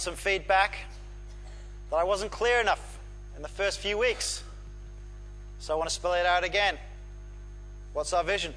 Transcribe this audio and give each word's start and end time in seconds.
some 0.00 0.14
feedback 0.14 0.76
that 1.90 1.96
I 1.96 2.04
wasn't 2.04 2.30
clear 2.30 2.60
enough 2.60 2.98
in 3.36 3.42
the 3.42 3.48
first 3.48 3.78
few 3.80 3.98
weeks. 3.98 4.42
So 5.58 5.74
I 5.74 5.76
want 5.76 5.88
to 5.90 5.94
spell 5.94 6.14
it 6.14 6.24
out 6.24 6.42
again. 6.42 6.78
What's 7.92 8.12
our 8.12 8.24
vision? 8.24 8.54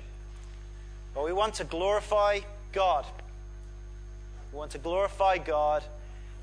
Well, 1.13 1.25
we 1.25 1.33
want 1.33 1.55
to 1.55 1.63
glorify 1.63 2.39
God. 2.71 3.05
We 4.51 4.57
want 4.57 4.71
to 4.71 4.77
glorify 4.77 5.37
God 5.37 5.83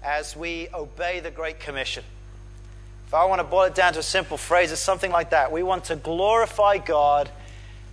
as 0.03 0.37
we 0.37 0.69
obey 0.75 1.21
the 1.21 1.31
Great 1.31 1.61
Commission. 1.61 2.05
If 3.07 3.15
I 3.15 3.25
want 3.25 3.41
to 3.41 3.45
boil 3.45 3.65
it 3.65 3.75
down 3.75 3.95
to 3.95 4.01
a 4.01 4.03
simple 4.03 4.37
phrase, 4.37 4.71
it's 4.71 4.81
something 4.81 5.11
like 5.11 5.31
that. 5.31 5.51
We 5.51 5.63
want 5.63 5.85
to 5.85 5.97
glorify 5.97 6.79
God 6.79 7.31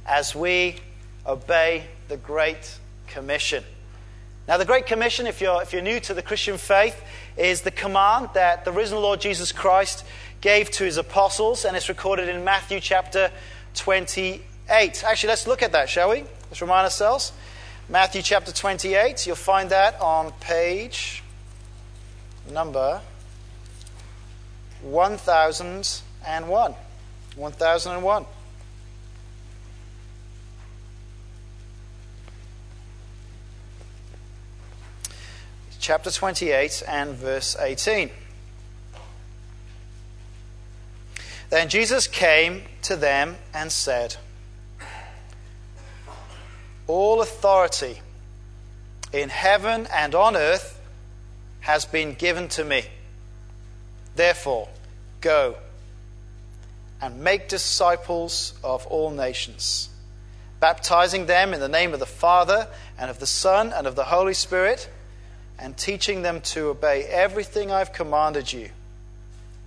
as 0.05 0.35
we 0.35 0.75
obey 1.25 1.85
the 2.07 2.17
Great 2.17 2.77
Commission. 3.07 3.63
Now, 4.47 4.55
the 4.55 4.63
Great 4.63 4.85
Commission, 4.85 5.27
if 5.27 5.41
you're, 5.41 5.61
if 5.61 5.73
you're 5.73 5.81
new 5.81 5.99
to 5.99 6.13
the 6.13 6.21
Christian 6.21 6.57
faith, 6.57 7.03
is 7.35 7.61
the 7.61 7.71
command 7.71 8.29
that 8.33 8.63
the 8.63 8.71
risen 8.71 8.97
Lord 8.97 9.19
Jesus 9.19 9.51
Christ 9.51 10.05
gave 10.39 10.71
to 10.71 10.85
his 10.85 10.95
apostles, 10.95 11.65
and 11.65 11.75
it's 11.75 11.89
recorded 11.89 12.29
in 12.29 12.45
Matthew 12.45 12.79
chapter 12.79 13.29
28. 13.75 15.03
Actually, 15.03 15.27
let's 15.27 15.47
look 15.47 15.61
at 15.61 15.73
that, 15.73 15.89
shall 15.89 16.11
we? 16.11 16.23
Let's 16.49 16.61
remind 16.61 16.85
ourselves. 16.85 17.33
Matthew 17.89 18.21
chapter 18.21 18.53
28, 18.53 19.27
you'll 19.27 19.35
find 19.35 19.69
that 19.71 19.99
on 19.99 20.31
page 20.39 21.23
number 22.49 23.01
1001. 24.81 26.75
1001. 27.35 28.25
Chapter 35.87 36.11
28 36.11 36.83
and 36.85 37.15
verse 37.15 37.55
18. 37.57 38.09
Then 41.49 41.69
Jesus 41.69 42.07
came 42.07 42.63
to 42.81 42.97
them 42.97 43.37
and 43.53 43.71
said, 43.71 44.17
All 46.87 47.21
authority 47.21 48.01
in 49.13 49.29
heaven 49.29 49.87
and 49.89 50.13
on 50.13 50.35
earth 50.35 50.77
has 51.61 51.85
been 51.85 52.15
given 52.15 52.49
to 52.49 52.65
me. 52.65 52.83
Therefore, 54.13 54.67
go 55.21 55.55
and 57.01 57.21
make 57.21 57.47
disciples 57.47 58.55
of 58.61 58.85
all 58.87 59.09
nations, 59.09 59.87
baptizing 60.59 61.27
them 61.27 61.53
in 61.53 61.61
the 61.61 61.69
name 61.69 61.93
of 61.93 62.01
the 62.01 62.05
Father 62.05 62.67
and 62.99 63.09
of 63.09 63.19
the 63.19 63.25
Son 63.25 63.71
and 63.71 63.87
of 63.87 63.95
the 63.95 64.03
Holy 64.03 64.33
Spirit 64.33 64.89
and 65.59 65.77
teaching 65.77 66.21
them 66.21 66.41
to 66.41 66.67
obey 66.67 67.03
everything 67.03 67.71
I've 67.71 67.93
commanded 67.93 68.51
you. 68.51 68.69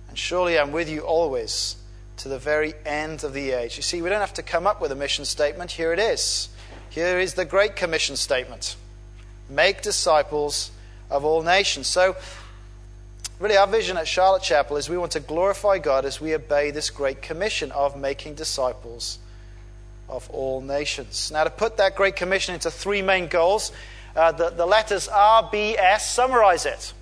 And 0.09 0.17
surely 0.17 0.57
I'm 0.57 0.71
with 0.71 0.89
you 0.89 1.01
always 1.01 1.75
to 2.17 2.29
the 2.29 2.39
very 2.39 2.73
end 2.85 3.23
of 3.23 3.33
the 3.33 3.51
age. 3.51 3.77
You 3.77 3.83
see, 3.83 4.01
we 4.01 4.09
don't 4.09 4.19
have 4.19 4.33
to 4.35 4.43
come 4.43 4.67
up 4.67 4.81
with 4.81 4.91
a 4.91 4.95
mission 4.95 5.25
statement. 5.25 5.71
Here 5.71 5.91
it 5.93 5.99
is. 5.99 6.49
Here 6.89 7.19
is 7.19 7.33
the 7.33 7.45
Great 7.45 7.75
Commission 7.75 8.15
statement 8.15 8.75
Make 9.49 9.81
disciples 9.81 10.71
of 11.09 11.25
all 11.25 11.41
nations. 11.41 11.87
So, 11.87 12.15
really, 13.39 13.57
our 13.57 13.67
vision 13.67 13.97
at 13.97 14.07
Charlotte 14.07 14.43
Chapel 14.43 14.77
is 14.77 14.89
we 14.89 14.97
want 14.97 15.11
to 15.13 15.19
glorify 15.19 15.77
God 15.77 16.05
as 16.05 16.21
we 16.21 16.33
obey 16.33 16.71
this 16.71 16.89
Great 16.89 17.21
Commission 17.21 17.71
of 17.71 17.97
making 17.97 18.35
disciples 18.35 19.19
of 20.07 20.29
all 20.29 20.61
nations. 20.61 21.31
Now, 21.31 21.43
to 21.43 21.49
put 21.49 21.77
that 21.77 21.95
Great 21.95 22.15
Commission 22.15 22.53
into 22.53 22.71
three 22.71 23.01
main 23.01 23.27
goals, 23.27 23.71
uh, 24.15 24.31
the, 24.31 24.49
the 24.49 24.65
letters 24.65 25.07
RBS 25.07 26.01
summarize 26.01 26.65
it. 26.65 26.93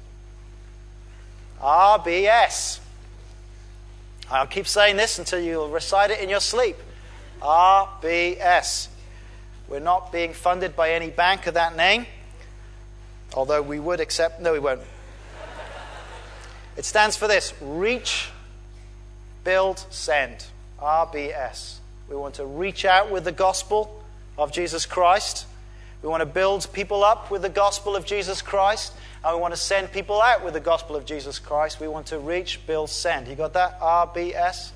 RBS. 1.61 2.79
I'll 4.31 4.47
keep 4.47 4.67
saying 4.67 4.97
this 4.97 5.19
until 5.19 5.39
you 5.39 5.65
recite 5.67 6.11
it 6.11 6.19
in 6.19 6.29
your 6.29 6.39
sleep. 6.39 6.77
RBS. 7.41 8.87
We're 9.67 9.79
not 9.79 10.11
being 10.11 10.33
funded 10.33 10.75
by 10.75 10.91
any 10.91 11.09
bank 11.09 11.47
of 11.47 11.55
that 11.55 11.75
name, 11.75 12.05
although 13.33 13.61
we 13.61 13.79
would 13.79 13.99
accept. 13.99 14.41
No, 14.41 14.53
we 14.53 14.59
won't. 14.59 14.81
It 16.77 16.85
stands 16.85 17.17
for 17.17 17.27
this 17.27 17.53
reach, 17.61 18.29
build, 19.43 19.85
send. 19.89 20.45
RBS. 20.81 21.77
We 22.07 22.15
want 22.15 22.35
to 22.35 22.45
reach 22.45 22.85
out 22.85 23.11
with 23.11 23.25
the 23.25 23.31
gospel 23.31 24.01
of 24.37 24.51
Jesus 24.51 24.85
Christ. 24.85 25.45
We 26.01 26.07
want 26.07 26.21
to 26.21 26.25
build 26.25 26.71
people 26.71 27.03
up 27.03 27.29
with 27.29 27.41
the 27.41 27.49
gospel 27.49 27.95
of 27.95 28.05
Jesus 28.05 28.41
Christ, 28.41 28.93
and 29.23 29.35
we 29.35 29.41
want 29.41 29.53
to 29.53 29.59
send 29.59 29.91
people 29.91 30.21
out 30.21 30.45
with 30.45 30.53
the 30.53 30.61
gospel 30.61 30.95
of 30.95 31.05
Jesus 31.05 31.39
Christ. 31.39 31.81
We 31.81 31.89
want 31.89 32.07
to 32.07 32.19
reach, 32.19 32.65
build, 32.65 32.89
send. 32.89 33.27
You 33.27 33.35
got 33.35 33.51
that? 33.53 33.81
RBS? 33.81 34.71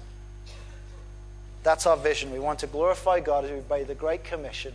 That's 1.64 1.88
our 1.88 1.96
vision. 1.96 2.32
We 2.32 2.40
want 2.40 2.60
to 2.60 2.68
glorify 2.68 3.22
God 3.22 3.46
as 3.46 3.52
we 3.52 3.58
obey 3.58 3.84
the 3.84 3.96
Great 3.96 4.26
Commission, 4.26 4.74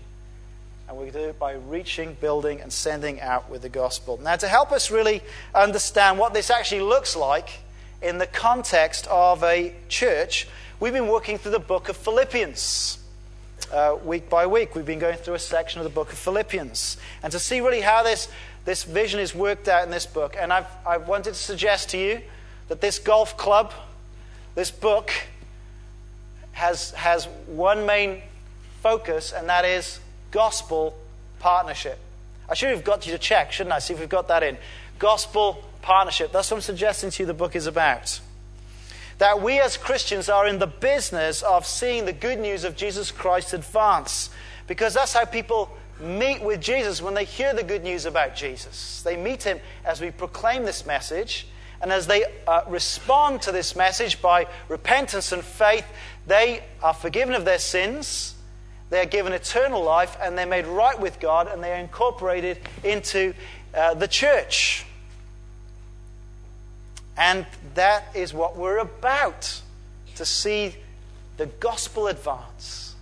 and 0.88 0.96
we 0.96 1.10
do 1.10 1.18
it 1.18 1.38
by 1.38 1.52
reaching, 1.52 2.14
building, 2.14 2.62
and 2.62 2.72
sending 2.72 3.20
out 3.20 3.50
with 3.50 3.60
the 3.60 3.68
gospel. 3.68 4.18
Now, 4.22 4.36
to 4.36 4.48
help 4.48 4.72
us 4.72 4.90
really 4.90 5.20
understand 5.54 6.18
what 6.18 6.32
this 6.32 6.48
actually 6.48 6.80
looks 6.80 7.14
like 7.14 7.60
in 8.00 8.16
the 8.16 8.26
context 8.26 9.06
of 9.08 9.44
a 9.44 9.74
church, 9.90 10.48
we've 10.80 10.94
been 10.94 11.08
working 11.08 11.36
through 11.36 11.52
the 11.52 11.58
book 11.58 11.90
of 11.90 11.96
Philippians 11.98 13.00
uh, 13.72 13.96
week 14.04 14.28
by 14.28 14.46
week. 14.46 14.74
We've 14.74 14.86
been 14.86 14.98
going 14.98 15.16
through 15.16 15.34
a 15.34 15.38
section 15.38 15.80
of 15.80 15.84
the 15.84 15.90
book 15.90 16.12
of 16.12 16.18
Philippians. 16.18 16.96
And 17.22 17.32
to 17.32 17.38
see 17.38 17.60
really 17.60 17.80
how 17.80 18.02
this, 18.02 18.28
this 18.64 18.84
vision 18.84 19.20
is 19.20 19.34
worked 19.34 19.68
out 19.68 19.84
in 19.84 19.90
this 19.90 20.06
book, 20.06 20.36
and 20.38 20.52
I've, 20.52 20.66
I 20.86 20.98
wanted 20.98 21.30
to 21.30 21.38
suggest 21.38 21.90
to 21.90 21.98
you 21.98 22.20
that 22.68 22.80
this 22.80 22.98
golf 22.98 23.36
club, 23.36 23.72
this 24.54 24.70
book, 24.70 25.10
has, 26.52 26.90
has 26.92 27.26
one 27.46 27.86
main 27.86 28.22
focus, 28.82 29.32
and 29.32 29.48
that 29.48 29.64
is 29.64 30.00
gospel 30.30 30.96
partnership. 31.38 31.98
I 32.48 32.54
should 32.54 32.70
have 32.70 32.84
got 32.84 33.06
you 33.06 33.12
to 33.12 33.18
check, 33.18 33.52
shouldn't 33.52 33.74
I? 33.74 33.78
See 33.78 33.94
if 33.94 34.00
we've 34.00 34.08
got 34.08 34.28
that 34.28 34.42
in. 34.42 34.56
Gospel 34.98 35.62
partnership. 35.82 36.32
That's 36.32 36.50
what 36.50 36.58
I'm 36.58 36.62
suggesting 36.62 37.10
to 37.10 37.22
you 37.22 37.26
the 37.26 37.34
book 37.34 37.54
is 37.54 37.66
about 37.66 38.20
that 39.18 39.42
we 39.42 39.60
as 39.60 39.76
Christians 39.76 40.28
are 40.28 40.46
in 40.46 40.58
the 40.58 40.66
business 40.66 41.42
of 41.42 41.66
seeing 41.66 42.04
the 42.04 42.12
good 42.12 42.38
news 42.38 42.64
of 42.64 42.76
Jesus 42.76 43.10
Christ 43.10 43.52
advance. 43.52 44.30
Because 44.66 44.94
that's 44.94 45.12
how 45.12 45.24
people 45.24 45.70
meet 46.00 46.42
with 46.42 46.60
Jesus 46.60 47.02
when 47.02 47.14
they 47.14 47.24
hear 47.24 47.52
the 47.52 47.62
good 47.62 47.82
news 47.82 48.06
about 48.06 48.36
Jesus. 48.36 49.02
They 49.02 49.16
meet 49.16 49.42
him 49.42 49.58
as 49.84 50.00
we 50.00 50.10
proclaim 50.10 50.64
this 50.64 50.86
message, 50.86 51.48
and 51.80 51.92
as 51.92 52.06
they 52.06 52.24
uh, 52.46 52.62
respond 52.68 53.42
to 53.42 53.52
this 53.52 53.74
message 53.74 54.20
by 54.22 54.46
repentance 54.68 55.32
and 55.32 55.42
faith, 55.42 55.86
they 56.26 56.62
are 56.82 56.94
forgiven 56.94 57.34
of 57.34 57.44
their 57.44 57.58
sins, 57.58 58.34
they 58.90 59.00
are 59.00 59.06
given 59.06 59.32
eternal 59.32 59.82
life, 59.82 60.16
and 60.20 60.38
they're 60.38 60.46
made 60.46 60.66
right 60.66 60.98
with 60.98 61.20
God, 61.20 61.48
and 61.48 61.62
they 61.62 61.72
are 61.72 61.80
incorporated 61.80 62.58
into 62.84 63.34
uh, 63.74 63.94
the 63.94 64.08
church. 64.08 64.84
And 67.18 67.46
that 67.74 68.04
is 68.14 68.32
what 68.32 68.56
we're 68.56 68.78
about 68.78 69.60
to 70.14 70.24
see 70.24 70.76
the 71.36 71.46
gospel 71.46 72.06
advance, 72.06 72.94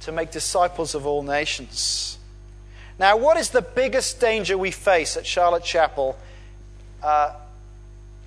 to 0.00 0.12
make 0.12 0.32
disciples 0.32 0.94
of 0.94 1.06
all 1.06 1.22
nations. 1.22 2.18
Now, 2.98 3.16
what 3.16 3.36
is 3.36 3.50
the 3.50 3.62
biggest 3.62 4.20
danger 4.20 4.58
we 4.58 4.72
face 4.72 5.16
at 5.16 5.24
Charlotte 5.24 5.62
Chapel 5.62 6.18
uh, 7.02 7.34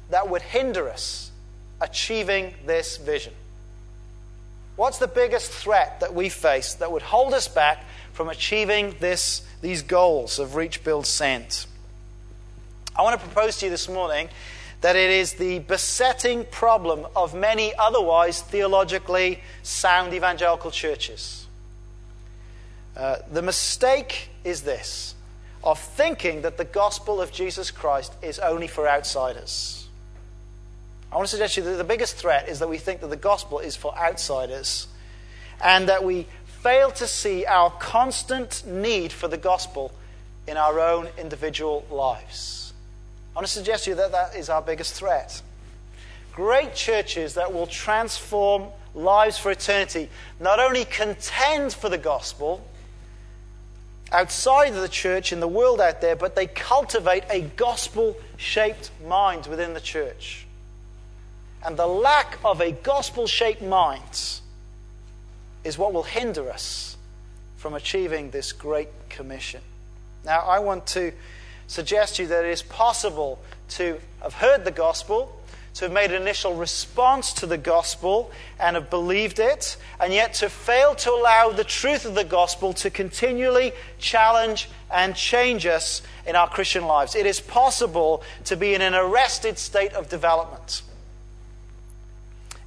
that 0.10 0.30
would 0.30 0.42
hinder 0.42 0.90
us 0.90 1.32
achieving 1.82 2.54
this 2.66 2.96
vision? 2.98 3.34
What's 4.78 4.98
the 4.98 5.08
biggest 5.08 5.52
threat 5.52 6.00
that 6.00 6.14
we 6.14 6.30
face 6.30 6.76
that 6.76 6.92
would 6.92 7.02
hold 7.02 7.34
us 7.34 7.48
back 7.48 7.84
from 8.14 8.30
achieving 8.30 8.96
this, 9.00 9.42
these 9.62 9.82
goals 9.82 10.40
of 10.40 10.56
reach, 10.56 10.84
build, 10.84 11.06
send? 11.06 11.66
I 12.96 13.02
want 13.02 13.20
to 13.20 13.26
propose 13.26 13.58
to 13.58 13.66
you 13.66 13.72
this 13.72 13.90
morning 13.90 14.30
that 14.82 14.96
it 14.96 15.10
is 15.10 15.34
the 15.34 15.60
besetting 15.60 16.46
problem 16.46 17.06
of 17.16 17.34
many 17.34 17.74
otherwise 17.76 18.42
theologically 18.42 19.42
sound 19.64 20.14
evangelical 20.14 20.72
churches. 20.72 21.48
Uh, 22.96 23.18
the 23.32 23.42
mistake 23.42 24.30
is 24.44 24.62
this 24.62 25.16
of 25.64 25.80
thinking 25.80 26.42
that 26.44 26.58
the 26.58 26.66
gospel 26.66 27.22
of 27.22 27.32
Jesus 27.32 27.72
Christ 27.72 28.14
is 28.22 28.40
only 28.40 28.68
for 28.68 28.88
outsiders. 28.88 29.88
I 31.12 31.16
want 31.16 31.28
to 31.28 31.32
suggest 31.32 31.56
to 31.56 31.62
you 31.62 31.70
that 31.72 31.78
the 31.78 31.84
biggest 31.84 32.16
threat 32.16 32.48
is 32.48 32.60
that 32.60 32.70
we 32.70 32.78
think 32.78 33.02
that 33.02 33.08
the 33.08 33.16
gospel 33.16 33.60
is 33.60 33.76
for 33.76 33.98
outsiders 33.98 34.88
and 35.64 35.90
that 35.90 36.04
we 36.04 36.28
fail 36.46 36.92
to 36.92 37.08
see 37.08 37.46
our 37.46 37.72
constant 37.72 38.66
need 38.66 39.12
for 39.12 39.28
the 39.28 39.38
gospel 39.38 39.92
in 40.48 40.58
our 40.58 40.80
own 40.80 41.08
individual 41.18 41.86
lives. 41.90 42.67
I 43.38 43.40
want 43.40 43.50
to 43.50 43.54
suggest 43.54 43.84
to 43.84 43.92
you 43.92 43.96
that 43.98 44.12
that 44.14 44.36
is 44.36 44.50
our 44.50 44.64
biggest 44.64 44.96
threat. 44.96 45.44
Great 46.34 46.74
churches 46.74 47.36
that 47.36 47.54
will 47.54 47.68
transform 47.68 48.70
lives 48.96 49.38
for 49.38 49.52
eternity 49.52 50.10
not 50.40 50.60
only 50.60 50.86
contend 50.86 51.72
for 51.72 51.88
the 51.88 52.00
gospel, 52.00 52.68
outside 54.12 54.70
of 54.70 54.82
the 54.82 54.90
church 54.90 55.32
in 55.32 55.40
the 55.40 55.48
world 55.48 55.80
out 55.80 56.02
there, 56.02 56.16
but 56.16 56.36
they 56.36 56.48
cultivate 56.48 57.26
a 57.30 57.42
gospel 57.42 58.18
shaped 58.38 58.90
mind 59.06 59.46
within 59.46 59.76
the 59.76 59.82
church. 59.82 60.48
And 61.64 61.78
the 61.78 61.86
lack 61.86 62.40
of 62.44 62.60
a 62.60 62.72
gospel 62.72 63.28
shaped 63.28 63.62
mind 63.62 64.40
is 65.64 65.78
what 65.78 65.94
will 65.94 66.02
hinder 66.02 66.50
us 66.50 66.98
from 67.58 67.76
achieving 67.76 68.32
this 68.32 68.52
great 68.52 68.90
commission. 69.10 69.62
Now, 70.26 70.40
I 70.40 70.58
want 70.58 70.88
to 70.88 71.14
suggest 71.68 72.16
to 72.16 72.24
you 72.24 72.28
that 72.30 72.46
it 72.46 72.52
is 72.52 72.62
possible 72.62 73.40
to 73.70 74.00
have 74.22 74.34
heard 74.34 74.66
the 74.66 74.72
gospel, 74.72 75.34
to 75.76 75.86
have 75.86 75.92
made 75.92 76.12
an 76.12 76.22
initial 76.22 76.56
response 76.56 77.34
to 77.34 77.46
the 77.46 77.58
gospel 77.58 78.32
and 78.60 78.76
have 78.76 78.90
believed 78.90 79.38
it, 79.38 79.78
and 80.00 80.12
yet 80.12 80.34
to 80.34 80.50
fail 80.50 80.96
to 80.96 81.12
allow 81.12 81.50
the 81.50 81.64
truth 81.64 82.06
of 82.06 82.16
the 82.16 82.24
gospel 82.24 82.74
to 82.74 82.90
continually 82.90 83.74
challenge 84.00 84.70
and 84.90 85.16
change 85.16 85.66
us 85.66 86.02
in 86.26 86.36
our 86.36 86.50
Christian 86.50 86.86
lives. 86.86 87.16
It 87.16 87.26
is 87.26 87.40
possible 87.40 88.24
to 88.46 88.56
be 88.56 88.74
in 88.74 88.82
an 88.82 88.96
arrested 88.96 89.60
state 89.60 89.94
of 89.94 90.10
development. 90.10 90.82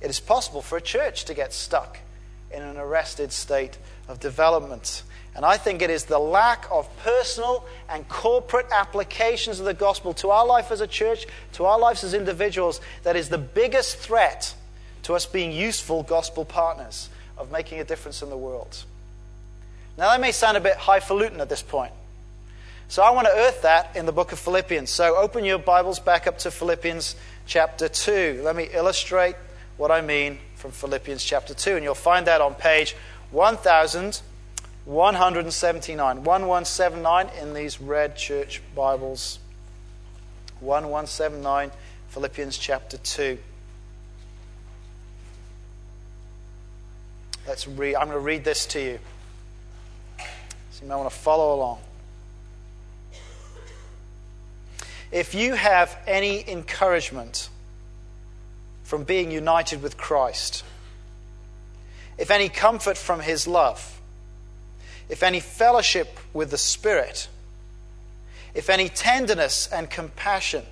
It 0.00 0.08
is 0.08 0.20
possible 0.20 0.62
for 0.62 0.78
a 0.78 0.80
church 0.80 1.24
to 1.24 1.34
get 1.34 1.52
stuck 1.52 1.98
in 2.52 2.62
an 2.62 2.76
arrested 2.76 3.32
state 3.32 3.76
of 4.08 4.20
development. 4.20 5.02
And 5.36 5.44
I 5.44 5.56
think 5.56 5.80
it 5.80 5.90
is 5.90 6.04
the 6.04 6.18
lack 6.18 6.66
of 6.70 6.88
personal 6.98 7.64
and 7.88 8.08
corporate 8.08 8.66
applications 8.72 9.60
of 9.60 9.66
the 9.66 9.74
gospel 9.74 10.12
to 10.14 10.30
our 10.30 10.44
life 10.44 10.72
as 10.72 10.80
a 10.80 10.86
church, 10.86 11.26
to 11.52 11.64
our 11.66 11.78
lives 11.78 12.02
as 12.02 12.14
individuals, 12.14 12.80
that 13.04 13.16
is 13.16 13.28
the 13.28 13.38
biggest 13.38 13.96
threat 13.96 14.54
to 15.04 15.14
us 15.14 15.26
being 15.26 15.52
useful 15.52 16.02
gospel 16.02 16.44
partners 16.44 17.08
of 17.38 17.50
making 17.50 17.80
a 17.80 17.84
difference 17.84 18.22
in 18.22 18.30
the 18.30 18.36
world. 18.36 18.84
Now, 19.96 20.10
that 20.10 20.20
may 20.20 20.32
sound 20.32 20.56
a 20.56 20.60
bit 20.60 20.76
highfalutin 20.76 21.40
at 21.40 21.48
this 21.48 21.62
point. 21.62 21.92
So, 22.88 23.02
I 23.02 23.10
want 23.10 23.28
to 23.28 23.32
earth 23.32 23.62
that 23.62 23.94
in 23.94 24.06
the 24.06 24.12
book 24.12 24.32
of 24.32 24.38
Philippians. 24.38 24.90
So, 24.90 25.16
open 25.16 25.44
your 25.44 25.58
Bibles 25.58 26.00
back 26.00 26.26
up 26.26 26.38
to 26.38 26.50
Philippians 26.50 27.14
chapter 27.46 27.88
2. 27.88 28.40
Let 28.42 28.56
me 28.56 28.68
illustrate 28.72 29.36
what 29.76 29.90
I 29.90 30.00
mean 30.00 30.38
from 30.56 30.72
Philippians 30.72 31.24
chapter 31.24 31.54
2. 31.54 31.76
And 31.76 31.84
you'll 31.84 31.94
find 31.94 32.26
that 32.26 32.40
on 32.40 32.54
page 32.54 32.96
1179. 34.86 36.24
1179 36.24 37.28
in 37.40 37.54
these 37.54 37.80
red 37.80 38.16
church 38.16 38.62
Bibles. 38.74 39.38
1179, 40.60 41.70
Philippians 42.08 42.58
chapter 42.58 42.98
2. 42.98 43.38
Let's 47.46 47.66
read. 47.66 47.94
I'm 47.96 48.06
going 48.06 48.16
to 48.16 48.20
read 48.20 48.44
this 48.44 48.66
to 48.66 48.80
you. 48.80 48.98
So 50.70 50.82
you 50.82 50.88
might 50.88 50.96
want 50.96 51.10
to 51.10 51.16
follow 51.16 51.54
along. 51.54 51.78
If 55.10 55.34
you 55.34 55.54
have 55.54 55.96
any 56.06 56.48
encouragement 56.48 57.48
from 58.84 59.04
being 59.04 59.30
united 59.30 59.82
with 59.82 59.96
Christ, 59.96 60.64
if 62.16 62.30
any 62.30 62.48
comfort 62.48 62.96
from 62.96 63.20
his 63.20 63.48
love, 63.48 63.99
if 65.10 65.22
any 65.22 65.40
fellowship 65.40 66.18
with 66.32 66.50
the 66.50 66.58
Spirit, 66.58 67.28
if 68.54 68.70
any 68.70 68.88
tenderness 68.88 69.68
and 69.70 69.90
compassion, 69.90 70.64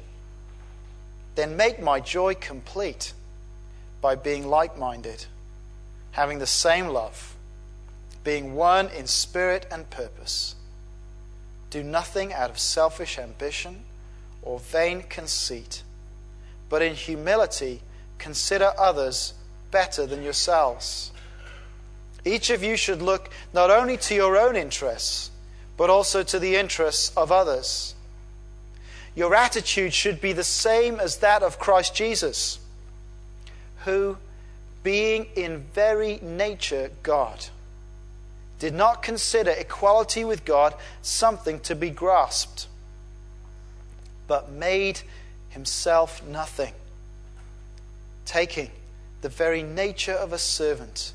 then 1.35 1.57
make 1.57 1.83
my 1.83 2.01
joy 2.01 2.35
complete 2.35 3.13
by 4.01 4.15
being 4.15 4.47
like 4.47 4.79
minded, 4.79 5.27
having 6.13 6.39
the 6.39 6.47
same 6.47 6.89
love, 6.89 7.37
being 8.25 8.55
one 8.55 8.89
in 8.89 9.07
spirit 9.07 9.67
and 9.71 9.89
purpose. 9.91 10.55
Do 11.71 11.83
nothing 11.83 12.33
out 12.33 12.51
of 12.51 12.59
selfish 12.59 13.19
ambition 13.19 13.85
or 14.43 14.59
vain 14.59 15.03
conceit, 15.03 15.83
but 16.69 16.83
in 16.83 16.95
humility 16.95 17.83
consider 18.19 18.73
others 18.79 19.35
better 19.71 20.07
than 20.07 20.23
yourselves. 20.23 21.13
Each 22.29 22.51
of 22.51 22.63
you 22.63 22.77
should 22.77 23.01
look 23.01 23.31
not 23.55 23.71
only 23.71 23.97
to 23.97 24.15
your 24.15 24.37
own 24.37 24.55
interests, 24.55 25.31
but 25.79 25.89
also 25.89 26.23
to 26.23 26.39
the 26.39 26.57
interests 26.57 27.11
of 27.17 27.33
others. 27.33 27.95
Your 29.15 29.35
attitude 29.35 29.95
should 29.95 30.21
be 30.21 30.35
the 30.35 30.45
same 30.45 31.01
as 31.01 31.17
that 31.17 31.43
of 31.43 31.59
Christ 31.59 31.95
Jesus, 31.95 32.59
who, 33.87 34.19
being 34.83 35.29
in 35.37 35.65
very 35.73 36.19
nature 36.21 36.91
God, 37.03 37.47
did 38.59 38.75
not 38.75 39.03
consider 39.03 39.53
equality 39.53 40.23
with 40.23 40.45
God 40.45 40.75
something 41.01 41.61
to 41.61 41.75
be 41.75 41.89
grasped, 41.89 42.67
but 44.27 44.53
made 44.53 45.01
himself 45.49 46.23
nothing, 46.27 46.75
taking 48.27 48.71
the 49.23 49.31
very 49.31 49.63
nature 49.63 50.13
of 50.13 50.35
a 50.35 50.39
servant 50.39 51.15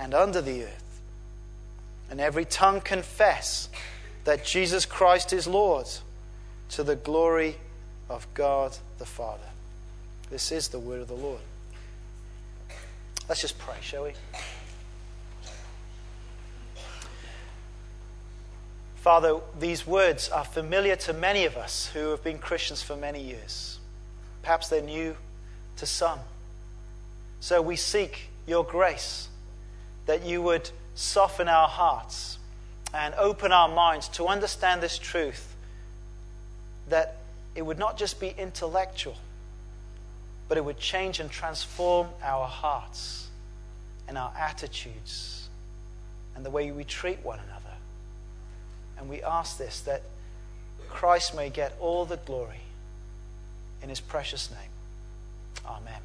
and 0.00 0.14
under 0.14 0.40
the 0.40 0.64
earth, 0.64 1.00
and 2.10 2.22
every 2.22 2.46
tongue 2.46 2.80
confess 2.80 3.68
that 4.24 4.42
Jesus 4.42 4.86
Christ 4.86 5.30
is 5.30 5.46
Lord 5.46 5.86
to 6.70 6.82
the 6.82 6.96
glory 6.96 7.56
of 8.08 8.26
God 8.32 8.78
the 8.98 9.04
Father. 9.04 9.44
This 10.30 10.52
is 10.52 10.68
the 10.68 10.78
word 10.78 11.02
of 11.02 11.08
the 11.08 11.14
Lord. 11.14 11.40
Let's 13.28 13.42
just 13.42 13.58
pray, 13.58 13.76
shall 13.82 14.04
we? 14.04 14.12
Father, 18.96 19.38
these 19.58 19.86
words 19.86 20.30
are 20.30 20.44
familiar 20.44 20.96
to 20.96 21.12
many 21.12 21.44
of 21.44 21.58
us 21.58 21.88
who 21.88 22.08
have 22.10 22.24
been 22.24 22.38
Christians 22.38 22.82
for 22.82 22.96
many 22.96 23.22
years. 23.22 23.78
Perhaps 24.42 24.70
they're 24.70 24.80
new 24.80 25.14
to 25.76 25.84
some. 25.84 26.20
So 27.40 27.60
we 27.60 27.76
seek 27.76 28.28
your 28.46 28.64
grace 28.64 29.29
that 30.06 30.24
you 30.24 30.42
would 30.42 30.70
soften 30.94 31.48
our 31.48 31.68
hearts 31.68 32.38
and 32.92 33.14
open 33.14 33.52
our 33.52 33.68
minds 33.68 34.08
to 34.08 34.26
understand 34.26 34.82
this 34.82 34.98
truth 34.98 35.54
that 36.88 37.16
it 37.54 37.62
would 37.62 37.78
not 37.78 37.96
just 37.96 38.20
be 38.20 38.34
intellectual, 38.36 39.16
but 40.48 40.58
it 40.58 40.64
would 40.64 40.78
change 40.78 41.20
and 41.20 41.30
transform 41.30 42.08
our 42.22 42.46
hearts 42.46 43.28
and 44.08 44.18
our 44.18 44.32
attitudes 44.36 45.48
and 46.34 46.44
the 46.44 46.50
way 46.50 46.70
we 46.72 46.84
treat 46.84 47.24
one 47.24 47.38
another. 47.38 47.76
And 48.98 49.08
we 49.08 49.22
ask 49.22 49.56
this 49.56 49.80
that 49.82 50.02
Christ 50.88 51.34
may 51.34 51.48
get 51.48 51.76
all 51.80 52.04
the 52.04 52.16
glory 52.16 52.60
in 53.82 53.88
his 53.88 54.00
precious 54.00 54.50
name. 54.50 54.70
Amen. 55.66 56.00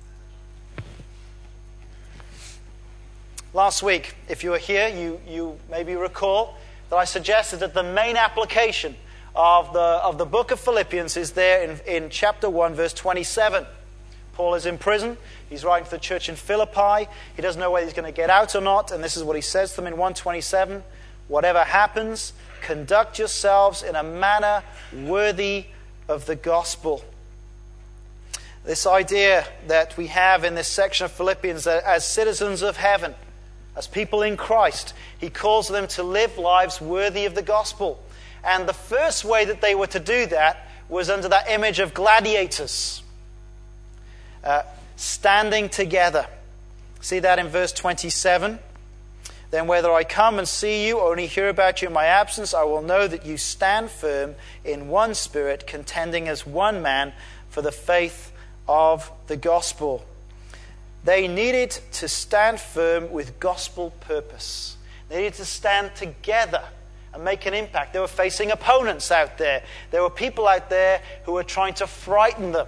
Last 3.55 3.81
week, 3.81 4.15
if 4.27 4.43
you 4.43 4.49
were 4.49 4.57
here, 4.57 4.89
you, 4.89 5.21
you 5.25 5.57
maybe 5.71 5.95
recall 5.95 6.57
that 6.89 6.97
I 6.97 7.05
suggested 7.05 7.61
that 7.61 7.73
the 7.73 7.83
main 7.83 8.17
application 8.17 8.97
of 9.33 9.71
the, 9.71 9.79
of 9.79 10.17
the 10.17 10.25
book 10.25 10.51
of 10.51 10.59
Philippians 10.59 11.15
is 11.15 11.31
there 11.31 11.63
in, 11.63 11.79
in 11.87 12.09
chapter 12.09 12.49
1, 12.49 12.73
verse 12.73 12.91
27. 12.91 13.65
Paul 14.33 14.55
is 14.55 14.65
in 14.65 14.77
prison. 14.77 15.15
He's 15.49 15.63
writing 15.63 15.85
to 15.85 15.91
the 15.91 15.99
church 15.99 16.27
in 16.27 16.35
Philippi. 16.35 17.09
He 17.37 17.41
doesn't 17.41 17.57
know 17.57 17.71
whether 17.71 17.85
he's 17.85 17.93
going 17.93 18.11
to 18.11 18.11
get 18.11 18.29
out 18.29 18.55
or 18.55 18.59
not. 18.61 18.91
And 18.91 19.01
this 19.01 19.15
is 19.15 19.23
what 19.23 19.37
he 19.37 19.41
says 19.41 19.69
to 19.69 19.75
them 19.77 19.87
in 19.87 19.93
127 19.93 20.83
Whatever 21.29 21.63
happens, 21.63 22.33
conduct 22.61 23.19
yourselves 23.19 23.83
in 23.83 23.95
a 23.95 24.03
manner 24.03 24.63
worthy 24.93 25.67
of 26.09 26.25
the 26.25 26.35
gospel. 26.35 27.05
This 28.65 28.85
idea 28.85 29.47
that 29.67 29.95
we 29.95 30.07
have 30.07 30.43
in 30.43 30.55
this 30.55 30.67
section 30.67 31.05
of 31.05 31.11
Philippians 31.13 31.63
that 31.63 31.85
as 31.85 32.05
citizens 32.05 32.61
of 32.61 32.75
heaven, 32.75 33.15
as 33.75 33.87
people 33.87 34.21
in 34.21 34.37
Christ, 34.37 34.93
he 35.17 35.29
calls 35.29 35.67
them 35.67 35.87
to 35.89 36.03
live 36.03 36.37
lives 36.37 36.79
worthy 36.79 37.25
of 37.25 37.35
the 37.35 37.41
gospel. 37.41 38.01
And 38.43 38.67
the 38.67 38.73
first 38.73 39.25
way 39.25 39.45
that 39.45 39.61
they 39.61 39.75
were 39.75 39.87
to 39.87 39.99
do 39.99 40.27
that 40.27 40.67
was 40.87 41.09
under 41.09 41.27
that 41.29 41.49
image 41.49 41.79
of 41.79 41.93
gladiators 41.93 43.01
uh, 44.43 44.61
standing 44.95 45.67
together. 45.67 46.27
See 47.01 47.19
that 47.19 47.39
in 47.39 47.47
verse 47.47 47.71
27? 47.71 48.59
Then, 49.51 49.67
whether 49.67 49.91
I 49.91 50.03
come 50.03 50.37
and 50.37 50.47
see 50.47 50.87
you 50.87 50.99
or 50.99 51.11
only 51.11 51.27
hear 51.27 51.49
about 51.49 51.81
you 51.81 51.87
in 51.87 51.93
my 51.93 52.05
absence, 52.05 52.53
I 52.53 52.63
will 52.63 52.81
know 52.81 53.07
that 53.07 53.25
you 53.25 53.37
stand 53.37 53.89
firm 53.89 54.35
in 54.63 54.87
one 54.87 55.13
spirit, 55.13 55.67
contending 55.67 56.27
as 56.27 56.45
one 56.45 56.81
man 56.81 57.13
for 57.49 57.61
the 57.61 57.71
faith 57.71 58.31
of 58.67 59.11
the 59.27 59.37
gospel. 59.37 60.05
They 61.05 61.27
needed 61.27 61.69
to 61.93 62.07
stand 62.07 62.59
firm 62.59 63.11
with 63.11 63.39
gospel 63.39 63.91
purpose. 64.01 64.75
They 65.07 65.17
needed 65.17 65.35
to 65.35 65.45
stand 65.45 65.95
together 65.95 66.63
and 67.13 67.23
make 67.23 67.45
an 67.45 67.53
impact. 67.53 67.93
They 67.93 67.99
were 67.99 68.07
facing 68.07 68.49
opponents 68.49 69.11
out 69.11 69.37
there. 69.37 69.63
There 69.91 70.01
were 70.01 70.09
people 70.09 70.47
out 70.47 70.69
there 70.71 71.01
who 71.23 71.33
were 71.33 71.43
trying 71.43 71.75
to 71.75 71.85
frighten 71.85 72.51
them, 72.53 72.65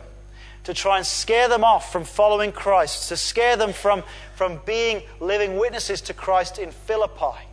to 0.66 0.74
try 0.76 0.98
and 0.98 1.06
scare 1.06 1.50
them 1.50 1.64
off 1.64 1.92
from 1.92 2.04
following 2.04 2.52
Christ, 2.52 3.10
to 3.10 3.18
scare 3.18 3.58
them 3.58 3.74
from, 3.74 4.04
from 4.36 4.62
being 4.68 5.02
living 5.20 5.58
witnesses 5.58 6.00
to 6.02 6.14
Christ 6.14 6.60
in 6.60 6.70
Philippi. 6.70 7.44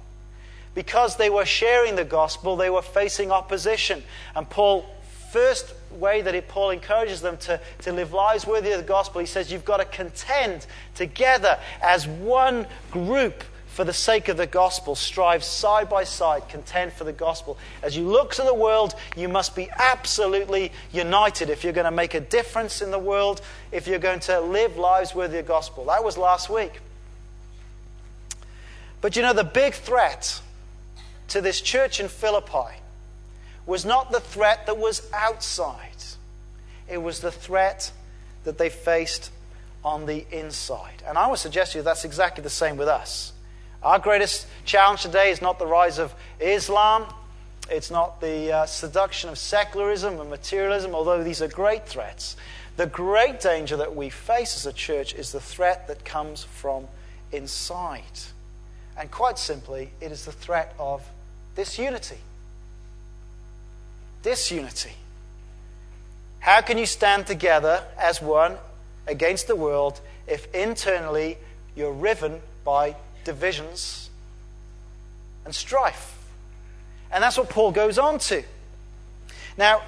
Because 0.74 1.16
they 1.16 1.30
were 1.30 1.46
sharing 1.46 1.96
the 1.96 2.04
gospel, 2.04 2.56
they 2.56 2.68
were 2.68 2.82
facing 2.82 3.30
opposition. 3.30 4.02
And 4.36 4.50
Paul, 4.50 4.84
first 5.30 5.72
way 5.94 6.22
that 6.22 6.34
it, 6.34 6.48
Paul 6.48 6.70
encourages 6.70 7.20
them 7.20 7.36
to, 7.38 7.60
to 7.82 7.92
live 7.92 8.12
lives 8.12 8.46
worthy 8.46 8.72
of 8.72 8.78
the 8.78 8.86
gospel, 8.86 9.20
he 9.20 9.26
says, 9.26 9.50
You've 9.50 9.64
got 9.64 9.78
to 9.78 9.84
contend 9.84 10.66
together 10.94 11.58
as 11.82 12.06
one 12.06 12.66
group 12.90 13.44
for 13.74 13.82
the 13.82 13.92
sake 13.92 14.28
of 14.28 14.36
the 14.36 14.46
gospel, 14.46 14.94
strive 14.94 15.42
side 15.42 15.88
by 15.88 16.04
side, 16.04 16.48
contend 16.48 16.92
for 16.92 17.02
the 17.02 17.12
gospel. 17.12 17.58
As 17.82 17.96
you 17.96 18.06
look 18.06 18.32
to 18.34 18.42
the 18.42 18.54
world, 18.54 18.94
you 19.16 19.28
must 19.28 19.56
be 19.56 19.68
absolutely 19.76 20.70
united 20.92 21.50
if 21.50 21.64
you're 21.64 21.72
going 21.72 21.84
to 21.84 21.90
make 21.90 22.14
a 22.14 22.20
difference 22.20 22.82
in 22.82 22.92
the 22.92 22.98
world, 23.00 23.40
if 23.72 23.88
you're 23.88 23.98
going 23.98 24.20
to 24.20 24.40
live 24.40 24.76
lives 24.76 25.12
worthy 25.12 25.38
of 25.38 25.46
the 25.46 25.48
gospel. 25.48 25.86
That 25.86 26.04
was 26.04 26.16
last 26.16 26.48
week. 26.48 26.78
But 29.00 29.16
you 29.16 29.22
know, 29.22 29.32
the 29.32 29.42
big 29.42 29.74
threat 29.74 30.40
to 31.28 31.40
this 31.40 31.60
church 31.60 31.98
in 31.98 32.06
Philippi 32.06 32.76
was 33.66 33.84
not 33.84 34.12
the 34.12 34.20
threat 34.20 34.66
that 34.66 34.78
was 34.78 35.08
outside, 35.12 35.90
it 36.88 36.98
was 36.98 37.20
the 37.20 37.32
threat 37.32 37.90
that 38.44 38.58
they 38.58 38.68
faced 38.68 39.30
on 39.84 40.06
the 40.06 40.26
inside. 40.30 41.02
And 41.06 41.18
I 41.18 41.28
would 41.28 41.38
suggest 41.38 41.72
to 41.72 41.78
you 41.78 41.84
that's 41.84 42.04
exactly 42.04 42.42
the 42.42 42.50
same 42.50 42.76
with 42.76 42.88
us. 42.88 43.32
Our 43.82 43.98
greatest 43.98 44.46
challenge 44.64 45.02
today 45.02 45.30
is 45.30 45.42
not 45.42 45.58
the 45.58 45.66
rise 45.66 45.98
of 45.98 46.14
Islam, 46.40 47.06
it's 47.70 47.90
not 47.90 48.20
the 48.20 48.52
uh, 48.52 48.66
seduction 48.66 49.30
of 49.30 49.38
secularism 49.38 50.20
and 50.20 50.28
materialism, 50.28 50.94
although 50.94 51.22
these 51.22 51.40
are 51.40 51.48
great 51.48 51.86
threats. 51.86 52.36
The 52.76 52.86
great 52.86 53.40
danger 53.40 53.76
that 53.76 53.94
we 53.94 54.10
face 54.10 54.56
as 54.56 54.66
a 54.66 54.72
church 54.72 55.14
is 55.14 55.32
the 55.32 55.40
threat 55.40 55.86
that 55.88 56.04
comes 56.04 56.44
from 56.44 56.86
inside. 57.32 58.02
And 58.98 59.10
quite 59.10 59.38
simply, 59.38 59.90
it 60.00 60.12
is 60.12 60.24
the 60.24 60.32
threat 60.32 60.74
of 60.78 61.02
disunity. 61.56 62.18
Disunity. 64.24 64.94
How 66.40 66.60
can 66.60 66.76
you 66.76 66.86
stand 66.86 67.28
together 67.28 67.84
as 67.96 68.20
one 68.20 68.56
against 69.06 69.46
the 69.46 69.54
world 69.54 70.00
if 70.26 70.52
internally 70.52 71.38
you're 71.76 71.92
riven 71.92 72.40
by 72.64 72.96
divisions, 73.24 74.10
and 75.44 75.54
strife. 75.54 76.16
And 77.10 77.22
that's 77.22 77.36
what 77.36 77.48
Paul 77.48 77.72
goes 77.72 77.98
on 77.98 78.18
to. 78.20 78.42
Now, 79.56 79.82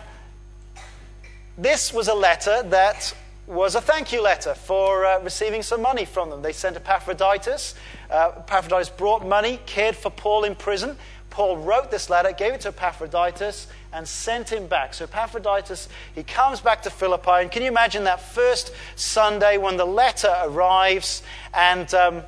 this 1.56 1.92
was 1.92 2.08
a 2.08 2.14
letter 2.14 2.62
that 2.64 3.14
was 3.46 3.74
a 3.74 3.80
thank 3.80 4.12
you 4.12 4.22
letter 4.22 4.54
for 4.54 5.06
uh, 5.06 5.20
receiving 5.20 5.62
some 5.62 5.80
money 5.80 6.04
from 6.04 6.30
them. 6.30 6.42
They 6.42 6.52
sent 6.52 6.76
Epaphroditus. 6.76 7.74
Uh, 8.10 8.32
Epaphroditus 8.38 8.90
brought 8.90 9.24
money, 9.24 9.60
cared 9.66 9.96
for 9.96 10.10
Paul 10.10 10.44
in 10.44 10.54
prison. 10.54 10.96
Paul 11.30 11.58
wrote 11.58 11.90
this 11.90 12.10
letter, 12.10 12.32
gave 12.32 12.54
it 12.54 12.62
to 12.62 12.68
Epaphroditus, 12.68 13.68
and 13.92 14.06
sent 14.06 14.50
him 14.50 14.66
back. 14.66 14.94
So 14.94 15.04
Epaphroditus, 15.04 15.88
he 16.14 16.22
comes 16.22 16.60
back 16.60 16.82
to 16.82 16.90
Philippi. 16.90 17.42
And 17.42 17.50
can 17.50 17.62
you 17.62 17.68
imagine 17.68 18.04
that 18.04 18.20
first 18.20 18.72
Sunday 18.94 19.58
when 19.58 19.76
the 19.76 19.86
letter 19.86 20.34
arrives 20.44 21.22
and. 21.54 21.92
Um, 21.94 22.22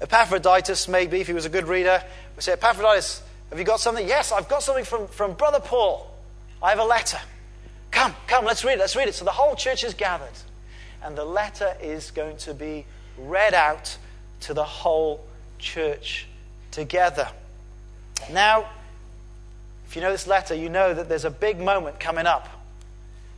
Epaphroditus, 0.00 0.88
maybe, 0.88 1.20
if 1.20 1.26
he 1.26 1.34
was 1.34 1.44
a 1.44 1.50
good 1.50 1.68
reader, 1.68 2.02
would 2.34 2.42
say, 2.42 2.52
Epaphroditus, 2.52 3.22
have 3.50 3.58
you 3.58 3.64
got 3.64 3.80
something? 3.80 4.06
Yes, 4.06 4.32
I've 4.32 4.48
got 4.48 4.62
something 4.62 4.84
from, 4.84 5.06
from 5.08 5.34
Brother 5.34 5.60
Paul. 5.60 6.10
I 6.62 6.70
have 6.70 6.78
a 6.78 6.84
letter. 6.84 7.18
Come, 7.90 8.14
come, 8.26 8.44
let's 8.44 8.64
read 8.64 8.74
it, 8.74 8.78
let's 8.78 8.96
read 8.96 9.08
it. 9.08 9.14
So 9.14 9.24
the 9.24 9.30
whole 9.30 9.54
church 9.54 9.84
is 9.84 9.92
gathered. 9.92 10.28
And 11.02 11.16
the 11.16 11.24
letter 11.24 11.74
is 11.82 12.10
going 12.10 12.38
to 12.38 12.54
be 12.54 12.86
read 13.18 13.52
out 13.52 13.96
to 14.40 14.54
the 14.54 14.64
whole 14.64 15.22
church 15.58 16.26
together. 16.70 17.28
Now, 18.32 18.70
if 19.90 19.96
you 19.96 20.02
know 20.02 20.12
this 20.12 20.28
letter, 20.28 20.54
you 20.54 20.68
know 20.68 20.94
that 20.94 21.08
there's 21.08 21.24
a 21.24 21.32
big 21.32 21.58
moment 21.58 21.98
coming 21.98 22.24
up. 22.24 22.48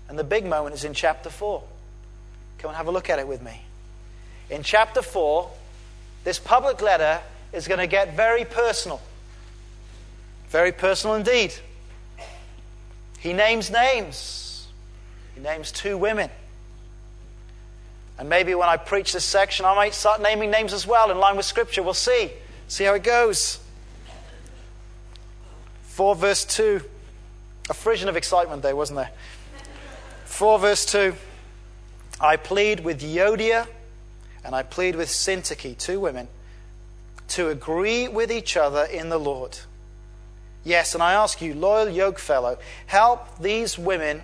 And 0.07 0.19
the 0.19 0.25
big 0.25 0.45
moment 0.45 0.75
is 0.75 0.85
in 0.85 0.93
chapter 0.93 1.31
4. 1.31 1.63
Come 2.59 2.69
and 2.69 2.77
have 2.77 2.89
a 2.89 2.91
look 2.91 3.09
at 3.09 3.19
it 3.19 3.27
with 3.27 3.41
me. 3.41 3.63
In 4.51 4.63
chapter 4.63 5.01
4, 5.01 5.51
this 6.25 6.39
public 6.39 6.83
letter 6.83 7.21
is 7.55 7.67
going 7.67 7.81
to 7.81 7.87
get 7.87 8.17
very 8.17 8.45
personal. 8.45 9.01
Very 10.51 10.73
personal 10.73 11.17
indeed. 11.17 11.55
He 13.19 13.33
names 13.33 13.71
names. 13.71 14.69
He 15.35 15.41
names 15.41 15.73
two 15.73 15.97
women. 15.97 16.29
And 18.19 18.29
maybe 18.29 18.55
when 18.55 18.69
I 18.69 18.77
preach 18.77 19.15
this 19.15 19.25
section, 19.25 19.65
I 19.65 19.75
might 19.75 19.95
start 19.95 20.21
naming 20.21 20.51
names 20.51 20.75
as 20.75 20.87
well 20.87 21.11
in 21.11 21.17
line 21.19 21.39
with 21.39 21.47
Scripture. 21.47 21.83
We'll 21.83 21.95
see. 21.95 22.31
See 22.69 22.85
how 22.85 22.93
it 22.93 23.05
goes. 23.05 23.59
4 26.03 26.17
verse 26.17 26.45
2. 26.45 26.81
A 27.71 27.75
frisson 27.75 28.09
of 28.09 28.17
excitement 28.17 28.61
there, 28.61 28.75
wasn't 28.75 28.97
there? 28.97 29.13
4 30.25 30.59
verse 30.59 30.85
2. 30.85 31.15
I 32.21 32.35
plead 32.35 32.81
with 32.81 33.03
Euodia 33.03 33.69
and 34.45 34.53
I 34.53 34.65
plead 34.65 34.97
with 34.97 35.09
Syntyche, 35.09 35.79
two 35.79 36.01
women, 36.01 36.27
to 37.29 37.51
agree 37.51 38.09
with 38.09 38.33
each 38.33 38.57
other 38.57 38.83
in 38.83 39.11
the 39.11 39.19
Lord. 39.19 39.59
Yes, 40.65 40.93
and 40.95 41.05
I 41.05 41.13
ask 41.13 41.41
you, 41.41 41.55
loyal 41.55 41.87
yokefellow, 41.87 42.59
help 42.87 43.39
these 43.39 43.79
women 43.79 44.23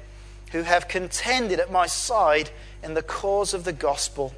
who 0.50 0.62
have 0.62 0.88
contended 0.88 1.60
at 1.60 1.70
my 1.70 1.86
side 1.86 2.50
in 2.82 2.94
the 2.94 3.02
cause 3.02 3.54
of 3.54 3.62
the 3.62 3.72
gospel, 3.72 4.34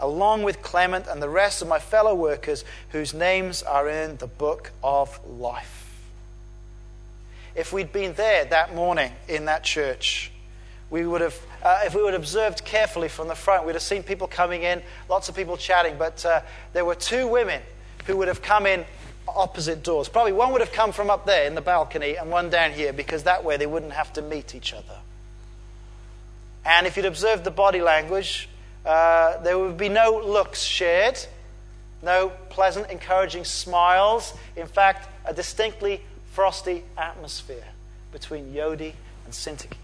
along 0.00 0.42
with 0.42 0.60
Clement 0.60 1.06
and 1.06 1.22
the 1.22 1.28
rest 1.28 1.62
of 1.62 1.68
my 1.68 1.78
fellow 1.78 2.16
workers 2.16 2.64
whose 2.88 3.14
names 3.14 3.62
are 3.62 3.88
in 3.88 4.16
the 4.16 4.26
book 4.26 4.72
of 4.82 5.24
life. 5.24 5.79
If 7.54 7.72
we'd 7.72 7.92
been 7.92 8.12
there 8.14 8.44
that 8.46 8.74
morning 8.74 9.12
in 9.28 9.46
that 9.46 9.64
church, 9.64 10.30
we 10.90 11.06
would 11.06 11.20
have, 11.20 11.36
uh, 11.62 11.80
if 11.84 11.94
we 11.94 12.02
would 12.02 12.12
have 12.12 12.22
observed 12.22 12.64
carefully 12.64 13.08
from 13.08 13.28
the 13.28 13.34
front, 13.34 13.64
we'd 13.64 13.74
have 13.74 13.82
seen 13.82 14.02
people 14.02 14.26
coming 14.26 14.62
in, 14.62 14.82
lots 15.08 15.28
of 15.28 15.36
people 15.36 15.56
chatting, 15.56 15.96
but 15.98 16.24
uh, 16.24 16.42
there 16.72 16.84
were 16.84 16.94
two 16.94 17.26
women 17.26 17.62
who 18.06 18.16
would 18.16 18.28
have 18.28 18.42
come 18.42 18.66
in 18.66 18.84
opposite 19.28 19.82
doors. 19.82 20.08
Probably 20.08 20.32
one 20.32 20.52
would 20.52 20.60
have 20.60 20.72
come 20.72 20.92
from 20.92 21.10
up 21.10 21.26
there 21.26 21.46
in 21.46 21.54
the 21.54 21.60
balcony 21.60 22.16
and 22.16 22.30
one 22.30 22.50
down 22.50 22.72
here 22.72 22.92
because 22.92 23.24
that 23.24 23.44
way 23.44 23.56
they 23.56 23.66
wouldn't 23.66 23.92
have 23.92 24.12
to 24.14 24.22
meet 24.22 24.54
each 24.54 24.72
other. 24.72 24.98
And 26.64 26.86
if 26.86 26.96
you'd 26.96 27.06
observed 27.06 27.44
the 27.44 27.50
body 27.50 27.80
language, 27.80 28.48
uh, 28.84 29.38
there 29.42 29.58
would 29.58 29.76
be 29.76 29.88
no 29.88 30.20
looks 30.24 30.62
shared, 30.62 31.18
no 32.02 32.32
pleasant, 32.48 32.90
encouraging 32.90 33.44
smiles. 33.44 34.34
In 34.56 34.66
fact, 34.66 35.08
a 35.24 35.34
distinctly 35.34 36.02
frosty 36.30 36.84
atmosphere 36.96 37.64
between 38.12 38.52
Euodia 38.52 38.92
and 39.24 39.34
Syntyche. 39.34 39.76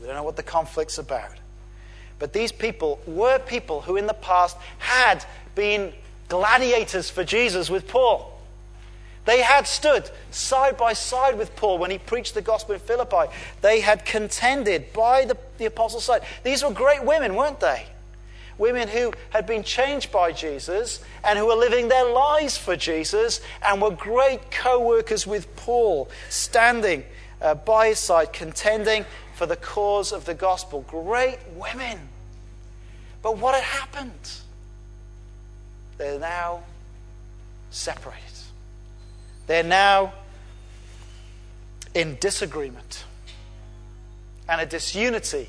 We 0.00 0.06
don't 0.06 0.16
know 0.16 0.22
what 0.22 0.36
the 0.36 0.42
conflict's 0.42 0.98
about. 0.98 1.32
But 2.18 2.32
these 2.32 2.52
people 2.52 3.00
were 3.06 3.38
people 3.38 3.80
who 3.80 3.96
in 3.96 4.06
the 4.06 4.14
past 4.14 4.56
had 4.78 5.24
been 5.54 5.92
gladiators 6.28 7.10
for 7.10 7.24
Jesus 7.24 7.70
with 7.70 7.88
Paul. 7.88 8.38
They 9.24 9.42
had 9.42 9.66
stood 9.66 10.10
side 10.30 10.76
by 10.76 10.94
side 10.94 11.36
with 11.36 11.54
Paul 11.54 11.78
when 11.78 11.90
he 11.90 11.98
preached 11.98 12.34
the 12.34 12.42
gospel 12.42 12.74
in 12.74 12.80
Philippi. 12.80 13.32
They 13.60 13.80
had 13.80 14.04
contended 14.04 14.92
by 14.92 15.24
the, 15.24 15.36
the 15.58 15.66
apostles' 15.66 16.04
side. 16.04 16.22
These 16.42 16.64
were 16.64 16.72
great 16.72 17.04
women, 17.04 17.34
weren't 17.34 17.60
they? 17.60 17.86
Women 18.60 18.88
who 18.88 19.14
had 19.30 19.46
been 19.46 19.62
changed 19.62 20.12
by 20.12 20.32
Jesus 20.32 21.02
and 21.24 21.38
who 21.38 21.46
were 21.46 21.54
living 21.54 21.88
their 21.88 22.04
lives 22.04 22.58
for 22.58 22.76
Jesus 22.76 23.40
and 23.66 23.80
were 23.80 23.90
great 23.90 24.50
co 24.50 24.86
workers 24.86 25.26
with 25.26 25.56
Paul, 25.56 26.10
standing 26.28 27.04
uh, 27.40 27.54
by 27.54 27.88
his 27.88 27.98
side, 27.98 28.34
contending 28.34 29.06
for 29.34 29.46
the 29.46 29.56
cause 29.56 30.12
of 30.12 30.26
the 30.26 30.34
gospel. 30.34 30.84
Great 30.86 31.38
women. 31.56 31.98
But 33.22 33.38
what 33.38 33.54
had 33.54 33.64
happened? 33.64 34.30
They're 35.96 36.20
now 36.20 36.60
separated. 37.70 38.20
They're 39.46 39.62
now 39.62 40.12
in 41.94 42.18
disagreement 42.20 43.04
and 44.46 44.60
a 44.60 44.66
disunity 44.66 45.48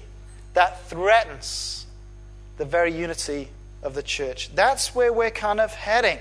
that 0.54 0.88
threatens 0.90 1.81
the 2.62 2.66
very 2.66 2.96
unity 2.96 3.48
of 3.82 3.96
the 3.96 4.04
church. 4.04 4.54
That's 4.54 4.94
where 4.94 5.12
we're 5.12 5.32
kind 5.32 5.60
of 5.60 5.74
heading. 5.74 6.20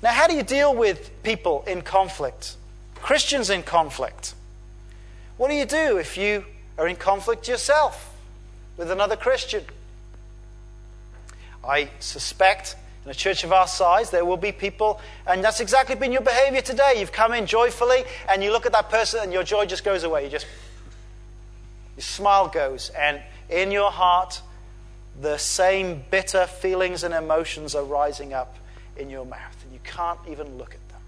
Now, 0.00 0.12
how 0.12 0.28
do 0.28 0.36
you 0.36 0.44
deal 0.44 0.72
with 0.72 1.10
people 1.24 1.64
in 1.66 1.82
conflict? 1.82 2.54
Christians 2.94 3.50
in 3.50 3.64
conflict? 3.64 4.34
What 5.36 5.48
do 5.48 5.54
you 5.54 5.64
do 5.64 5.96
if 5.96 6.16
you 6.16 6.44
are 6.78 6.86
in 6.86 6.94
conflict 6.94 7.48
yourself 7.48 8.14
with 8.76 8.88
another 8.88 9.16
Christian? 9.16 9.64
I 11.66 11.88
suspect 11.98 12.76
in 13.04 13.10
a 13.10 13.14
church 13.14 13.42
of 13.42 13.52
our 13.52 13.66
size, 13.66 14.10
there 14.10 14.24
will 14.24 14.36
be 14.36 14.52
people, 14.52 15.00
and 15.26 15.42
that's 15.42 15.58
exactly 15.58 15.96
been 15.96 16.12
your 16.12 16.22
behavior 16.22 16.60
today. 16.60 16.94
You've 16.98 17.10
come 17.10 17.32
in 17.32 17.46
joyfully, 17.46 18.04
and 18.28 18.44
you 18.44 18.52
look 18.52 18.64
at 18.64 18.70
that 18.74 18.90
person, 18.90 19.24
and 19.24 19.32
your 19.32 19.42
joy 19.42 19.66
just 19.66 19.82
goes 19.82 20.04
away. 20.04 20.22
You 20.22 20.30
just, 20.30 20.46
your 21.96 22.04
smile 22.04 22.46
goes, 22.46 22.90
and 22.90 23.20
in 23.50 23.72
your 23.72 23.90
heart, 23.90 24.40
the 25.20 25.36
same 25.38 26.02
bitter 26.10 26.46
feelings 26.46 27.04
and 27.04 27.14
emotions 27.14 27.74
are 27.74 27.84
rising 27.84 28.32
up 28.32 28.56
in 28.96 29.10
your 29.10 29.24
mouth, 29.24 29.64
and 29.64 29.72
you 29.72 29.80
can't 29.84 30.18
even 30.28 30.58
look 30.58 30.74
at 30.74 30.88
them. 30.88 31.00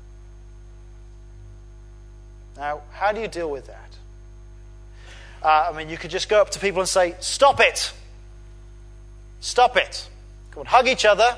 Now, 2.56 2.82
how 2.92 3.12
do 3.12 3.20
you 3.20 3.28
deal 3.28 3.50
with 3.50 3.66
that? 3.66 3.90
Uh, 5.42 5.70
I 5.72 5.76
mean, 5.76 5.88
you 5.88 5.98
could 5.98 6.10
just 6.10 6.28
go 6.28 6.40
up 6.40 6.50
to 6.50 6.58
people 6.58 6.80
and 6.80 6.88
say, 6.88 7.16
Stop 7.20 7.60
it! 7.60 7.92
Stop 9.40 9.76
it! 9.76 10.08
Come 10.50 10.60
on, 10.60 10.66
hug 10.66 10.88
each 10.88 11.04
other 11.04 11.36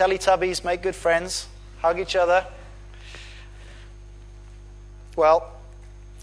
Teletubbies, 0.00 0.64
make 0.64 0.80
good 0.80 0.94
friends, 0.94 1.46
hug 1.82 1.98
each 1.98 2.16
other. 2.16 2.46
Well, 5.14 5.52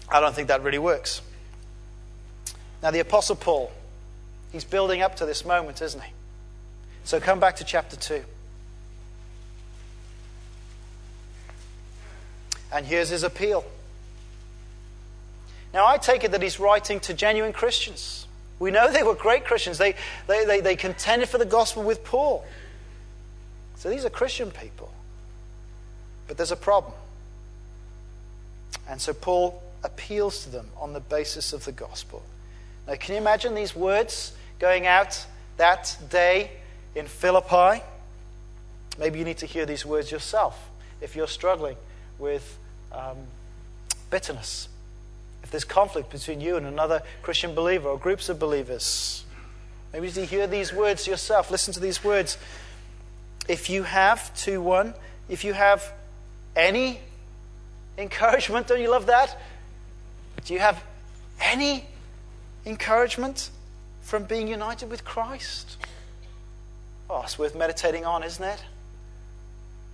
I 0.08 0.18
don't 0.18 0.34
think 0.34 0.48
that 0.48 0.62
really 0.62 0.78
works. 0.80 1.20
Now, 2.82 2.90
the 2.90 2.98
Apostle 2.98 3.36
Paul, 3.36 3.70
he's 4.52 4.64
building 4.64 5.02
up 5.02 5.16
to 5.16 5.26
this 5.26 5.44
moment, 5.44 5.82
isn't 5.82 6.02
he? 6.02 6.12
So 7.04 7.20
come 7.20 7.40
back 7.40 7.56
to 7.56 7.64
chapter 7.64 7.96
2. 7.96 8.22
And 12.72 12.86
here's 12.86 13.08
his 13.08 13.22
appeal. 13.22 13.64
Now, 15.72 15.86
I 15.86 15.96
take 15.98 16.24
it 16.24 16.32
that 16.32 16.42
he's 16.42 16.58
writing 16.58 17.00
to 17.00 17.14
genuine 17.14 17.52
Christians. 17.52 18.26
We 18.58 18.70
know 18.70 18.90
they 18.90 19.02
were 19.02 19.14
great 19.14 19.44
Christians. 19.44 19.78
They, 19.78 19.94
they, 20.26 20.44
they, 20.44 20.60
they 20.60 20.76
contended 20.76 21.28
for 21.28 21.38
the 21.38 21.46
gospel 21.46 21.82
with 21.82 22.04
Paul. 22.04 22.44
So 23.76 23.88
these 23.88 24.04
are 24.04 24.10
Christian 24.10 24.50
people. 24.50 24.92
But 26.26 26.36
there's 26.36 26.52
a 26.52 26.56
problem. 26.56 26.94
And 28.88 29.00
so 29.00 29.12
Paul 29.12 29.62
appeals 29.84 30.44
to 30.44 30.50
them 30.50 30.68
on 30.78 30.92
the 30.92 31.00
basis 31.00 31.52
of 31.52 31.64
the 31.64 31.72
gospel. 31.72 32.22
Now, 32.86 32.96
can 32.96 33.14
you 33.14 33.20
imagine 33.20 33.54
these 33.54 33.76
words 33.76 34.32
going 34.58 34.86
out 34.86 35.26
that 35.56 35.96
day 36.10 36.50
in 36.94 37.06
Philippi? 37.06 37.82
Maybe 38.98 39.18
you 39.18 39.24
need 39.24 39.38
to 39.38 39.46
hear 39.46 39.66
these 39.66 39.86
words 39.86 40.10
yourself 40.10 40.68
if 41.00 41.14
you're 41.14 41.28
struggling 41.28 41.76
with 42.18 42.58
um, 42.92 43.16
bitterness. 44.10 44.68
If 45.42 45.50
there's 45.50 45.64
conflict 45.64 46.10
between 46.10 46.40
you 46.40 46.56
and 46.56 46.66
another 46.66 47.02
Christian 47.22 47.54
believer 47.54 47.88
or 47.88 47.98
groups 47.98 48.28
of 48.28 48.38
believers. 48.38 49.24
Maybe 49.92 50.08
you 50.08 50.12
need 50.12 50.20
to 50.20 50.26
hear 50.26 50.46
these 50.46 50.72
words 50.72 51.06
yourself. 51.06 51.50
Listen 51.50 51.72
to 51.74 51.80
these 51.80 52.04
words 52.04 52.36
if 53.48 53.70
you 53.70 53.84
have 53.84 54.34
2 54.36 54.60
1, 54.60 54.94
if 55.28 55.42
you 55.44 55.54
have 55.54 55.92
any 56.54 57.00
encouragement, 57.96 58.66
don't 58.66 58.80
you 58.80 58.90
love 58.90 59.06
that? 59.06 59.40
Do 60.44 60.52
you 60.52 60.60
have 60.60 60.82
any 61.40 61.86
encouragement 62.66 63.50
from 64.08 64.24
being 64.24 64.48
united 64.48 64.88
with 64.88 65.04
Christ? 65.04 65.76
Oh, 67.10 67.20
it's 67.22 67.38
worth 67.38 67.54
meditating 67.54 68.06
on, 68.06 68.22
isn't 68.22 68.42
it? 68.42 68.64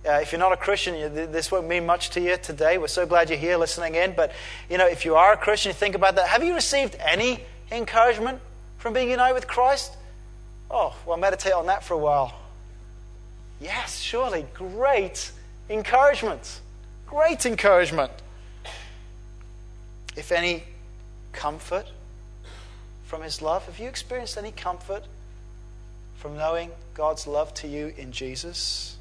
Uh, 0.07 0.19
if 0.21 0.31
you're 0.31 0.39
not 0.39 0.53
a 0.53 0.57
Christian, 0.57 0.95
you, 0.95 1.09
this 1.09 1.51
won't 1.51 1.67
mean 1.67 1.85
much 1.85 2.11
to 2.11 2.21
you 2.21 2.37
today. 2.37 2.77
We're 2.77 2.87
so 2.87 3.05
glad 3.05 3.29
you're 3.29 3.37
here 3.37 3.57
listening 3.57 3.95
in. 3.95 4.13
But, 4.13 4.31
you 4.69 4.77
know, 4.77 4.87
if 4.87 5.03
you 5.03 5.15
are 5.15 5.33
a 5.33 5.37
Christian, 5.37 5.71
you 5.71 5.73
think 5.73 5.95
about 5.95 6.15
that. 6.15 6.29
Have 6.29 6.45
you 6.45 6.53
received 6.53 6.95
any 6.99 7.41
encouragement 7.73 8.39
from 8.77 8.93
being 8.93 9.09
united 9.09 9.33
with 9.33 9.47
Christ? 9.47 9.97
Oh, 10.71 10.95
well, 11.05 11.17
meditate 11.17 11.51
on 11.51 11.65
that 11.65 11.83
for 11.83 11.95
a 11.95 11.97
while. 11.97 12.33
Yes, 13.59 13.99
surely. 13.99 14.45
Great 14.53 15.29
encouragement. 15.69 16.61
Great 17.05 17.45
encouragement. 17.45 18.13
If 20.15 20.31
any 20.31 20.63
comfort 21.33 21.85
from 23.05 23.21
His 23.21 23.41
love, 23.41 23.65
have 23.65 23.79
you 23.79 23.87
experienced 23.87 24.37
any 24.37 24.51
comfort 24.51 25.03
from 26.15 26.37
knowing 26.37 26.71
God's 26.93 27.27
love 27.27 27.53
to 27.55 27.67
you 27.67 27.93
in 27.97 28.11
Jesus? 28.11 28.97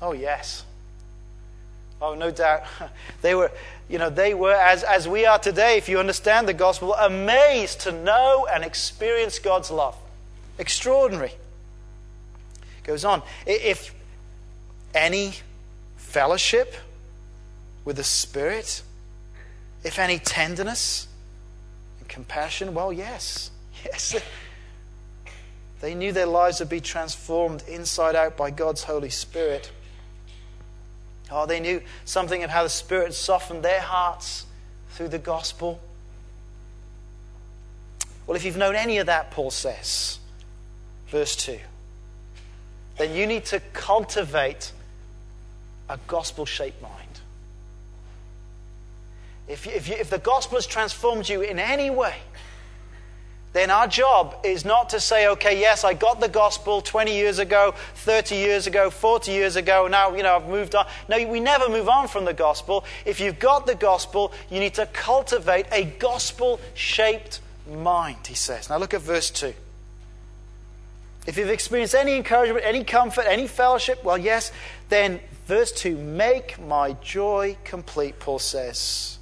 Oh, 0.00 0.12
yes. 0.12 0.64
Oh, 2.00 2.14
no 2.14 2.30
doubt. 2.30 2.64
They 3.20 3.34
were, 3.34 3.50
you 3.88 3.98
know, 3.98 4.10
they 4.10 4.32
were, 4.32 4.54
as, 4.54 4.84
as 4.84 5.08
we 5.08 5.26
are 5.26 5.38
today, 5.38 5.76
if 5.76 5.88
you 5.88 5.98
understand 5.98 6.46
the 6.46 6.54
gospel, 6.54 6.94
amazed 6.94 7.80
to 7.80 7.92
know 7.92 8.46
and 8.52 8.64
experience 8.64 9.38
God's 9.38 9.70
love. 9.70 9.96
Extraordinary 10.58 11.32
goes 12.84 13.04
on. 13.04 13.22
If 13.46 13.92
any 14.94 15.34
fellowship 15.96 16.74
with 17.84 17.96
the 17.96 18.04
Spirit, 18.04 18.82
if 19.84 19.98
any 19.98 20.18
tenderness 20.18 21.08
compassion, 22.08 22.74
well, 22.74 22.92
yes. 22.92 23.50
Yes. 23.84 24.20
They 25.80 25.94
knew 25.94 26.10
their 26.10 26.26
lives 26.26 26.58
would 26.58 26.68
be 26.68 26.80
transformed 26.80 27.62
inside 27.68 28.16
out 28.16 28.36
by 28.36 28.50
God's 28.50 28.82
Holy 28.82 29.10
Spirit. 29.10 29.70
Oh, 31.30 31.46
they 31.46 31.60
knew 31.60 31.80
something 32.04 32.42
of 32.42 32.50
how 32.50 32.64
the 32.64 32.68
Spirit 32.68 33.14
softened 33.14 33.62
their 33.62 33.80
hearts 33.80 34.46
through 34.90 35.08
the 35.08 35.18
gospel. 35.18 35.78
Well, 38.26 38.36
if 38.36 38.44
you've 38.44 38.56
known 38.56 38.74
any 38.74 38.98
of 38.98 39.06
that, 39.06 39.30
Paul 39.30 39.52
says, 39.52 40.18
verse 41.08 41.36
2 41.36 41.60
then 42.98 43.14
you 43.14 43.26
need 43.26 43.46
to 43.46 43.60
cultivate 43.72 44.72
a 45.88 45.98
gospel 46.06 46.44
shaped 46.44 46.82
mind. 46.82 47.07
If, 49.48 49.66
if, 49.66 49.88
you, 49.88 49.94
if 49.94 50.10
the 50.10 50.18
gospel 50.18 50.56
has 50.56 50.66
transformed 50.66 51.28
you 51.28 51.40
in 51.40 51.58
any 51.58 51.90
way, 51.90 52.14
then 53.54 53.70
our 53.70 53.88
job 53.88 54.36
is 54.44 54.64
not 54.64 54.90
to 54.90 55.00
say, 55.00 55.26
okay, 55.28 55.58
yes, 55.58 55.82
I 55.82 55.94
got 55.94 56.20
the 56.20 56.28
gospel 56.28 56.82
20 56.82 57.14
years 57.14 57.38
ago, 57.38 57.74
30 57.94 58.36
years 58.36 58.66
ago, 58.66 58.90
40 58.90 59.32
years 59.32 59.56
ago, 59.56 59.88
now, 59.88 60.14
you 60.14 60.22
know, 60.22 60.36
I've 60.36 60.48
moved 60.48 60.74
on. 60.74 60.86
No, 61.08 61.26
we 61.26 61.40
never 61.40 61.68
move 61.68 61.88
on 61.88 62.08
from 62.08 62.26
the 62.26 62.34
gospel. 62.34 62.84
If 63.06 63.20
you've 63.20 63.38
got 63.38 63.66
the 63.66 63.74
gospel, 63.74 64.32
you 64.50 64.60
need 64.60 64.74
to 64.74 64.86
cultivate 64.86 65.66
a 65.72 65.84
gospel 65.84 66.60
shaped 66.74 67.40
mind, 67.68 68.26
he 68.26 68.34
says. 68.34 68.68
Now 68.68 68.76
look 68.76 68.92
at 68.92 69.00
verse 69.00 69.30
2. 69.30 69.54
If 71.26 71.36
you've 71.36 71.50
experienced 71.50 71.94
any 71.94 72.16
encouragement, 72.16 72.64
any 72.64 72.84
comfort, 72.84 73.24
any 73.28 73.46
fellowship, 73.46 74.04
well, 74.04 74.18
yes, 74.18 74.52
then 74.88 75.20
verse 75.46 75.72
2 75.72 75.96
make 75.96 76.58
my 76.60 76.92
joy 77.02 77.56
complete, 77.64 78.18
Paul 78.18 78.38
says. 78.38 79.17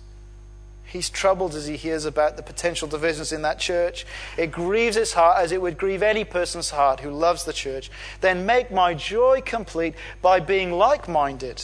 He's 0.87 1.11
troubled 1.11 1.55
as 1.55 1.66
he 1.66 1.77
hears 1.77 2.05
about 2.05 2.37
the 2.37 2.42
potential 2.42 2.87
divisions 2.87 3.33
in 3.33 3.42
that 3.42 3.59
church. 3.59 4.07
It 4.38 4.53
grieves 4.53 4.96
his 4.96 5.12
heart 5.12 5.38
as 5.38 5.51
it 5.51 5.61
would 5.61 5.77
grieve 5.77 6.03
any 6.03 6.25
person's 6.25 6.70
heart 6.70 7.01
who 7.01 7.11
loves 7.11 7.44
the 7.44 7.53
church. 7.53 7.90
Then 8.20 8.46
make 8.46 8.70
my 8.70 8.94
joy 8.94 9.42
complete 9.44 9.94
by 10.22 10.38
being 10.40 10.72
like 10.72 11.09
minded, 11.09 11.62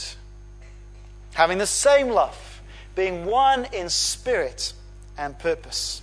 having 1.33 1.57
the 1.57 1.65
same 1.65 2.09
love, 2.09 2.61
being 2.95 3.25
one 3.25 3.65
in 3.71 3.89
spirit 3.89 4.73
and 5.17 5.39
purpose. 5.39 6.01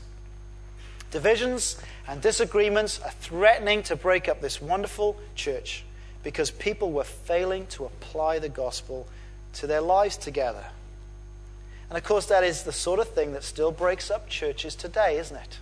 Divisions 1.10 1.76
and 2.08 2.22
disagreements 2.22 3.00
are 3.04 3.10
threatening 3.10 3.82
to 3.84 3.96
break 3.96 4.28
up 4.28 4.40
this 4.40 4.62
wonderful 4.62 5.16
church 5.34 5.84
because 6.22 6.50
people 6.50 6.90
were 6.90 7.04
failing 7.04 7.66
to 7.66 7.84
apply 7.84 8.38
the 8.38 8.48
gospel 8.48 9.06
to 9.54 9.66
their 9.66 9.80
lives 9.80 10.16
together. 10.16 10.64
And 11.90 11.98
of 11.98 12.04
course, 12.04 12.26
that 12.26 12.44
is 12.44 12.62
the 12.62 12.72
sort 12.72 13.00
of 13.00 13.08
thing 13.08 13.32
that 13.32 13.42
still 13.42 13.72
breaks 13.72 14.10
up 14.10 14.28
churches 14.28 14.76
today, 14.76 15.18
isn't 15.18 15.36
it? 15.36 15.58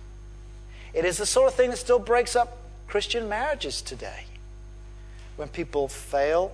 It 0.93 1.03
is 1.03 1.17
the 1.17 1.25
sort 1.25 1.47
of 1.47 1.55
thing 1.55 1.71
that 1.71 1.77
still 1.77 1.99
breaks 1.99 2.35
up 2.35 2.57
Christian 2.87 3.27
marriages 3.27 3.81
today 3.81 4.25
when 5.35 5.47
people 5.47 5.87
fail 5.87 6.51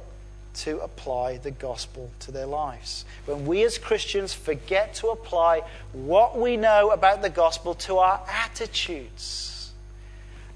to 0.54 0.80
apply 0.80 1.38
the 1.38 1.52
gospel 1.52 2.10
to 2.20 2.32
their 2.32 2.46
lives. 2.46 3.04
When 3.26 3.46
we 3.46 3.64
as 3.64 3.78
Christians 3.78 4.34
forget 4.34 4.94
to 4.96 5.08
apply 5.08 5.64
what 5.92 6.38
we 6.38 6.56
know 6.56 6.92
about 6.92 7.22
the 7.22 7.30
gospel 7.30 7.76
to 7.76 7.98
our 7.98 8.22
attitudes 8.30 9.74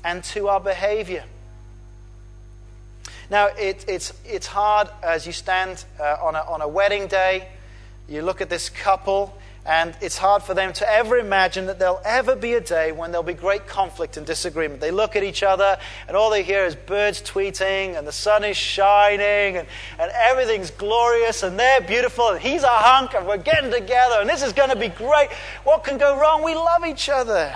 and 0.03 0.23
to 0.25 0.47
our 0.47 0.61
behavior. 0.61 1.25
Now, 3.29 3.47
it, 3.47 3.83
it's, 3.87 4.13
it's 4.25 4.47
hard 4.47 4.89
as 5.03 5.27
you 5.27 5.33
stand 5.33 5.83
uh, 5.99 6.17
on, 6.21 6.35
a, 6.35 6.39
on 6.39 6.61
a 6.61 6.67
wedding 6.67 7.07
day, 7.07 7.47
you 8.09 8.21
look 8.21 8.41
at 8.41 8.49
this 8.49 8.69
couple, 8.69 9.39
And 9.69 9.95
it's 10.01 10.17
hard 10.17 10.41
for 10.41 10.55
them 10.55 10.73
to 10.73 10.91
ever 10.91 11.17
imagine 11.17 11.67
that 11.67 11.77
there'll 11.77 12.01
ever 12.03 12.35
be 12.35 12.53
a 12.53 12.61
day 12.61 12.91
when 12.91 13.11
there'll 13.11 13.21
be 13.21 13.35
great 13.35 13.67
conflict 13.67 14.17
and 14.17 14.25
disagreement. 14.25 14.81
They 14.81 14.89
look 14.89 15.15
at 15.15 15.23
each 15.23 15.43
other, 15.43 15.77
and 16.07 16.17
all 16.17 16.31
they 16.31 16.41
hear 16.41 16.65
is 16.65 16.73
birds 16.73 17.21
tweeting, 17.21 17.95
and 17.95 18.07
the 18.07 18.11
sun 18.11 18.43
is 18.43 18.57
shining, 18.57 19.57
and, 19.57 19.67
and 19.99 20.11
everything's 20.15 20.71
glorious, 20.71 21.43
and 21.43 21.59
they're 21.59 21.81
beautiful, 21.81 22.29
and 22.29 22.41
he's 22.41 22.63
a 22.63 22.67
hunk, 22.67 23.13
and 23.13 23.27
we're 23.27 23.37
getting 23.37 23.69
together, 23.69 24.15
and 24.21 24.27
this 24.27 24.41
is 24.41 24.53
going 24.53 24.69
to 24.69 24.75
be 24.75 24.87
great. 24.87 25.29
What 25.63 25.83
can 25.83 25.99
go 25.99 26.19
wrong? 26.19 26.43
We 26.43 26.55
love 26.55 26.83
each 26.83 27.07
other. 27.07 27.53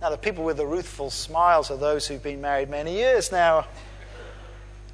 Now, 0.00 0.08
the 0.08 0.16
people 0.16 0.44
with 0.44 0.56
the 0.56 0.64
ruthful 0.64 1.10
smiles 1.10 1.70
are 1.70 1.76
those 1.76 2.06
who've 2.06 2.22
been 2.22 2.40
married 2.40 2.70
many 2.70 2.94
years 2.94 3.30
now. 3.30 3.66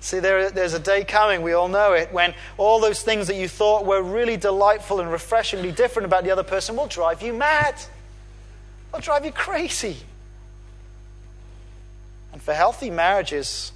See, 0.00 0.20
there, 0.20 0.50
there's 0.50 0.74
a 0.74 0.78
day 0.78 1.04
coming, 1.04 1.42
we 1.42 1.52
all 1.52 1.68
know 1.68 1.92
it, 1.92 2.12
when 2.12 2.35
all 2.59 2.80
those 2.80 3.02
things 3.02 3.26
that 3.26 3.37
you 3.37 3.48
thought 3.48 3.85
were 3.85 4.02
really 4.02 4.37
delightful 4.37 5.00
and 5.00 5.11
refreshingly 5.11 5.72
different 5.72 6.06
about 6.06 6.24
the 6.24 6.30
other 6.30 6.42
person 6.42 6.76
will 6.76 6.87
drive 6.87 7.22
you 7.22 7.32
mad. 7.32 7.74
Will 8.92 9.00
drive 9.00 9.24
you 9.24 9.32
crazy. 9.32 9.96
And 12.32 12.42
for 12.42 12.52
healthy 12.54 12.90
marriages, 12.90 13.72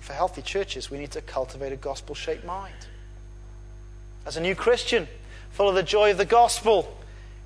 for 0.00 0.12
healthy 0.12 0.42
churches, 0.42 0.90
we 0.90 0.98
need 0.98 1.12
to 1.12 1.20
cultivate 1.20 1.72
a 1.72 1.76
gospel 1.76 2.14
shaped 2.14 2.44
mind. 2.44 2.74
As 4.26 4.36
a 4.36 4.40
new 4.40 4.54
Christian, 4.54 5.06
full 5.52 5.68
of 5.68 5.74
the 5.74 5.82
joy 5.82 6.10
of 6.10 6.18
the 6.18 6.24
gospel, 6.24 6.96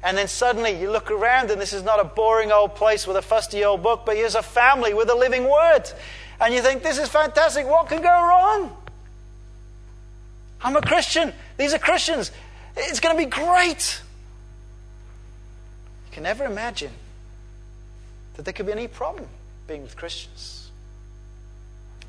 and 0.02 0.16
then 0.16 0.28
suddenly 0.28 0.70
you 0.80 0.90
look 0.90 1.10
around 1.10 1.50
and 1.50 1.60
this 1.60 1.72
is 1.72 1.82
not 1.82 2.00
a 2.00 2.04
boring 2.04 2.52
old 2.52 2.74
place 2.74 3.06
with 3.06 3.16
a 3.16 3.22
fusty 3.22 3.64
old 3.64 3.82
book, 3.82 4.02
but 4.06 4.16
here's 4.16 4.34
a 4.34 4.42
family 4.42 4.94
with 4.94 5.10
a 5.10 5.14
living 5.14 5.44
word. 5.44 5.84
And 6.40 6.52
you 6.52 6.60
think, 6.60 6.82
this 6.82 6.98
is 6.98 7.08
fantastic. 7.08 7.66
What 7.66 7.88
can 7.88 8.02
go 8.02 8.08
wrong? 8.08 8.76
I'm 10.62 10.76
a 10.76 10.82
Christian. 10.82 11.32
These 11.56 11.74
are 11.74 11.78
Christians. 11.78 12.30
It's 12.76 13.00
going 13.00 13.16
to 13.16 13.22
be 13.22 13.30
great. 13.30 14.02
You 16.06 16.12
can 16.12 16.22
never 16.22 16.44
imagine 16.44 16.92
that 18.34 18.44
there 18.44 18.52
could 18.52 18.66
be 18.66 18.72
any 18.72 18.88
problem 18.88 19.28
being 19.66 19.82
with 19.82 19.96
Christians. 19.96 20.70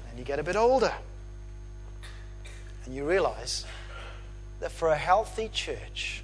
And 0.10 0.20
you 0.20 0.26
get 0.26 0.40
a 0.40 0.44
bit 0.44 0.56
older. 0.56 0.94
And 2.86 2.96
you 2.96 3.08
realize 3.08 3.66
that 4.60 4.72
for 4.72 4.90
a 4.90 4.98
healthy 4.98 5.50
church, 5.54 6.24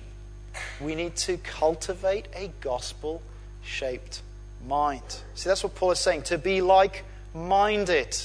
we 0.81 0.95
need 0.95 1.15
to 1.17 1.37
cultivate 1.37 2.27
a 2.35 2.51
gospel 2.61 3.21
shaped 3.61 4.21
mind. 4.67 5.03
See, 5.35 5.49
that's 5.49 5.63
what 5.63 5.75
Paul 5.75 5.91
is 5.91 5.99
saying 5.99 6.23
to 6.23 6.37
be 6.37 6.61
like 6.61 7.03
minded, 7.33 8.17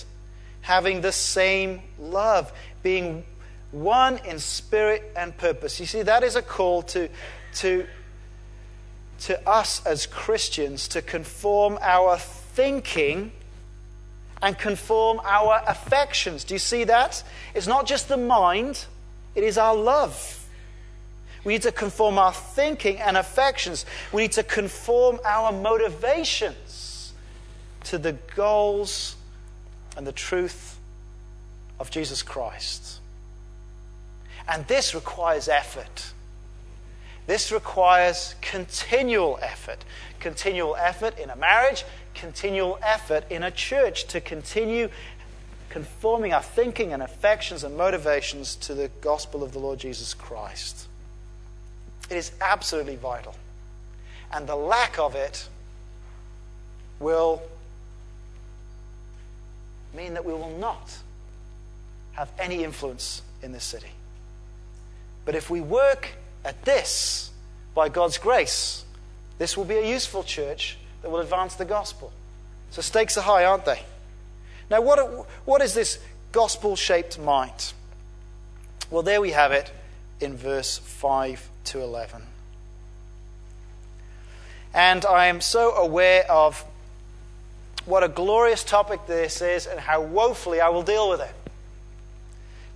having 0.60 1.00
the 1.00 1.12
same 1.12 1.82
love, 1.98 2.52
being 2.82 3.24
one 3.70 4.18
in 4.18 4.38
spirit 4.38 5.12
and 5.16 5.36
purpose. 5.36 5.78
You 5.80 5.86
see, 5.86 6.02
that 6.02 6.22
is 6.22 6.36
a 6.36 6.42
call 6.42 6.82
to, 6.82 7.08
to, 7.56 7.86
to 9.20 9.48
us 9.48 9.84
as 9.86 10.06
Christians 10.06 10.88
to 10.88 11.02
conform 11.02 11.78
our 11.80 12.18
thinking 12.18 13.32
and 14.40 14.58
conform 14.58 15.20
our 15.24 15.62
affections. 15.66 16.44
Do 16.44 16.54
you 16.54 16.58
see 16.58 16.84
that? 16.84 17.22
It's 17.54 17.66
not 17.66 17.86
just 17.86 18.08
the 18.08 18.16
mind, 18.16 18.86
it 19.34 19.44
is 19.44 19.58
our 19.58 19.74
love. 19.74 20.34
We 21.44 21.54
need 21.54 21.62
to 21.62 21.72
conform 21.72 22.18
our 22.18 22.32
thinking 22.32 22.98
and 22.98 23.16
affections. 23.16 23.86
We 24.12 24.22
need 24.22 24.32
to 24.32 24.42
conform 24.42 25.18
our 25.24 25.52
motivations 25.52 26.67
to 27.88 27.98
the 27.98 28.12
goals 28.36 29.16
and 29.96 30.06
the 30.06 30.12
truth 30.12 30.78
of 31.80 31.90
Jesus 31.90 32.22
Christ. 32.22 33.00
And 34.46 34.66
this 34.66 34.94
requires 34.94 35.48
effort. 35.48 36.12
This 37.26 37.50
requires 37.50 38.34
continual 38.42 39.38
effort. 39.40 39.84
Continual 40.20 40.76
effort 40.76 41.18
in 41.18 41.30
a 41.30 41.36
marriage, 41.36 41.84
continual 42.14 42.78
effort 42.82 43.24
in 43.30 43.42
a 43.42 43.50
church 43.50 44.06
to 44.08 44.20
continue 44.20 44.90
conforming 45.70 46.34
our 46.34 46.42
thinking 46.42 46.92
and 46.92 47.02
affections 47.02 47.64
and 47.64 47.76
motivations 47.76 48.54
to 48.56 48.74
the 48.74 48.88
gospel 49.00 49.42
of 49.42 49.52
the 49.52 49.58
Lord 49.58 49.78
Jesus 49.78 50.12
Christ. 50.12 50.88
It 52.10 52.16
is 52.16 52.32
absolutely 52.40 52.96
vital. 52.96 53.34
And 54.30 54.46
the 54.46 54.56
lack 54.56 54.98
of 54.98 55.14
it 55.14 55.48
will 57.00 57.42
mean 59.94 60.14
that 60.14 60.24
we 60.24 60.32
will 60.32 60.56
not 60.58 60.96
have 62.12 62.30
any 62.38 62.64
influence 62.64 63.22
in 63.42 63.52
this 63.52 63.64
city. 63.64 63.90
But 65.24 65.34
if 65.34 65.50
we 65.50 65.60
work 65.60 66.08
at 66.44 66.64
this 66.64 67.30
by 67.74 67.88
God's 67.88 68.18
grace, 68.18 68.84
this 69.38 69.56
will 69.56 69.64
be 69.64 69.76
a 69.76 69.86
useful 69.86 70.22
church 70.22 70.78
that 71.02 71.10
will 71.10 71.20
advance 71.20 71.54
the 71.54 71.64
gospel. 71.64 72.12
So 72.70 72.82
stakes 72.82 73.16
are 73.16 73.22
high, 73.22 73.44
aren't 73.44 73.64
they? 73.64 73.82
Now, 74.70 74.80
what, 74.80 75.26
what 75.44 75.62
is 75.62 75.74
this 75.74 75.98
gospel 76.32 76.76
shaped 76.76 77.18
mind? 77.18 77.72
Well, 78.90 79.02
there 79.02 79.20
we 79.20 79.30
have 79.30 79.52
it 79.52 79.70
in 80.20 80.36
verse 80.36 80.78
5 80.78 81.48
to 81.64 81.80
11. 81.80 82.22
And 84.74 85.04
I 85.06 85.26
am 85.26 85.40
so 85.40 85.72
aware 85.74 86.30
of 86.30 86.64
what 87.88 88.04
a 88.04 88.08
glorious 88.08 88.62
topic 88.62 89.06
this 89.06 89.40
is 89.40 89.66
and 89.66 89.80
how 89.80 90.02
woefully 90.02 90.60
I 90.60 90.68
will 90.68 90.82
deal 90.82 91.08
with 91.08 91.20
it. 91.20 91.34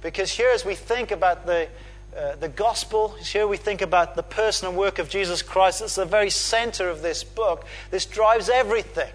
Because 0.00 0.32
here, 0.32 0.48
as 0.48 0.64
we 0.64 0.74
think 0.74 1.10
about 1.10 1.46
the, 1.46 1.68
uh, 2.16 2.36
the 2.36 2.48
gospel, 2.48 3.10
here 3.10 3.46
we 3.46 3.56
think 3.56 3.82
about 3.82 4.16
the 4.16 4.22
person 4.22 4.68
and 4.68 4.76
work 4.76 4.98
of 4.98 5.08
Jesus 5.10 5.42
Christ, 5.42 5.82
it's 5.82 5.94
the 5.94 6.06
very 6.06 6.30
center 6.30 6.88
of 6.88 7.02
this 7.02 7.22
book. 7.22 7.66
This 7.90 8.06
drives 8.06 8.48
everything. 8.48 9.12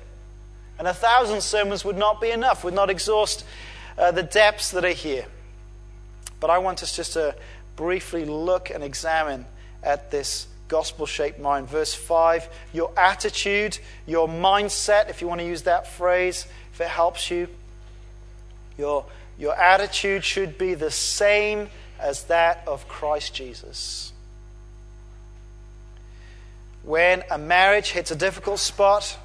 And 0.79 0.87
a 0.87 0.93
thousand 0.93 1.41
sermons 1.41 1.83
would 1.83 1.97
not 1.97 2.21
be 2.21 2.29
enough, 2.29 2.63
would 2.63 2.75
not 2.75 2.89
exhaust 2.89 3.43
uh, 3.97 4.11
the 4.11 4.23
depths 4.23 4.71
that 4.71 4.85
are 4.85 4.89
here. 4.89 5.25
But 6.39 6.51
I 6.51 6.59
want 6.59 6.83
us 6.83 6.95
just 6.95 7.13
to 7.13 7.35
briefly 7.75 8.23
look 8.23 8.69
and 8.69 8.83
examine 8.83 9.45
at 9.81 10.11
this 10.11 10.47
gospel 10.67 11.05
shaped 11.05 11.39
mind. 11.39 11.69
Verse 11.69 11.93
5 11.93 12.49
your 12.73 12.91
attitude, 12.97 13.79
your 14.05 14.27
mindset, 14.27 15.09
if 15.09 15.21
you 15.21 15.27
want 15.27 15.41
to 15.41 15.47
use 15.47 15.63
that 15.63 15.87
phrase, 15.87 16.47
if 16.73 16.81
it 16.81 16.87
helps 16.87 17.31
you, 17.31 17.47
your, 18.77 19.05
your 19.37 19.55
attitude 19.55 20.23
should 20.23 20.57
be 20.57 20.73
the 20.73 20.91
same 20.91 21.69
as 21.99 22.23
that 22.25 22.63
of 22.67 22.87
Christ 22.87 23.33
Jesus. 23.33 24.13
When 26.83 27.23
a 27.29 27.37
marriage 27.37 27.91
hits 27.91 28.11
a 28.11 28.15
difficult 28.15 28.59
spot, 28.59 29.17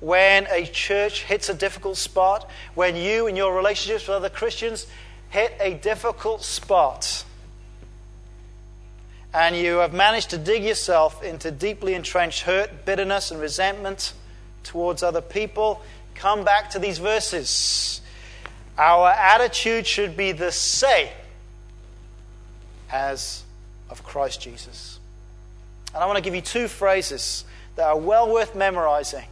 when 0.00 0.46
a 0.50 0.66
church 0.66 1.22
hits 1.22 1.48
a 1.48 1.54
difficult 1.54 1.96
spot, 1.96 2.50
when 2.74 2.96
you 2.96 3.26
and 3.26 3.36
your 3.36 3.54
relationships 3.54 4.06
with 4.06 4.16
other 4.16 4.28
Christians 4.28 4.86
hit 5.30 5.54
a 5.60 5.74
difficult 5.74 6.42
spot, 6.42 7.24
and 9.34 9.56
you 9.56 9.76
have 9.76 9.94
managed 9.94 10.30
to 10.30 10.38
dig 10.38 10.62
yourself 10.64 11.22
into 11.22 11.50
deeply 11.50 11.94
entrenched 11.94 12.42
hurt, 12.42 12.84
bitterness, 12.84 13.30
and 13.30 13.40
resentment 13.40 14.12
towards 14.62 15.02
other 15.02 15.20
people, 15.20 15.82
come 16.14 16.44
back 16.44 16.70
to 16.70 16.78
these 16.78 16.98
verses. 16.98 18.00
Our 18.76 19.08
attitude 19.10 19.86
should 19.86 20.16
be 20.16 20.32
the 20.32 20.52
same 20.52 21.08
as 22.90 23.42
of 23.88 24.02
Christ 24.04 24.40
Jesus. 24.40 25.00
And 25.94 26.02
I 26.02 26.06
want 26.06 26.16
to 26.16 26.22
give 26.22 26.34
you 26.34 26.40
two 26.40 26.68
phrases 26.68 27.44
that 27.76 27.86
are 27.86 27.98
well 27.98 28.30
worth 28.30 28.54
memorizing. 28.54 29.24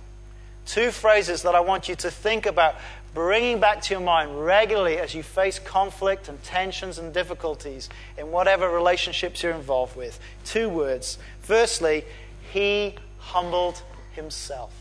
Two 0.66 0.90
phrases 0.90 1.42
that 1.42 1.54
I 1.54 1.60
want 1.60 1.88
you 1.88 1.96
to 1.96 2.10
think 2.10 2.46
about 2.46 2.76
bringing 3.14 3.58
back 3.60 3.82
to 3.82 3.94
your 3.94 4.00
mind 4.00 4.44
regularly 4.44 4.98
as 4.98 5.14
you 5.14 5.22
face 5.22 5.58
conflict 5.58 6.28
and 6.28 6.42
tensions 6.42 6.98
and 6.98 7.12
difficulties 7.12 7.88
in 8.16 8.30
whatever 8.30 8.70
relationships 8.70 9.42
you're 9.42 9.52
involved 9.52 9.96
with. 9.96 10.20
Two 10.44 10.68
words. 10.68 11.18
Firstly, 11.40 12.04
he 12.52 12.94
humbled 13.18 13.82
himself. 14.12 14.72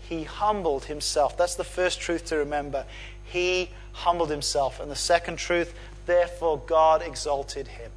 He 0.00 0.24
humbled 0.24 0.86
himself. 0.86 1.36
That's 1.36 1.54
the 1.54 1.64
first 1.64 2.00
truth 2.00 2.26
to 2.26 2.36
remember. 2.36 2.84
He 3.24 3.70
humbled 3.92 4.30
himself. 4.30 4.80
And 4.80 4.90
the 4.90 4.96
second 4.96 5.36
truth, 5.36 5.74
therefore, 6.06 6.62
God 6.66 7.02
exalted 7.02 7.68
him. 7.68 7.90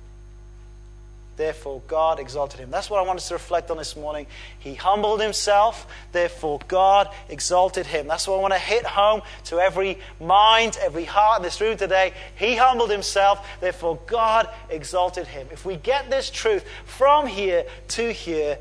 Therefore, 1.42 1.82
God 1.88 2.20
exalted 2.20 2.60
him. 2.60 2.70
That's 2.70 2.88
what 2.88 3.00
I 3.00 3.02
want 3.02 3.18
us 3.18 3.30
to 3.30 3.34
reflect 3.34 3.72
on 3.72 3.78
this 3.78 3.96
morning. 3.96 4.28
He 4.60 4.76
humbled 4.76 5.20
himself. 5.20 5.88
Therefore, 6.12 6.60
God 6.68 7.10
exalted 7.30 7.88
him. 7.88 8.08
That's 8.08 8.28
what 8.28 8.38
I 8.38 8.42
want 8.42 8.54
to 8.54 8.60
hit 8.60 8.86
home 8.86 9.24
to 9.46 9.60
every 9.60 9.98
mind, 10.20 10.78
every 10.80 11.04
heart 11.04 11.40
in 11.40 11.44
this 11.44 11.60
room 11.60 11.78
today. 11.78 12.14
He 12.36 12.56
humbled 12.56 12.92
himself. 12.92 13.44
Therefore, 13.60 13.98
God 14.06 14.50
exalted 14.70 15.26
him. 15.26 15.48
If 15.50 15.66
we 15.66 15.78
get 15.78 16.12
this 16.12 16.30
truth 16.30 16.64
from 16.86 17.26
here 17.26 17.66
to 17.88 18.14
here, 18.14 18.60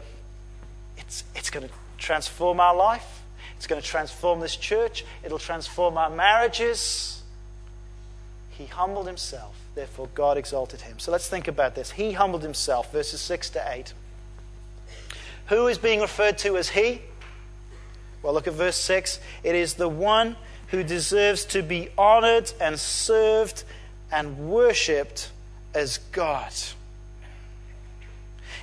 it's, 0.96 1.22
it's 1.34 1.50
going 1.50 1.68
to 1.68 1.74
transform 1.98 2.60
our 2.60 2.74
life. 2.74 3.20
It's 3.58 3.66
going 3.66 3.82
to 3.82 3.86
transform 3.86 4.40
this 4.40 4.56
church. 4.56 5.04
It'll 5.22 5.38
transform 5.38 5.98
our 5.98 6.08
marriages. 6.08 7.19
He 8.60 8.66
humbled 8.66 9.06
himself, 9.06 9.56
therefore 9.74 10.10
God 10.14 10.36
exalted 10.36 10.82
him. 10.82 10.98
So 10.98 11.10
let's 11.10 11.26
think 11.26 11.48
about 11.48 11.74
this. 11.74 11.92
He 11.92 12.12
humbled 12.12 12.42
himself, 12.42 12.92
verses 12.92 13.18
6 13.22 13.48
to 13.50 13.64
8. 13.66 13.94
Who 15.46 15.66
is 15.66 15.78
being 15.78 16.02
referred 16.02 16.36
to 16.38 16.58
as 16.58 16.68
he? 16.68 17.00
Well, 18.22 18.34
look 18.34 18.46
at 18.46 18.52
verse 18.52 18.76
6. 18.76 19.18
It 19.42 19.54
is 19.54 19.74
the 19.74 19.88
one 19.88 20.36
who 20.66 20.84
deserves 20.84 21.46
to 21.46 21.62
be 21.62 21.88
honored 21.96 22.52
and 22.60 22.78
served 22.78 23.64
and 24.12 24.50
worshiped 24.50 25.30
as 25.72 25.96
God. 26.12 26.52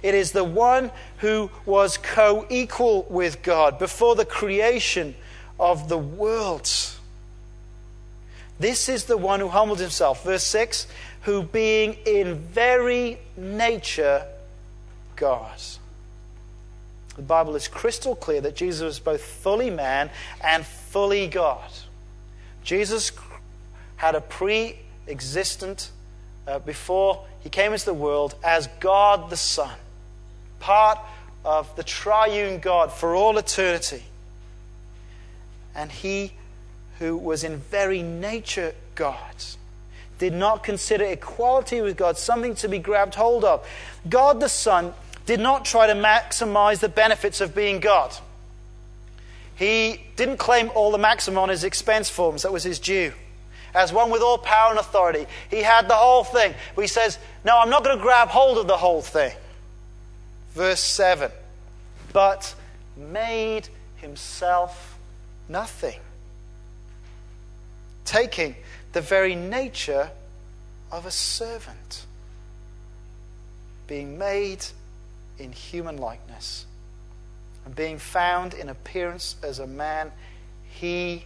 It 0.03 0.13
is 0.13 0.31
the 0.31 0.43
one 0.43 0.91
who 1.17 1.49
was 1.65 1.97
co 1.97 2.45
equal 2.51 3.07
with 3.09 3.41
God 3.41 3.79
before 3.79 4.13
the 4.13 4.25
creation 4.25 5.15
of 5.59 5.89
the 5.89 5.97
world. 5.97 6.69
This 8.59 8.89
is 8.89 9.05
the 9.05 9.17
one 9.17 9.39
who 9.39 9.49
humbled 9.49 9.79
himself. 9.79 10.23
Verse 10.23 10.43
6 10.43 10.87
who 11.27 11.43
being 11.43 11.97
in 12.05 12.35
very 12.35 13.17
nature 13.35 14.25
God. 15.17 15.59
The 17.17 17.21
Bible 17.21 17.57
is 17.57 17.67
crystal 17.67 18.15
clear 18.15 18.39
that 18.39 18.55
Jesus 18.55 18.81
was 18.81 18.99
both 18.99 19.21
fully 19.21 19.69
man 19.69 20.09
and 20.41 20.65
fully 20.65 21.27
God. 21.27 21.69
Jesus 22.63 23.11
had 23.97 24.15
a 24.15 24.21
pre 24.21 24.77
existent, 25.07 25.91
uh, 26.47 26.59
before 26.59 27.25
he 27.41 27.49
came 27.49 27.73
into 27.73 27.85
the 27.85 27.93
world, 27.93 28.35
as 28.41 28.67
God 28.79 29.29
the 29.29 29.35
Son, 29.37 29.75
part 30.61 30.99
of 31.43 31.75
the 31.75 31.83
triune 31.83 32.59
God 32.59 32.91
for 32.91 33.15
all 33.15 33.37
eternity. 33.37 34.03
And 35.75 35.91
he 35.91 36.31
who 36.99 37.15
was 37.15 37.43
in 37.43 37.57
very 37.57 38.01
nature 38.01 38.73
God 38.95 39.35
did 40.17 40.33
not 40.33 40.63
consider 40.63 41.05
equality 41.05 41.81
with 41.81 41.95
God 41.95 42.17
something 42.17 42.55
to 42.55 42.67
be 42.67 42.79
grabbed 42.79 43.15
hold 43.15 43.43
of. 43.43 43.67
God 44.09 44.39
the 44.39 44.49
Son 44.49 44.93
did 45.25 45.39
not 45.39 45.65
try 45.65 45.87
to 45.87 45.93
maximize 45.93 46.79
the 46.79 46.89
benefits 46.89 47.41
of 47.41 47.53
being 47.53 47.79
God. 47.79 48.15
He 49.55 50.01
didn't 50.15 50.37
claim 50.37 50.71
all 50.75 50.91
the 50.91 50.97
maximum 50.97 51.39
on 51.39 51.49
his 51.49 51.63
expense 51.63 52.09
forms, 52.09 52.43
that 52.43 52.53
was 52.53 52.63
his 52.63 52.79
due. 52.79 53.13
As 53.73 53.91
one 53.91 54.09
with 54.09 54.21
all 54.21 54.37
power 54.37 54.71
and 54.71 54.79
authority, 54.79 55.27
he 55.49 55.61
had 55.61 55.87
the 55.87 55.95
whole 55.95 56.23
thing. 56.23 56.53
But 56.75 56.81
he 56.81 56.87
says, 56.87 57.19
No, 57.43 57.59
I'm 57.59 57.69
not 57.69 57.83
going 57.83 57.97
to 57.97 58.01
grab 58.01 58.29
hold 58.29 58.57
of 58.57 58.67
the 58.67 58.77
whole 58.77 59.01
thing. 59.01 59.35
Verse 60.53 60.79
7 60.79 61.31
But 62.13 62.55
made 62.95 63.69
himself 63.97 64.97
nothing, 65.49 65.99
taking 68.07 68.55
the 68.93 69.01
very 69.01 69.35
nature 69.35 70.09
of 70.91 71.05
a 71.05 71.11
servant, 71.11 72.05
being 73.85 74.17
made 74.17 74.65
in 75.37 75.51
human 75.51 75.97
likeness 75.97 76.65
and 77.65 77.75
being 77.75 77.99
found 77.99 78.53
in 78.53 78.69
appearance 78.69 79.35
as 79.43 79.59
a 79.59 79.67
man, 79.67 80.11
he 80.63 81.25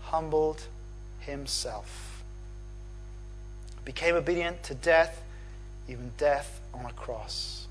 humbled 0.00 0.62
himself, 1.20 2.22
became 3.84 4.14
obedient 4.14 4.62
to 4.62 4.74
death, 4.74 5.22
even 5.88 6.10
death 6.16 6.60
on 6.72 6.86
a 6.86 6.92
cross. 6.92 7.66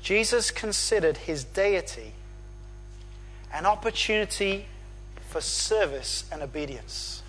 Jesus 0.00 0.50
considered 0.50 1.16
his 1.16 1.42
deity 1.44 2.12
an 3.52 3.66
opportunity 3.66 4.66
for 5.30 5.40
service 5.40 6.24
and 6.32 6.42
obedience. 6.42 7.22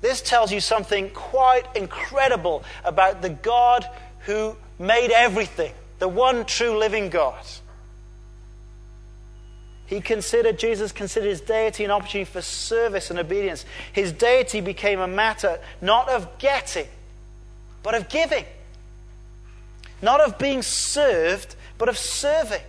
This 0.00 0.20
tells 0.22 0.50
you 0.50 0.60
something 0.60 1.10
quite 1.10 1.64
incredible 1.76 2.64
about 2.84 3.22
the 3.22 3.30
God 3.30 3.88
who 4.20 4.56
made 4.78 5.10
everything 5.10 5.72
the 5.98 6.08
one 6.08 6.44
true 6.44 6.78
living 6.78 7.08
God. 7.08 7.44
He 9.86 10.00
considered, 10.00 10.58
Jesus 10.58 10.90
considered 10.90 11.28
his 11.28 11.40
deity 11.40 11.84
an 11.84 11.90
opportunity 11.90 12.30
for 12.30 12.42
service 12.42 13.10
and 13.10 13.18
obedience. 13.18 13.64
His 13.92 14.12
deity 14.12 14.60
became 14.60 15.00
a 15.00 15.06
matter 15.06 15.60
not 15.80 16.08
of 16.08 16.38
getting, 16.38 16.88
but 17.82 17.94
of 17.94 18.08
giving. 18.08 18.44
Not 20.02 20.20
of 20.20 20.38
being 20.38 20.62
served, 20.62 21.54
but 21.78 21.88
of 21.88 21.96
serving. 21.96 22.62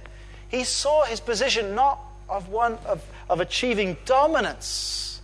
He 0.48 0.64
saw 0.64 1.04
his 1.06 1.20
position 1.20 1.76
not 1.76 2.00
of 2.30 2.50
one 2.50 2.74
of, 2.86 3.04
of 3.30 3.40
achieving 3.40 3.98
dominance, 4.06 5.22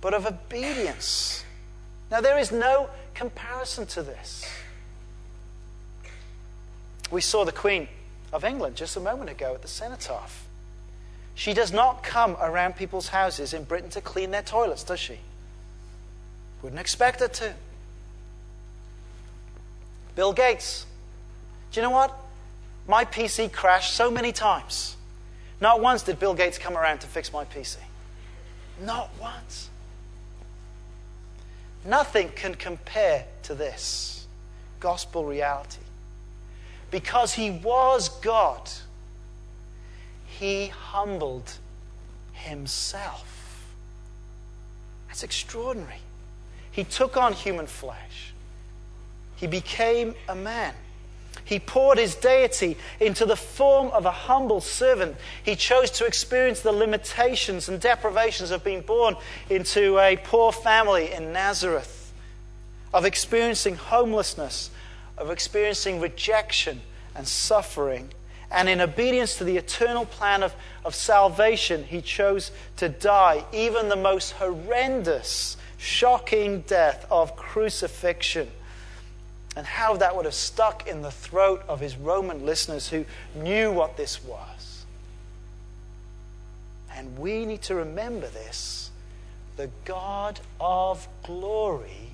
but 0.00 0.14
of 0.14 0.26
obedience. 0.26 1.44
Now, 2.10 2.20
there 2.20 2.38
is 2.38 2.52
no 2.52 2.90
comparison 3.14 3.86
to 3.86 4.02
this. 4.02 4.44
We 7.10 7.20
saw 7.20 7.44
the 7.44 7.52
Queen 7.52 7.88
of 8.32 8.44
England 8.44 8.76
just 8.76 8.96
a 8.96 9.00
moment 9.00 9.30
ago 9.30 9.54
at 9.54 9.62
the 9.62 9.68
cenotaph. 9.68 10.46
She 11.34 11.54
does 11.54 11.72
not 11.72 12.02
come 12.02 12.36
around 12.40 12.76
people's 12.76 13.08
houses 13.08 13.54
in 13.54 13.64
Britain 13.64 13.90
to 13.90 14.00
clean 14.00 14.30
their 14.30 14.42
toilets, 14.42 14.84
does 14.84 15.00
she? 15.00 15.18
Wouldn't 16.62 16.80
expect 16.80 17.20
her 17.20 17.28
to. 17.28 17.54
Bill 20.14 20.32
Gates. 20.32 20.86
Do 21.70 21.80
you 21.80 21.82
know 21.82 21.90
what? 21.90 22.16
My 22.86 23.04
PC 23.04 23.50
crashed 23.50 23.94
so 23.94 24.10
many 24.10 24.32
times. 24.32 24.96
Not 25.62 25.80
once 25.80 26.02
did 26.02 26.18
Bill 26.18 26.34
Gates 26.34 26.58
come 26.58 26.76
around 26.76 27.02
to 27.02 27.06
fix 27.06 27.32
my 27.32 27.44
PC. 27.44 27.76
Not 28.80 29.10
once. 29.20 29.70
Nothing 31.84 32.30
can 32.30 32.56
compare 32.56 33.26
to 33.44 33.54
this 33.54 34.26
gospel 34.80 35.24
reality 35.24 35.78
because 36.90 37.34
he 37.34 37.52
was 37.52 38.08
God, 38.08 38.68
he 40.26 40.66
humbled 40.66 41.52
himself. 42.32 43.72
That's 45.06 45.22
extraordinary. 45.22 46.00
He 46.72 46.82
took 46.82 47.16
on 47.16 47.34
human 47.34 47.68
flesh, 47.68 48.34
he 49.36 49.46
became 49.46 50.16
a 50.28 50.34
man. 50.34 50.74
He 51.44 51.58
poured 51.58 51.98
his 51.98 52.14
deity 52.14 52.76
into 53.00 53.26
the 53.26 53.36
form 53.36 53.88
of 53.88 54.06
a 54.06 54.10
humble 54.10 54.60
servant. 54.60 55.16
He 55.42 55.56
chose 55.56 55.90
to 55.92 56.06
experience 56.06 56.60
the 56.60 56.72
limitations 56.72 57.68
and 57.68 57.80
deprivations 57.80 58.50
of 58.50 58.64
being 58.64 58.80
born 58.80 59.16
into 59.50 59.98
a 59.98 60.16
poor 60.16 60.52
family 60.52 61.12
in 61.12 61.32
Nazareth, 61.32 62.12
of 62.94 63.04
experiencing 63.04 63.76
homelessness, 63.76 64.70
of 65.18 65.30
experiencing 65.30 66.00
rejection 66.00 66.80
and 67.14 67.26
suffering. 67.26 68.10
And 68.50 68.68
in 68.68 68.80
obedience 68.80 69.36
to 69.38 69.44
the 69.44 69.56
eternal 69.56 70.04
plan 70.04 70.42
of, 70.42 70.54
of 70.84 70.94
salvation, 70.94 71.84
he 71.84 72.02
chose 72.02 72.50
to 72.76 72.88
die, 72.88 73.44
even 73.52 73.88
the 73.88 73.96
most 73.96 74.32
horrendous, 74.32 75.56
shocking 75.78 76.60
death 76.60 77.06
of 77.10 77.34
crucifixion. 77.34 78.50
And 79.54 79.66
how 79.66 79.96
that 79.96 80.16
would 80.16 80.24
have 80.24 80.34
stuck 80.34 80.86
in 80.86 81.02
the 81.02 81.10
throat 81.10 81.62
of 81.68 81.80
his 81.80 81.96
Roman 81.96 82.46
listeners 82.46 82.88
who 82.88 83.04
knew 83.34 83.70
what 83.70 83.96
this 83.96 84.24
was. 84.24 84.84
And 86.94 87.18
we 87.18 87.44
need 87.44 87.62
to 87.62 87.74
remember 87.74 88.28
this 88.28 88.90
the 89.56 89.68
God 89.84 90.40
of 90.60 91.06
glory 91.22 92.10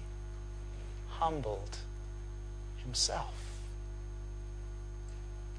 humbled 1.11 1.79
himself. 2.83 3.35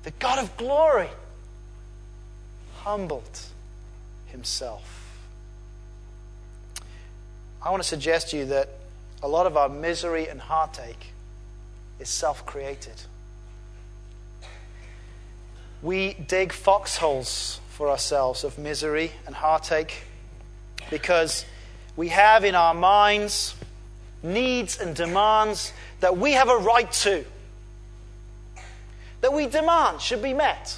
The 0.03 0.11
God 0.11 0.39
of 0.39 0.55
glory 0.57 1.09
humbled 2.79 3.39
himself. 4.27 5.17
I 7.61 7.71
want 7.71 7.83
to 7.83 7.87
suggest 7.87 8.29
to 8.29 8.37
you 8.37 8.45
that 8.45 8.69
a 9.21 9.27
lot 9.27 9.45
of 9.45 9.57
our 9.57 9.67
misery 9.67 10.27
and 10.29 10.39
heartache 10.39 11.11
is 11.99 12.09
self 12.09 12.45
created. 12.45 13.01
We 15.81 16.13
dig 16.13 16.51
foxholes 16.51 17.59
for 17.69 17.89
ourselves 17.89 18.43
of 18.43 18.57
misery 18.57 19.11
and 19.25 19.35
heartache 19.35 20.03
because 20.89 21.45
we 21.95 22.09
have 22.09 22.43
in 22.43 22.55
our 22.55 22.73
minds 22.73 23.55
needs 24.21 24.79
and 24.79 24.95
demands 24.95 25.71
that 26.01 26.17
we 26.17 26.33
have 26.33 26.49
a 26.49 26.57
right 26.57 26.91
to 26.91 27.23
that 29.21 29.33
we 29.33 29.47
demand 29.47 30.01
should 30.01 30.21
be 30.21 30.33
met. 30.33 30.77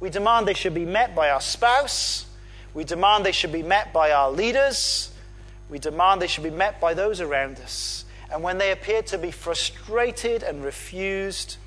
We 0.00 0.10
demand 0.10 0.46
they 0.46 0.54
should 0.54 0.74
be 0.74 0.84
met 0.84 1.14
by 1.14 1.30
our 1.30 1.40
spouse. 1.40 2.26
We 2.74 2.84
demand 2.84 3.24
they 3.24 3.32
should 3.32 3.52
be 3.52 3.62
met 3.62 3.92
by 3.92 4.12
our 4.12 4.30
leaders. 4.30 5.10
We 5.70 5.78
demand 5.78 6.20
they 6.20 6.26
should 6.26 6.44
be 6.44 6.50
met 6.50 6.80
by 6.80 6.94
those 6.94 7.20
around 7.20 7.60
us. 7.60 8.04
And 8.32 8.42
when 8.42 8.56
they 8.56 8.72
appear 8.72 9.02
to 9.02 9.18
be 9.18 9.30
frustrated 9.30 10.42
and 10.42 10.64
refused, 10.64 11.58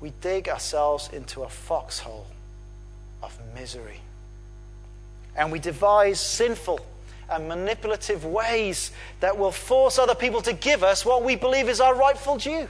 we 0.00 0.12
dig 0.20 0.48
ourselves 0.48 1.10
into 1.12 1.42
a 1.42 1.48
foxhole 1.48 2.28
of 3.22 3.36
misery. 3.56 4.00
And 5.34 5.50
we 5.50 5.58
devise 5.58 6.20
sinful 6.20 6.78
and 7.28 7.48
manipulative 7.48 8.24
ways 8.24 8.92
that 9.18 9.36
will 9.36 9.50
force 9.50 9.98
other 9.98 10.14
people 10.14 10.40
to 10.42 10.52
give 10.52 10.84
us 10.84 11.04
what 11.04 11.24
we 11.24 11.34
believe 11.34 11.68
is 11.68 11.80
our 11.80 11.94
rightful 11.94 12.36
due. 12.36 12.68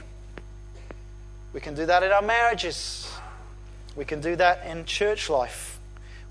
We 1.53 1.61
can 1.61 1.75
do 1.75 1.85
that 1.85 2.01
in 2.01 2.11
our 2.11 2.21
marriages. 2.23 3.11
We 3.95 4.05
can 4.05 4.19
do 4.19 4.35
that 4.37 4.65
in 4.65 4.85
church 4.85 5.29
life 5.29 5.72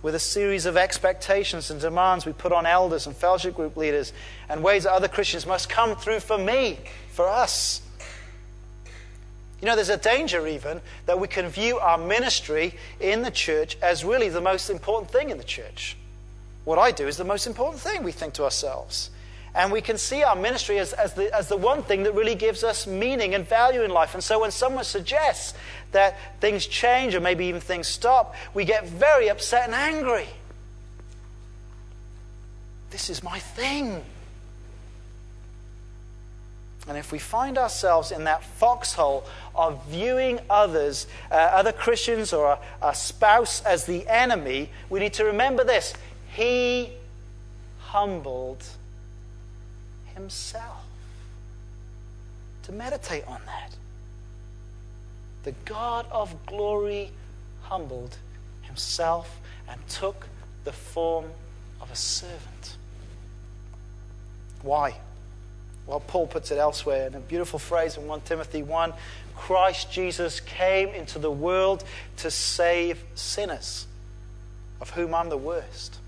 with 0.02 0.14
a 0.14 0.18
series 0.18 0.66
of 0.66 0.76
expectations 0.76 1.70
and 1.70 1.80
demands 1.80 2.26
we 2.26 2.32
put 2.32 2.52
on 2.52 2.66
elders 2.66 3.06
and 3.06 3.16
fellowship 3.16 3.54
group 3.54 3.76
leaders 3.76 4.12
and 4.48 4.62
ways 4.62 4.82
that 4.84 4.92
other 4.92 5.08
Christians 5.08 5.46
must 5.46 5.68
come 5.68 5.94
through 5.94 6.20
for 6.20 6.36
me, 6.36 6.78
for 7.12 7.28
us. 7.28 7.82
You 9.60 9.66
know, 9.66 9.76
there's 9.76 9.88
a 9.88 9.96
danger 9.96 10.44
even 10.48 10.80
that 11.06 11.20
we 11.20 11.28
can 11.28 11.48
view 11.48 11.78
our 11.78 11.96
ministry 11.96 12.74
in 12.98 13.22
the 13.22 13.30
church 13.30 13.78
as 13.80 14.04
really 14.04 14.28
the 14.28 14.40
most 14.40 14.70
important 14.70 15.12
thing 15.12 15.30
in 15.30 15.38
the 15.38 15.44
church. 15.44 15.96
What 16.64 16.80
I 16.80 16.90
do 16.90 17.06
is 17.06 17.16
the 17.16 17.24
most 17.24 17.46
important 17.46 17.80
thing, 17.80 18.02
we 18.02 18.10
think 18.10 18.34
to 18.34 18.44
ourselves. 18.44 19.10
And 19.54 19.70
we 19.70 19.82
can 19.82 19.98
see 19.98 20.22
our 20.22 20.34
ministry 20.34 20.78
as, 20.78 20.94
as, 20.94 21.12
the, 21.12 21.34
as 21.34 21.48
the 21.48 21.56
one 21.56 21.82
thing 21.82 22.04
that 22.04 22.14
really 22.14 22.34
gives 22.34 22.64
us 22.64 22.86
meaning 22.86 23.34
and 23.34 23.46
value 23.46 23.82
in 23.82 23.90
life. 23.90 24.14
And 24.14 24.24
so 24.24 24.40
when 24.40 24.50
someone 24.50 24.84
suggests 24.84 25.52
that 25.92 26.16
things 26.40 26.66
change 26.66 27.14
or 27.14 27.20
maybe 27.20 27.46
even 27.46 27.60
things 27.60 27.86
stop, 27.86 28.34
we 28.54 28.64
get 28.64 28.88
very 28.88 29.28
upset 29.28 29.66
and 29.66 29.74
angry. 29.74 30.26
This 32.90 33.10
is 33.10 33.22
my 33.22 33.38
thing. 33.38 34.02
And 36.88 36.98
if 36.98 37.12
we 37.12 37.18
find 37.18 37.58
ourselves 37.58 38.10
in 38.10 38.24
that 38.24 38.42
foxhole 38.42 39.24
of 39.54 39.84
viewing 39.86 40.40
others, 40.50 41.06
uh, 41.30 41.34
other 41.34 41.72
Christians 41.72 42.32
or 42.32 42.58
a, 42.80 42.94
spouse 42.94 43.62
as 43.62 43.86
the 43.86 44.08
enemy, 44.08 44.70
we 44.90 44.98
need 44.98 45.12
to 45.14 45.24
remember 45.24 45.62
this. 45.62 45.94
He 46.34 46.90
humbled 47.78 48.64
himself. 50.22 50.84
To 52.64 52.72
meditate 52.72 53.26
on 53.26 53.40
that. 53.46 53.74
The 55.42 55.52
God 55.64 56.06
of 56.10 56.46
glory 56.46 57.10
humbled 57.62 58.16
himself 58.62 59.40
and 59.68 59.80
took 59.88 60.28
the 60.64 60.72
form 60.72 61.26
of 61.80 61.90
a 61.90 61.96
servant. 61.96 62.76
Why? 64.62 64.94
Well, 65.86 65.98
Paul 65.98 66.28
puts 66.28 66.52
it 66.52 66.58
elsewhere 66.58 67.08
in 67.08 67.14
a 67.16 67.20
beautiful 67.20 67.58
phrase 67.58 67.96
in 67.96 68.06
1 68.06 68.20
Timothy 68.20 68.62
1 68.62 68.92
Christ 69.34 69.90
Jesus 69.90 70.38
came 70.38 70.90
into 70.90 71.18
the 71.18 71.30
world 71.30 71.82
to 72.18 72.30
save 72.30 73.02
sinners, 73.16 73.86
of 74.80 74.90
whom 74.90 75.14
I'm 75.14 75.30
the 75.30 75.36
worst. 75.36 75.98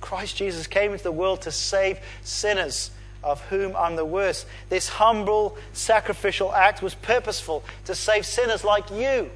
Christ 0.00 0.36
Jesus 0.36 0.66
came 0.66 0.92
into 0.92 1.04
the 1.04 1.12
world 1.12 1.42
to 1.42 1.52
save 1.52 1.98
sinners, 2.22 2.90
of 3.22 3.40
whom 3.48 3.76
I'm 3.76 3.96
the 3.96 4.04
worst. 4.04 4.46
This 4.68 4.88
humble 4.88 5.56
sacrificial 5.72 6.52
act 6.52 6.82
was 6.82 6.94
purposeful 6.94 7.62
to 7.84 7.94
save 7.94 8.24
sinners 8.24 8.64
like 8.64 8.90
you, 8.90 9.30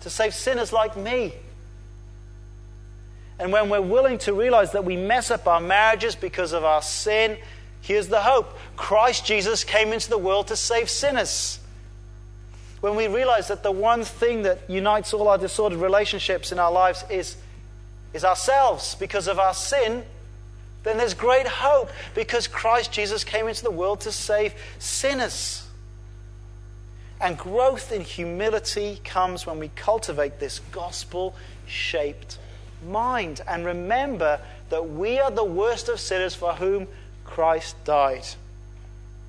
to 0.00 0.10
save 0.10 0.34
sinners 0.34 0.72
like 0.72 0.96
me. 0.96 1.32
And 3.38 3.52
when 3.52 3.70
we're 3.70 3.80
willing 3.80 4.18
to 4.18 4.32
realize 4.32 4.72
that 4.72 4.84
we 4.84 4.96
mess 4.96 5.30
up 5.30 5.46
our 5.46 5.60
marriages 5.60 6.16
because 6.16 6.52
of 6.52 6.64
our 6.64 6.82
sin, 6.82 7.38
here's 7.80 8.08
the 8.08 8.20
hope 8.20 8.58
Christ 8.76 9.24
Jesus 9.24 9.64
came 9.64 9.92
into 9.92 10.10
the 10.10 10.18
world 10.18 10.48
to 10.48 10.56
save 10.56 10.90
sinners. 10.90 11.60
When 12.80 12.96
we 12.96 13.08
realize 13.08 13.48
that 13.48 13.62
the 13.62 13.72
one 13.72 14.04
thing 14.04 14.42
that 14.42 14.68
unites 14.68 15.12
all 15.12 15.28
our 15.28 15.38
disordered 15.38 15.80
relationships 15.80 16.52
in 16.52 16.58
our 16.58 16.70
lives 16.70 17.04
is 17.10 17.36
is 18.12 18.24
ourselves 18.24 18.94
because 18.94 19.28
of 19.28 19.38
our 19.38 19.54
sin, 19.54 20.04
then 20.82 20.96
there's 20.96 21.14
great 21.14 21.46
hope 21.46 21.90
because 22.14 22.46
Christ 22.46 22.92
Jesus 22.92 23.24
came 23.24 23.48
into 23.48 23.62
the 23.62 23.70
world 23.70 24.00
to 24.02 24.12
save 24.12 24.54
sinners. 24.78 25.66
And 27.20 27.36
growth 27.36 27.90
in 27.90 28.02
humility 28.02 29.00
comes 29.04 29.44
when 29.44 29.58
we 29.58 29.68
cultivate 29.68 30.38
this 30.38 30.60
gospel 30.70 31.34
shaped 31.66 32.38
mind 32.86 33.40
and 33.48 33.64
remember 33.64 34.40
that 34.70 34.88
we 34.88 35.18
are 35.18 35.30
the 35.30 35.44
worst 35.44 35.88
of 35.88 35.98
sinners 35.98 36.34
for 36.34 36.52
whom 36.54 36.86
Christ 37.24 37.76
died. 37.84 38.26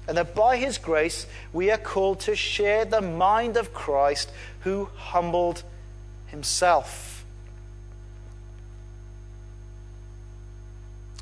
And 0.07 0.17
that 0.17 0.35
by 0.35 0.57
his 0.57 0.77
grace 0.77 1.27
we 1.53 1.71
are 1.71 1.77
called 1.77 2.19
to 2.21 2.35
share 2.35 2.85
the 2.85 3.01
mind 3.01 3.57
of 3.57 3.73
Christ 3.73 4.31
who 4.61 4.89
humbled 4.95 5.63
himself. 6.27 7.08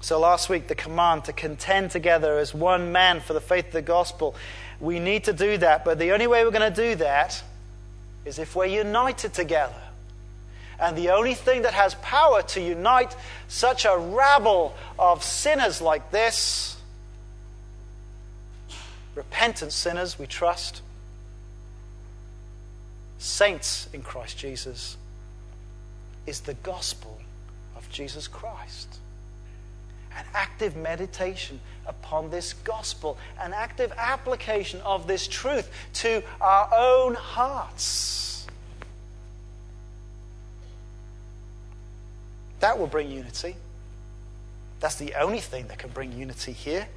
So, 0.07 0.17
last 0.21 0.47
week, 0.47 0.67
the 0.67 0.73
command 0.73 1.25
to 1.25 1.33
contend 1.33 1.91
together 1.91 2.37
as 2.37 2.53
one 2.53 2.93
man 2.93 3.19
for 3.19 3.33
the 3.33 3.41
faith 3.41 3.65
of 3.65 3.71
the 3.73 3.81
gospel. 3.81 4.37
We 4.79 4.99
need 4.99 5.25
to 5.25 5.33
do 5.33 5.57
that, 5.57 5.83
but 5.83 5.99
the 5.99 6.13
only 6.13 6.27
way 6.27 6.45
we're 6.45 6.51
going 6.51 6.73
to 6.73 6.81
do 6.81 6.95
that 6.95 7.43
is 8.23 8.39
if 8.39 8.55
we're 8.55 8.67
united 8.67 9.33
together. 9.33 9.81
And 10.79 10.97
the 10.97 11.09
only 11.09 11.33
thing 11.33 11.63
that 11.63 11.73
has 11.73 11.95
power 11.95 12.41
to 12.41 12.61
unite 12.61 13.17
such 13.49 13.83
a 13.83 13.97
rabble 13.97 14.77
of 14.97 15.25
sinners 15.25 15.81
like 15.81 16.09
this, 16.09 16.77
repentant 19.13 19.73
sinners, 19.73 20.17
we 20.17 20.25
trust, 20.25 20.83
saints 23.17 23.89
in 23.91 24.03
Christ 24.03 24.37
Jesus, 24.37 24.95
is 26.25 26.39
the 26.39 26.53
gospel 26.53 27.19
of 27.75 27.89
Jesus 27.89 28.29
Christ 28.29 28.96
an 30.17 30.25
active 30.33 30.75
meditation 30.75 31.59
upon 31.85 32.29
this 32.29 32.53
gospel, 32.53 33.17
an 33.39 33.53
active 33.53 33.93
application 33.97 34.81
of 34.81 35.07
this 35.07 35.27
truth 35.27 35.69
to 35.93 36.23
our 36.41 36.69
own 36.75 37.13
hearts. 37.13 38.47
That 42.59 42.79
will 42.79 42.87
bring 42.87 43.11
unity. 43.11 43.55
That's 44.79 44.95
the 44.95 45.13
only 45.15 45.39
thing 45.39 45.67
that 45.67 45.77
can 45.77 45.91
bring 45.91 46.11
unity 46.11 46.51
here. 46.51 46.87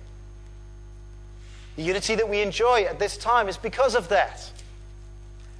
The 1.77 1.83
unity 1.83 2.15
that 2.15 2.29
we 2.29 2.41
enjoy 2.41 2.83
at 2.83 2.99
this 2.99 3.17
time 3.17 3.49
is 3.49 3.57
because 3.57 3.95
of 3.95 4.09
that. 4.09 4.51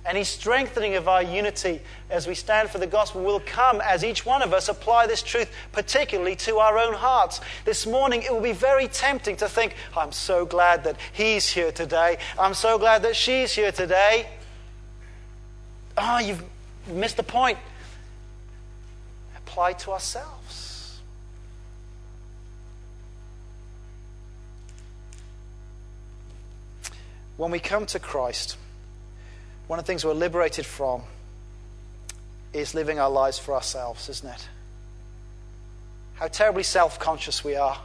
Any 0.07 0.25
strengthening 0.25 0.95
of 0.95 1.09
our 1.09 1.23
unity 1.23 1.81
as 2.09 2.27
we 2.27 2.35
stand 2.35 2.71
for 2.71 2.79
the 2.79 2.87
gospel 2.87 3.23
will 3.23 3.41
come 3.41 3.83
as 3.83 4.03
each 4.03 4.25
one 4.25 4.41
of 4.41 4.55
us 4.55 4.69
apply 4.69 5.07
this 5.07 5.23
truth, 5.23 5.53
particularly 5.73 6.37
to 6.37 6.57
our 6.59 6.79
own 6.79 6.95
hearts. 6.95 7.41
This 7.67 7.87
morning, 7.87 8.23
it 8.23 8.33
will 8.33 8.41
be 8.41 8.53
very 8.53 8.89
tempting 8.89 9.37
to 9.37 9.49
think, 9.49 9.75
I'm 9.95 10.13
so 10.13 10.47
glad 10.47 10.85
that 10.85 10.97
he's 11.13 11.49
here 11.49 11.71
today. 11.71 12.17
I'm 12.39 12.55
so 12.55 12.79
glad 12.79 13.03
that 13.03 13.15
she's 13.15 13.53
here 13.53 13.73
today. 13.73 14.27
Ah, 15.99 16.17
oh, 16.17 16.19
you've 16.27 16.43
missed 16.89 17.19
the 17.19 17.23
point. 17.23 17.59
Apply 19.37 19.75
to 19.75 19.93
ourselves. 19.93 21.01
When 27.37 27.51
we 27.51 27.59
come 27.59 27.85
to 27.87 27.99
Christ, 27.99 28.57
one 29.71 29.79
of 29.79 29.85
the 29.85 29.87
things 29.87 30.05
we're 30.05 30.13
liberated 30.15 30.67
from 30.67 31.01
is 32.53 32.75
living 32.75 32.99
our 32.99 33.09
lives 33.09 33.39
for 33.39 33.55
ourselves, 33.55 34.09
isn't 34.09 34.29
it? 34.29 34.49
How 36.15 36.27
terribly 36.27 36.65
self 36.65 36.99
conscious 36.99 37.45
we 37.45 37.55
are 37.55 37.79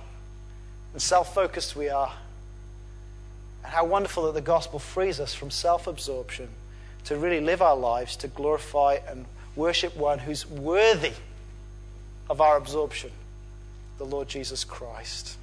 and 0.93 0.99
self 0.99 1.35
focused 1.35 1.75
we 1.75 1.89
are. 1.89 2.11
And 3.63 3.71
how 3.71 3.85
wonderful 3.85 4.23
that 4.23 4.33
the 4.33 4.41
gospel 4.41 4.79
frees 4.79 5.19
us 5.19 5.35
from 5.35 5.51
self 5.51 5.85
absorption 5.85 6.49
to 7.03 7.17
really 7.17 7.39
live 7.39 7.61
our 7.61 7.77
lives 7.77 8.15
to 8.15 8.29
glorify 8.29 8.97
and 9.07 9.27
worship 9.55 9.95
one 9.95 10.17
who's 10.17 10.43
worthy 10.49 11.13
of 12.31 12.41
our 12.41 12.57
absorption, 12.57 13.11
the 13.99 14.05
Lord 14.05 14.27
Jesus 14.27 14.63
Christ. 14.63 15.37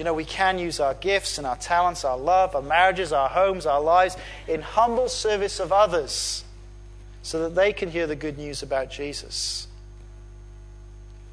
You 0.00 0.04
know, 0.04 0.14
we 0.14 0.24
can 0.24 0.58
use 0.58 0.80
our 0.80 0.94
gifts 0.94 1.36
and 1.36 1.46
our 1.46 1.56
talents, 1.56 2.06
our 2.06 2.16
love, 2.16 2.56
our 2.56 2.62
marriages, 2.62 3.12
our 3.12 3.28
homes, 3.28 3.66
our 3.66 3.82
lives 3.82 4.16
in 4.48 4.62
humble 4.62 5.10
service 5.10 5.60
of 5.60 5.72
others 5.72 6.42
so 7.20 7.42
that 7.42 7.54
they 7.54 7.74
can 7.74 7.90
hear 7.90 8.06
the 8.06 8.16
good 8.16 8.38
news 8.38 8.62
about 8.62 8.90
Jesus. 8.90 9.68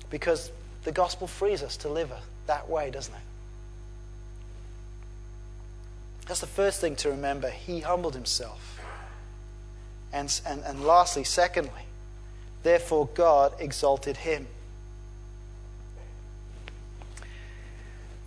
Because 0.09 0.51
the 0.83 0.91
gospel 0.91 1.27
frees 1.27 1.63
us 1.63 1.77
to 1.77 1.87
live 1.87 2.11
that 2.47 2.69
way, 2.69 2.91
doesn't 2.91 3.13
it? 3.13 3.21
That's 6.27 6.41
the 6.41 6.45
first 6.45 6.81
thing 6.81 6.97
to 6.97 7.09
remember. 7.11 7.49
He 7.49 7.79
humbled 7.79 8.15
himself. 8.15 8.81
And, 10.11 10.41
and, 10.45 10.61
and 10.65 10.83
lastly, 10.83 11.23
secondly, 11.23 11.85
therefore 12.63 13.07
God 13.13 13.53
exalted 13.59 14.17
him. 14.17 14.45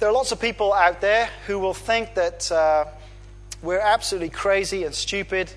There 0.01 0.09
are 0.09 0.13
lots 0.13 0.33
of 0.33 0.41
people 0.41 0.73
out 0.73 1.03
there 1.03 1.29
who 1.47 1.59
will 1.59 1.75
think 1.75 2.15
that 2.15 2.51
uh, 2.51 2.87
we're 3.61 3.79
absolutely 3.79 4.31
crazy 4.31 4.85
and 4.85 4.95
stupid 4.95 5.53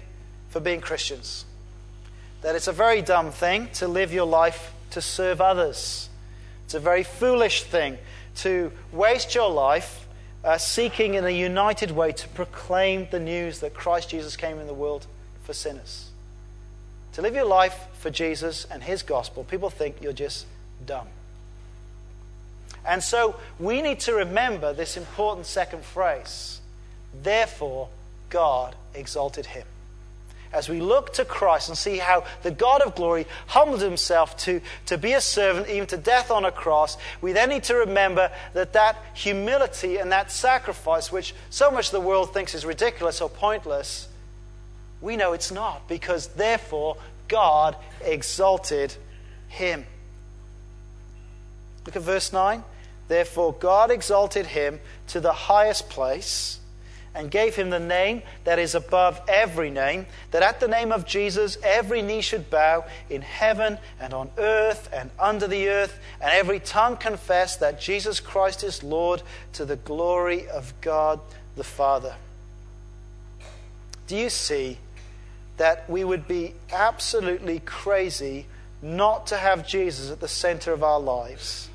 for 0.50 0.60
being 0.60 0.82
Christians. 0.82 1.46
That 2.42 2.54
it's 2.54 2.68
a 2.68 2.74
very 2.74 3.02
dumb 3.02 3.32
thing 3.32 3.70
to 3.76 3.88
live 3.88 4.12
your 4.12 4.26
life 4.26 4.74
to 4.92 5.02
serve 5.02 5.40
others, 5.40 6.10
It's 6.66 6.74
a 6.74 6.80
very 6.82 7.04
foolish 7.04 7.64
thing 7.64 7.98
to 8.36 8.74
waste 8.92 9.34
your 9.34 9.50
life 9.50 10.06
uh, 10.44 10.58
seeking 10.58 11.14
in 11.14 11.24
a 11.24 11.30
united 11.30 11.92
way 11.92 12.12
to 12.12 12.28
proclaim 12.28 13.08
the 13.12 13.22
news 13.22 13.60
that 13.60 13.74
Christ 13.74 14.10
Jesus 14.10 14.36
came 14.36 14.60
in 14.60 14.68
the 14.68 14.74
world 14.74 15.08
for 15.44 15.54
sinners. 15.54 16.12
To 17.14 17.22
live 17.22 17.34
your 17.34 17.46
life 17.46 17.88
for 17.94 18.10
Jesus 18.10 18.66
and 18.70 18.84
his 18.84 19.04
gospel, 19.04 19.46
people 19.46 19.70
think 19.70 20.02
you're 20.02 20.12
just 20.12 20.46
dumb. 20.86 21.08
And 22.86 23.02
so 23.04 23.40
we 23.60 23.82
need 23.82 24.02
to 24.02 24.14
remember 24.14 24.74
this 24.74 24.98
important 24.98 25.46
second 25.46 25.84
phrase. 25.84 26.60
Therefore, 27.22 27.90
God 28.30 28.76
exalted 28.94 29.46
him. 29.46 29.66
As 30.52 30.70
we 30.70 30.82
look 30.82 31.14
to 31.14 31.26
Christ 31.26 31.70
and 31.70 31.78
see 31.78 31.98
how 31.98 32.26
the 32.44 32.52
God 32.52 32.82
of 32.82 32.94
glory 32.94 33.26
humbled 33.48 33.82
himself 33.82 34.38
to, 34.38 34.62
to 34.86 35.00
be 35.00 35.14
a 35.14 35.22
servant, 35.22 35.68
even 35.68 35.88
to 35.88 35.98
death 35.98 36.30
on 36.30 36.46
a 36.46 36.52
cross, 36.52 36.96
we 37.22 37.32
then 37.32 37.50
need 37.50 37.64
to 37.64 37.76
remember 37.76 38.32
that 38.54 38.74
that 38.74 38.98
humility 39.16 39.98
and 39.98 40.12
that 40.12 40.32
sacrifice, 40.32 41.12
which 41.12 41.34
so 41.50 41.72
much 41.72 41.90
the 41.90 42.00
world 42.00 42.34
thinks 42.34 42.54
is 42.54 42.66
ridiculous 42.66 43.20
or 43.20 43.30
pointless, 43.30 44.08
we 45.02 45.18
know 45.18 45.34
it's 45.34 45.52
not, 45.52 45.88
because 45.88 46.28
therefore 46.28 46.98
God 47.28 47.76
exalted 48.04 48.96
him. 49.48 49.86
Look 51.86 51.96
at 51.96 52.02
verse 52.04 52.32
9. 52.32 52.64
Therefore, 53.14 53.54
God 53.54 53.92
exalted 53.92 54.48
him 54.48 54.80
to 55.10 55.20
the 55.20 55.34
highest 55.34 55.88
place 55.88 56.60
and 57.14 57.30
gave 57.30 57.56
him 57.56 57.70
the 57.70 57.80
name 57.80 58.24
that 58.44 58.58
is 58.58 58.74
above 58.74 59.22
every 59.28 59.70
name, 59.70 60.08
that 60.32 60.42
at 60.42 60.60
the 60.60 60.68
name 60.68 60.92
of 60.92 61.06
Jesus 61.06 61.60
every 61.62 62.02
knee 62.02 62.22
should 62.22 62.50
bow 62.50 62.86
in 63.12 63.22
heaven 63.22 63.78
and 64.00 64.16
on 64.16 64.32
earth 64.40 64.90
and 64.92 65.12
under 65.20 65.46
the 65.46 65.70
earth, 65.70 66.00
and 66.20 66.32
every 66.32 66.60
tongue 66.60 66.98
confess 66.98 67.56
that 67.58 67.80
Jesus 67.80 68.20
Christ 68.20 68.64
is 68.64 68.84
Lord 68.84 69.22
to 69.52 69.64
the 69.64 69.76
glory 69.76 70.50
of 70.50 70.74
God 70.82 71.20
the 71.56 71.64
Father. 71.64 72.16
Do 74.08 74.18
you 74.18 74.32
see 74.32 74.80
that 75.58 75.88
we 75.88 76.04
would 76.04 76.28
be 76.28 76.56
absolutely 76.72 77.60
crazy 77.60 78.48
not 78.82 79.28
to 79.28 79.38
have 79.38 79.68
Jesus 79.68 80.10
at 80.10 80.20
the 80.20 80.28
center 80.28 80.74
of 80.74 80.82
our 80.82 81.00
lives? 81.00 81.70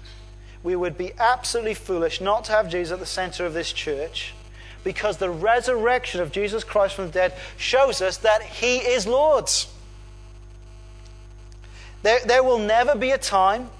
We 0.63 0.75
would 0.77 0.99
be 0.99 1.13
absolutely 1.19 1.75
foolish 1.75 2.21
not 2.21 2.45
to 2.45 2.53
have 2.53 2.69
Jesus 2.69 2.95
at 2.95 3.01
the 3.01 3.07
center 3.07 3.47
of 3.47 3.55
this 3.55 3.73
church 3.73 4.35
because 4.85 5.19
the 5.19 5.31
resurrection 5.31 6.21
of 6.21 6.33
Jesus 6.33 6.65
Christ 6.65 6.95
from 6.95 7.07
the 7.07 7.13
dead 7.13 7.35
shows 7.57 8.01
us 8.01 8.17
that 8.19 8.43
he 8.43 8.79
is 8.79 9.07
Lord. 9.07 9.51
There, 12.03 12.21
there 12.25 12.43
will 12.43 12.59
never 12.59 12.95
be 12.95 13.11
a 13.11 13.19
time, 13.19 13.71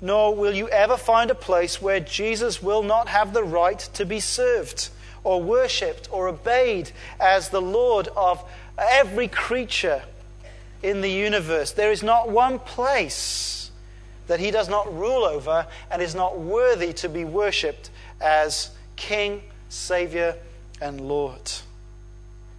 nor 0.00 0.34
will 0.34 0.54
you 0.54 0.68
ever 0.68 0.96
find 0.96 1.30
a 1.30 1.34
place 1.34 1.80
where 1.80 2.00
Jesus 2.00 2.62
will 2.62 2.82
not 2.82 3.08
have 3.08 3.32
the 3.32 3.44
right 3.44 3.78
to 3.94 4.04
be 4.04 4.20
served 4.20 4.90
or 5.24 5.42
worshipped 5.42 6.08
or 6.12 6.28
obeyed 6.28 6.90
as 7.20 7.48
the 7.48 7.62
Lord 7.62 8.08
of 8.16 8.42
every 8.78 9.28
creature 9.28 10.02
in 10.82 11.00
the 11.00 11.10
universe. 11.10 11.72
There 11.72 11.90
is 11.90 12.02
not 12.02 12.30
one 12.30 12.58
place 12.58 13.57
that 14.28 14.40
he 14.40 14.50
does 14.50 14.68
not 14.68 14.94
rule 14.96 15.24
over 15.24 15.66
and 15.90 16.00
is 16.00 16.14
not 16.14 16.38
worthy 16.38 16.92
to 16.92 17.08
be 17.08 17.24
worshipped 17.24 17.90
as 18.20 18.70
King, 18.96 19.42
Savior, 19.68 20.36
and 20.80 21.00
Lord. 21.00 21.50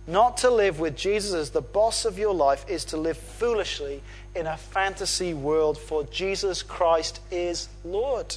Not 0.08 0.38
to 0.38 0.50
live 0.50 0.80
with 0.80 0.98
Jesus 0.98 1.34
as 1.34 1.52
the 1.52 1.62
boss 1.62 2.04
of 2.04 2.18
your 2.18 2.34
life 2.34 2.66
is 2.68 2.84
to 2.86 2.98
live 2.98 3.18
foolishly 3.18 4.02
in 4.36 4.48
a 4.48 4.58
fantasy 4.58 5.34
world, 5.34 5.78
for 5.78 6.04
Jesus 6.06 6.64
Christ 6.64 7.20
is 7.32 7.70
Lord. 7.86 8.36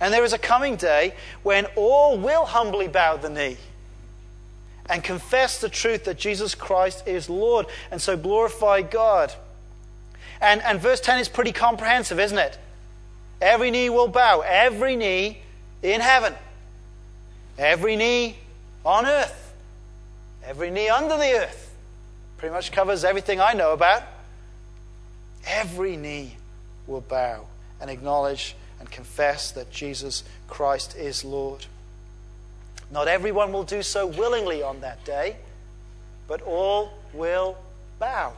And 0.00 0.14
there 0.14 0.24
is 0.24 0.32
a 0.32 0.38
coming 0.38 0.76
day 0.76 1.14
when 1.42 1.66
all 1.76 2.16
will 2.18 2.46
humbly 2.46 2.88
bow 2.88 3.16
the 3.16 3.28
knee 3.28 3.56
and 4.88 5.04
confess 5.04 5.60
the 5.60 5.68
truth 5.68 6.04
that 6.04 6.18
Jesus 6.18 6.54
Christ 6.54 7.06
is 7.06 7.28
Lord, 7.28 7.66
and 7.90 8.00
so 8.00 8.16
glorify 8.16 8.82
God. 8.82 9.32
And, 10.40 10.62
and 10.62 10.80
verse 10.80 11.00
10 11.00 11.18
is 11.18 11.28
pretty 11.28 11.52
comprehensive, 11.52 12.18
isn't 12.18 12.38
it? 12.38 12.58
Every 13.40 13.70
knee 13.70 13.90
will 13.90 14.08
bow, 14.08 14.40
every 14.40 14.96
knee 14.96 15.42
in 15.82 16.00
heaven, 16.00 16.34
every 17.58 17.96
knee 17.96 18.36
on 18.84 19.06
earth, 19.06 19.54
every 20.44 20.70
knee 20.70 20.88
under 20.88 21.16
the 21.16 21.32
earth. 21.32 21.74
Pretty 22.36 22.54
much 22.54 22.72
covers 22.72 23.04
everything 23.04 23.40
I 23.40 23.52
know 23.52 23.72
about. 23.72 24.02
Every 25.46 25.96
knee 25.96 26.36
will 26.86 27.00
bow 27.00 27.46
and 27.80 27.90
acknowledge 27.90 28.56
and 28.78 28.90
confess 28.90 29.50
that 29.52 29.70
Jesus 29.70 30.24
Christ 30.48 30.96
is 30.96 31.24
Lord. 31.24 31.66
Not 32.90 33.08
everyone 33.08 33.52
will 33.52 33.62
do 33.62 33.82
so 33.82 34.06
willingly 34.06 34.62
on 34.62 34.80
that 34.80 35.04
day, 35.04 35.36
but 36.26 36.42
all 36.42 36.90
will 37.12 37.56
bow 37.98 38.34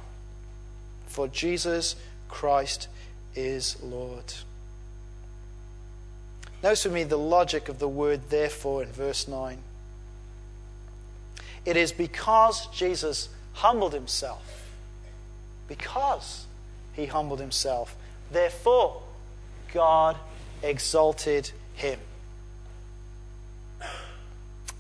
for 1.13 1.29
Jesus 1.29 1.95
Christ 2.29 2.89
is 3.35 3.81
Lord. 3.83 4.33
Notice 6.63 6.85
with 6.85 6.95
me 6.95 7.05
the 7.05 7.19
logic 7.19 7.69
of 7.69 7.79
the 7.79 7.89
word 7.89 8.31
therefore 8.31 8.83
in 8.83 8.89
verse 8.89 9.29
9. 9.29 9.59
It 11.67 11.77
is 11.77 11.93
because 11.93 12.67
Jesus 12.69 13.29
humbled 13.53 13.93
himself, 13.93 14.67
because 15.69 16.47
he 16.95 17.07
humbled 17.07 17.41
himself, 17.41 17.95
therefore 18.31 19.03
God 19.75 20.17
exalted 20.63 21.51
him. 21.75 21.99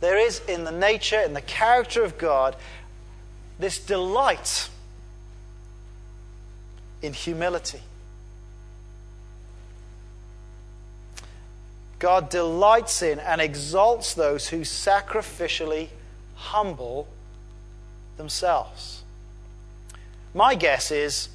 There 0.01 0.18
is 0.18 0.41
in 0.49 0.64
the 0.64 0.72
nature, 0.72 1.20
in 1.20 1.35
the 1.35 1.43
character 1.43 2.03
of 2.03 2.16
God, 2.16 2.57
this 3.59 3.78
delight 3.78 4.70
in 7.03 7.13
humility. 7.13 7.81
God 11.99 12.31
delights 12.31 13.03
in 13.03 13.21
and 13.21 13.41
exalts 13.41 14.15
those 14.15 14.49
who 14.49 14.63
sacrificially 14.63 15.89
humble 16.35 17.07
themselves. 18.17 19.03
My 20.35 20.55
guess 20.55 20.91
is 20.91 21.29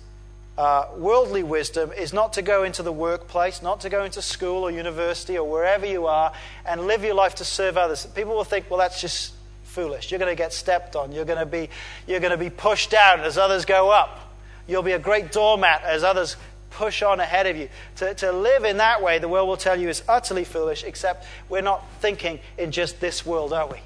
uh, 0.57 0.87
worldly 0.97 1.43
wisdom 1.43 1.91
is 1.93 2.11
not 2.11 2.33
to 2.33 2.41
go 2.41 2.63
into 2.63 2.83
the 2.83 2.91
workplace, 2.91 3.61
not 3.61 3.79
to 3.81 3.89
go 3.89 4.03
into 4.03 4.21
school 4.21 4.63
or 4.63 4.71
university 4.71 5.37
or 5.37 5.49
wherever 5.49 5.85
you 5.85 6.07
are 6.07 6.33
and 6.65 6.87
live 6.87 7.03
your 7.03 7.13
life 7.13 7.35
to 7.35 7.45
serve 7.45 7.77
others. 7.77 8.05
People 8.07 8.35
will 8.35 8.43
think, 8.43 8.69
well, 8.69 8.79
that's 8.79 8.99
just 8.99 9.33
foolish. 9.63 10.11
You're 10.11 10.19
going 10.19 10.31
to 10.31 10.35
get 10.35 10.51
stepped 10.51 10.95
on. 10.95 11.11
You're 11.11 11.25
going 11.25 11.39
to 11.39 11.45
be, 11.45 11.69
you're 12.07 12.19
going 12.19 12.31
to 12.31 12.37
be 12.37 12.49
pushed 12.49 12.89
down 12.89 13.21
as 13.21 13.37
others 13.37 13.65
go 13.65 13.89
up. 13.89 14.26
You'll 14.67 14.83
be 14.83 14.91
a 14.91 14.99
great 14.99 15.31
doormat 15.31 15.83
as 15.83 16.03
others 16.03 16.35
push 16.71 17.01
on 17.01 17.19
ahead 17.19 17.47
of 17.47 17.57
you. 17.57 17.69
To, 17.97 18.13
to 18.15 18.31
live 18.31 18.63
in 18.63 18.77
that 18.77 19.01
way, 19.01 19.19
the 19.19 19.27
world 19.27 19.47
will 19.47 19.57
tell 19.57 19.79
you 19.79 19.89
is 19.89 20.03
utterly 20.07 20.43
foolish, 20.43 20.83
except 20.83 21.25
we're 21.49 21.61
not 21.61 21.83
thinking 21.99 22.39
in 22.57 22.71
just 22.71 22.99
this 22.99 23.25
world, 23.25 23.53
are 23.53 23.67
we? 23.67 23.77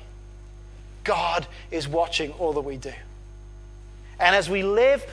God 1.03 1.47
is 1.71 1.87
watching 1.87 2.31
all 2.33 2.53
that 2.53 2.61
we 2.61 2.77
do. 2.77 2.93
And 4.19 4.35
as 4.35 4.49
we 4.49 4.63
live 4.63 5.05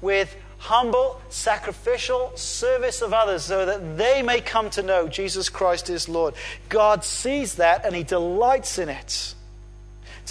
with 0.00 0.34
humble, 0.58 1.20
sacrificial 1.28 2.32
service 2.36 3.02
of 3.02 3.12
others 3.12 3.42
so 3.42 3.66
that 3.66 3.98
they 3.98 4.22
may 4.22 4.40
come 4.40 4.70
to 4.70 4.82
know 4.82 5.08
Jesus 5.08 5.48
Christ 5.48 5.90
is 5.90 6.08
Lord, 6.08 6.34
God 6.68 7.04
sees 7.04 7.56
that 7.56 7.84
and 7.84 7.94
He 7.94 8.04
delights 8.04 8.78
in 8.78 8.88
it. 8.88 9.34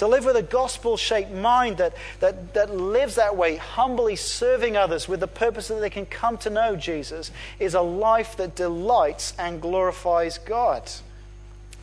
To 0.01 0.07
live 0.07 0.25
with 0.25 0.35
a 0.35 0.41
gospel 0.41 0.97
shaped 0.97 1.29
mind 1.29 1.77
that, 1.77 1.93
that, 2.21 2.55
that 2.55 2.75
lives 2.75 3.13
that 3.17 3.37
way, 3.37 3.57
humbly 3.57 4.15
serving 4.15 4.75
others 4.75 5.07
with 5.07 5.19
the 5.19 5.27
purpose 5.27 5.67
that 5.67 5.79
they 5.79 5.91
can 5.91 6.07
come 6.07 6.39
to 6.39 6.49
know 6.49 6.75
Jesus, 6.75 7.29
is 7.59 7.75
a 7.75 7.81
life 7.81 8.35
that 8.37 8.55
delights 8.55 9.35
and 9.37 9.61
glorifies 9.61 10.39
God. 10.39 10.89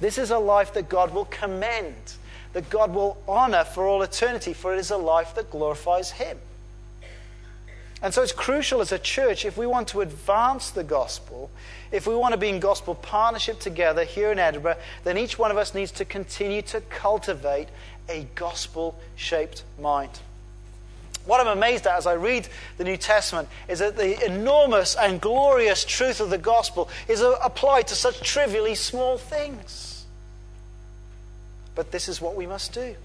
This 0.00 0.18
is 0.18 0.32
a 0.32 0.38
life 0.40 0.74
that 0.74 0.88
God 0.88 1.14
will 1.14 1.26
commend, 1.26 2.14
that 2.54 2.68
God 2.70 2.92
will 2.92 3.18
honor 3.28 3.62
for 3.62 3.86
all 3.86 4.02
eternity, 4.02 4.52
for 4.52 4.74
it 4.74 4.80
is 4.80 4.90
a 4.90 4.96
life 4.96 5.36
that 5.36 5.48
glorifies 5.48 6.10
Him. 6.10 6.38
And 8.02 8.12
so 8.12 8.22
it's 8.22 8.32
crucial 8.32 8.80
as 8.80 8.90
a 8.90 8.98
church, 8.98 9.44
if 9.44 9.56
we 9.56 9.66
want 9.66 9.86
to 9.88 10.00
advance 10.00 10.70
the 10.70 10.84
gospel, 10.84 11.50
if 11.92 12.06
we 12.06 12.16
want 12.16 12.32
to 12.32 12.38
be 12.38 12.48
in 12.48 12.58
gospel 12.58 12.96
partnership 12.96 13.60
together 13.60 14.02
here 14.04 14.32
in 14.32 14.40
Edinburgh, 14.40 14.76
then 15.04 15.18
each 15.18 15.38
one 15.38 15.52
of 15.52 15.56
us 15.56 15.72
needs 15.72 15.92
to 15.92 16.04
continue 16.04 16.62
to 16.62 16.80
cultivate 16.80 17.68
a 18.08 18.26
gospel 18.34 18.98
shaped 19.16 19.64
mind. 19.80 20.20
What 21.28 21.40
I'm 21.40 21.58
amazed 21.58 21.86
at 21.86 21.96
as 21.96 22.06
I 22.06 22.14
read 22.14 22.48
the 22.78 22.84
New 22.84 22.96
Testament 22.96 23.48
is 23.68 23.80
that 23.80 23.96
the 23.96 24.24
enormous 24.24 24.96
and 24.96 25.20
glorious 25.20 25.84
truth 25.84 26.20
of 26.20 26.30
the 26.30 26.38
gospel 26.38 26.88
is 27.06 27.20
applied 27.20 27.86
to 27.88 27.94
such 27.94 28.22
trivially 28.22 28.74
small 28.74 29.18
things. 29.18 30.06
But 31.74 31.92
this 31.92 32.08
is 32.08 32.20
what 32.20 32.34
we 32.34 32.46
must 32.46 32.72
do. 32.72 32.96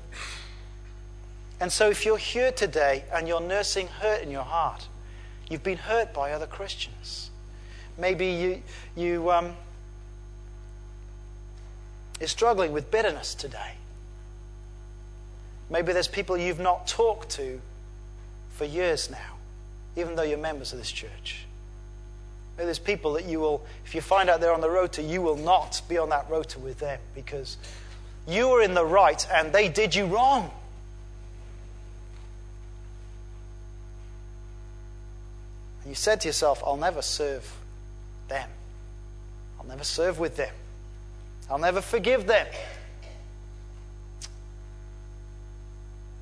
And 1.59 1.71
so, 1.71 1.89
if 1.89 2.05
you're 2.05 2.17
here 2.17 2.51
today 2.51 3.03
and 3.13 3.27
you're 3.27 3.41
nursing 3.41 3.87
hurt 3.87 4.23
in 4.23 4.31
your 4.31 4.43
heart, 4.43 4.87
you've 5.49 5.63
been 5.63 5.77
hurt 5.77 6.13
by 6.13 6.31
other 6.31 6.47
Christians. 6.47 7.29
Maybe 7.97 8.27
you, 8.27 8.63
you, 8.95 9.31
um, 9.31 9.53
you're 12.19 12.27
struggling 12.27 12.71
with 12.71 12.89
bitterness 12.89 13.35
today. 13.35 13.73
Maybe 15.73 15.91
there's 15.91 16.07
people 16.07 16.37
you've 16.37 16.59
not 16.59 16.85
talked 16.85 17.31
to 17.31 17.59
for 18.51 18.63
years 18.63 19.09
now, 19.09 19.37
even 19.97 20.15
though 20.15 20.21
you're 20.21 20.37
members 20.37 20.71
of 20.71 20.77
this 20.77 20.91
church. 20.91 21.47
Maybe 22.55 22.65
there's 22.65 22.77
people 22.77 23.13
that 23.13 23.25
you 23.25 23.39
will, 23.39 23.65
if 23.83 23.95
you 23.95 24.01
find 24.01 24.29
out 24.29 24.39
they're 24.39 24.53
on 24.53 24.61
the 24.61 24.69
road 24.69 24.91
to, 24.93 25.01
you 25.01 25.23
will 25.23 25.35
not 25.35 25.81
be 25.89 25.97
on 25.97 26.09
that 26.09 26.29
road 26.29 26.47
to 26.49 26.59
with 26.59 26.77
them 26.77 26.99
because 27.15 27.57
you 28.27 28.49
were 28.49 28.61
in 28.61 28.75
the 28.75 28.85
right 28.85 29.27
and 29.33 29.51
they 29.51 29.67
did 29.67 29.95
you 29.95 30.05
wrong. 30.05 30.51
And 35.81 35.89
you 35.89 35.95
said 35.95 36.21
to 36.21 36.27
yourself, 36.27 36.61
I'll 36.63 36.77
never 36.77 37.01
serve 37.01 37.51
them. 38.27 38.47
I'll 39.59 39.65
never 39.65 39.83
serve 39.83 40.19
with 40.19 40.37
them. 40.37 40.53
I'll 41.49 41.57
never 41.57 41.81
forgive 41.81 42.27
them. 42.27 42.45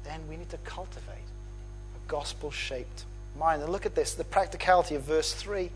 Then 0.04 0.22
we 0.30 0.38
need 0.38 0.50
to 0.50 0.58
cultivate 0.58 1.16
a 1.16 2.10
gospel 2.10 2.52
shaped 2.52 3.06
mind. 3.38 3.62
And 3.62 3.72
look 3.72 3.86
at 3.86 3.96
this 3.96 4.14
the 4.14 4.24
practicality 4.24 4.96
of 4.96 5.04
verse 5.04 5.34
3. 5.34 5.70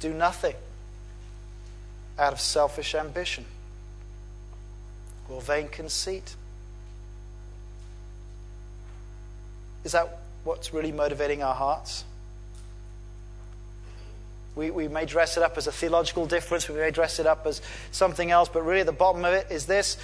Do 0.00 0.12
nothing 0.12 0.54
out 2.18 2.32
of 2.32 2.40
selfish 2.40 2.94
ambition 2.94 3.44
or 5.28 5.40
vain 5.40 5.68
conceit. 5.68 6.36
Is 9.82 9.92
that 9.92 10.18
what's 10.44 10.72
really 10.72 10.92
motivating 10.92 11.42
our 11.42 11.54
hearts? 11.54 12.04
We, 14.56 14.70
we 14.70 14.88
may 14.88 15.04
dress 15.04 15.36
it 15.36 15.42
up 15.42 15.56
as 15.56 15.66
a 15.66 15.72
theological 15.72 16.26
difference, 16.26 16.68
we 16.68 16.76
may 16.76 16.90
dress 16.90 17.18
it 17.18 17.26
up 17.26 17.46
as 17.46 17.60
something 17.90 18.30
else, 18.30 18.48
but 18.48 18.62
really 18.62 18.80
at 18.80 18.86
the 18.86 18.92
bottom 18.92 19.24
of 19.24 19.32
it 19.32 19.48
is 19.50 19.66
this 19.66 19.96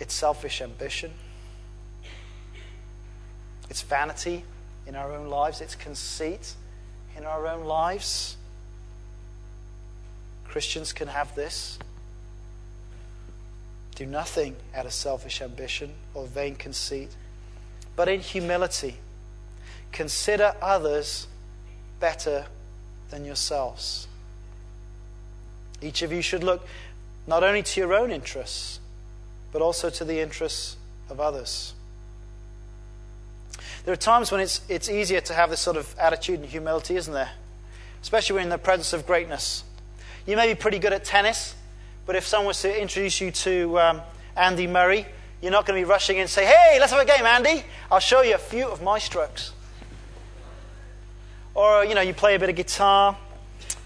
it's 0.00 0.14
selfish 0.14 0.60
ambition, 0.60 1.12
it's 3.70 3.82
vanity 3.82 4.44
in 4.86 4.96
our 4.96 5.12
own 5.12 5.28
lives, 5.28 5.60
it's 5.60 5.74
conceit 5.74 6.54
in 7.16 7.24
our 7.24 7.46
own 7.46 7.64
lives. 7.64 8.36
Christians 10.44 10.92
can 10.92 11.08
have 11.08 11.34
this. 11.34 11.78
Do 13.94 14.06
nothing 14.06 14.56
out 14.74 14.86
of 14.86 14.92
selfish 14.92 15.42
ambition 15.42 15.92
or 16.14 16.26
vain 16.26 16.54
conceit, 16.54 17.10
but 17.96 18.08
in 18.08 18.20
humility, 18.20 18.96
consider 19.92 20.54
others 20.62 21.26
better 22.00 22.46
than 23.10 23.24
yourselves. 23.24 24.06
Each 25.80 26.02
of 26.02 26.12
you 26.12 26.22
should 26.22 26.42
look 26.42 26.66
not 27.26 27.44
only 27.44 27.62
to 27.62 27.80
your 27.80 27.94
own 27.94 28.10
interests, 28.10 28.80
but 29.52 29.62
also 29.62 29.90
to 29.90 30.04
the 30.04 30.20
interests 30.20 30.76
of 31.10 31.20
others. 31.20 31.74
There 33.84 33.92
are 33.92 33.96
times 33.96 34.30
when 34.30 34.40
it's, 34.40 34.60
it's 34.68 34.88
easier 34.88 35.20
to 35.22 35.34
have 35.34 35.50
this 35.50 35.60
sort 35.60 35.76
of 35.76 35.94
attitude 35.98 36.40
and 36.40 36.48
humility, 36.48 36.96
isn't 36.96 37.12
there? 37.12 37.30
Especially 38.02 38.34
when 38.34 38.44
in 38.44 38.48
the 38.50 38.58
presence 38.58 38.92
of 38.92 39.06
greatness. 39.06 39.64
You 40.26 40.36
may 40.36 40.48
be 40.48 40.54
pretty 40.54 40.78
good 40.78 40.92
at 40.92 41.04
tennis, 41.04 41.54
but 42.04 42.16
if 42.16 42.26
someone 42.26 42.48
was 42.48 42.60
to 42.62 42.80
introduce 42.80 43.20
you 43.20 43.30
to 43.30 43.78
um, 43.78 44.00
Andy 44.36 44.66
Murray, 44.66 45.06
you're 45.40 45.52
not 45.52 45.66
going 45.66 45.80
to 45.80 45.86
be 45.86 45.90
rushing 45.90 46.16
in 46.16 46.22
and 46.22 46.30
say, 46.30 46.44
Hey, 46.44 46.78
let's 46.80 46.92
have 46.92 47.00
a 47.00 47.06
game, 47.06 47.24
Andy. 47.24 47.64
I'll 47.90 48.00
show 48.00 48.22
you 48.22 48.34
a 48.34 48.38
few 48.38 48.66
of 48.66 48.82
my 48.82 48.98
strokes. 48.98 49.52
Or, 51.54 51.84
you 51.84 51.94
know, 51.94 52.00
you 52.00 52.14
play 52.14 52.34
a 52.34 52.38
bit 52.38 52.48
of 52.48 52.56
guitar 52.56 53.16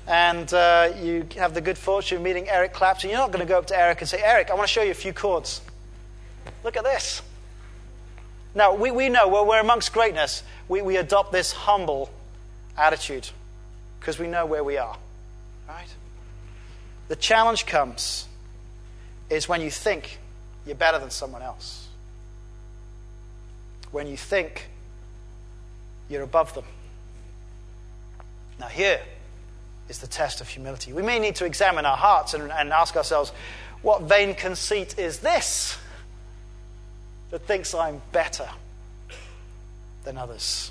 and 0.07 0.53
uh, 0.53 0.93
you 1.01 1.27
have 1.37 1.55
the 1.55 1.61
good 1.61 1.79
fortune 1.79 2.19
of 2.19 2.23
meeting 2.23 2.49
Eric 2.49 2.73
Clapton. 2.73 3.11
You're 3.11 3.19
not 3.19 3.31
going 3.31 3.47
to 3.47 3.49
go 3.49 3.59
up 3.59 3.67
to 3.67 3.79
Eric 3.79 4.01
and 4.01 4.09
say, 4.09 4.21
Eric, 4.23 4.51
I 4.51 4.55
want 4.55 4.67
to 4.67 4.73
show 4.73 4.83
you 4.83 4.91
a 4.91 4.95
few 4.95 5.13
chords. 5.13 5.61
Look 6.65 6.77
at 6.77 6.85
this. 6.85 7.23
Now, 8.55 8.75
we, 8.75 8.91
we 8.91 9.09
know 9.09 9.29
when 9.29 9.47
we're 9.47 9.61
amongst 9.61 9.93
greatness, 9.93 10.43
we, 10.69 10.83
we 10.83 10.97
adopt 10.97 11.33
this 11.33 11.53
humble 11.53 12.11
attitude 12.77 13.29
because 13.99 14.19
we 14.19 14.27
know 14.27 14.45
where 14.45 14.65
we 14.65 14.77
are, 14.77 14.97
right? 15.69 15.89
The 17.09 17.17
challenge 17.17 17.67
comes 17.67 18.27
is 19.31 19.49
when 19.49 19.61
you 19.61 19.71
think 19.71 20.19
you're 20.67 20.75
better 20.75 20.99
than 20.99 21.11
someone 21.11 21.43
else. 21.43 21.89
When 23.91 24.07
you 24.07 24.17
think 24.17 24.69
you're 26.09 26.23
above 26.23 26.55
them. 26.55 26.65
Now, 28.63 28.69
here 28.69 29.01
is 29.89 29.99
the 29.99 30.07
test 30.07 30.41
of 30.41 30.47
humility. 30.47 30.93
We 30.93 31.03
may 31.03 31.19
need 31.19 31.35
to 31.37 31.45
examine 31.45 31.85
our 31.85 31.97
hearts 31.97 32.33
and, 32.33 32.53
and 32.53 32.73
ask 32.73 32.95
ourselves, 32.95 33.33
what 33.83 34.03
vain 34.03 34.37
conceit 34.37 35.01
is 35.01 35.19
this 35.19 35.77
that 37.33 37.43
thinks 37.43 37.75
I'm 37.75 38.01
better 38.13 38.49
than 40.05 40.17
others? 40.17 40.71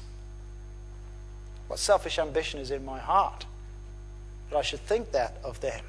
What 1.68 1.80
selfish 1.80 2.18
ambition 2.18 2.62
is 2.62 2.72
in 2.72 2.86
my 2.86 2.98
heart 2.98 3.46
that 4.50 4.58
I 4.58 4.62
should 4.62 4.80
think 4.80 5.12
that 5.12 5.36
of 5.44 5.60
them? 5.60 5.84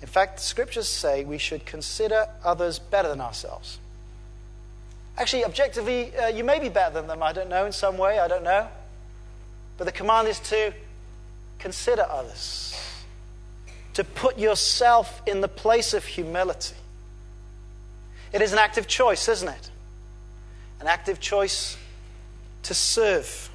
In 0.00 0.08
fact, 0.08 0.36
the 0.36 0.42
scriptures 0.42 0.88
say 0.88 1.26
we 1.26 1.36
should 1.36 1.66
consider 1.66 2.26
others 2.42 2.78
better 2.78 3.08
than 3.08 3.20
ourselves. 3.20 3.78
Actually, 5.18 5.44
objectively, 5.44 6.16
uh, 6.16 6.28
you 6.28 6.42
may 6.42 6.58
be 6.58 6.70
better 6.70 6.94
than 6.94 7.06
them, 7.06 7.22
I 7.22 7.34
don't 7.34 7.50
know, 7.50 7.66
in 7.66 7.72
some 7.72 7.98
way, 7.98 8.18
I 8.18 8.28
don't 8.28 8.44
know. 8.44 8.66
But 9.76 9.84
the 9.84 9.92
command 9.92 10.28
is 10.28 10.38
to 10.40 10.72
consider 11.58 12.06
others, 12.08 12.78
to 13.94 14.04
put 14.04 14.38
yourself 14.38 15.22
in 15.26 15.40
the 15.40 15.48
place 15.48 15.94
of 15.94 16.04
humility. 16.04 16.76
It 18.32 18.42
is 18.42 18.52
an 18.52 18.58
active 18.58 18.86
choice, 18.86 19.28
isn't 19.28 19.48
it? 19.48 19.70
An 20.80 20.86
active 20.86 21.20
choice 21.20 21.76
to 22.64 22.74
serve. 22.74 23.50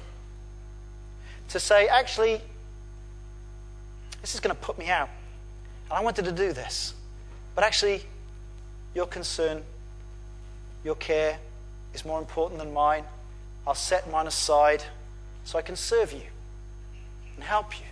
To 1.50 1.60
say, 1.60 1.86
actually, 1.88 2.40
this 4.20 4.34
is 4.34 4.40
going 4.40 4.54
to 4.54 4.60
put 4.60 4.78
me 4.78 4.88
out. 4.88 5.08
And 5.88 5.98
I 5.98 6.02
wanted 6.02 6.24
to 6.26 6.32
do 6.32 6.52
this. 6.52 6.94
But 7.54 7.64
actually, 7.64 8.02
your 8.94 9.06
concern, 9.06 9.62
your 10.84 10.94
care 10.94 11.38
is 11.92 12.04
more 12.04 12.18
important 12.18 12.60
than 12.60 12.72
mine. 12.72 13.04
I'll 13.66 13.74
set 13.74 14.10
mine 14.10 14.26
aside 14.26 14.82
so 15.50 15.58
I 15.58 15.62
can 15.62 15.74
serve 15.74 16.12
you 16.12 16.22
and 17.34 17.42
help 17.42 17.80
you. 17.80 17.86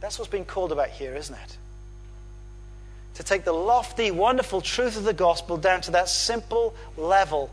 That's 0.00 0.18
what's 0.18 0.28
being 0.28 0.44
called 0.44 0.72
about 0.72 0.88
here, 0.88 1.14
isn't 1.14 1.36
it? 1.36 1.56
To 3.14 3.22
take 3.22 3.44
the 3.44 3.52
lofty, 3.52 4.10
wonderful 4.10 4.62
truth 4.62 4.96
of 4.96 5.04
the 5.04 5.12
gospel 5.12 5.56
down 5.56 5.80
to 5.82 5.92
that 5.92 6.08
simple 6.08 6.74
level. 6.96 7.50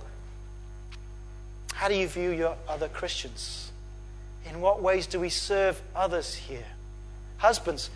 How 1.73 1.89
do 1.89 1.93
you 1.93 2.07
view 2.07 2.31
your 2.31 2.55
other 2.67 2.87
Christians? 2.87 3.71
In 4.49 4.61
what 4.61 4.81
ways 4.81 5.05
do 5.05 5.19
we 5.19 5.29
serve 5.29 5.79
others 5.95 6.33
here? 6.33 6.65
Husbands, 7.37 7.91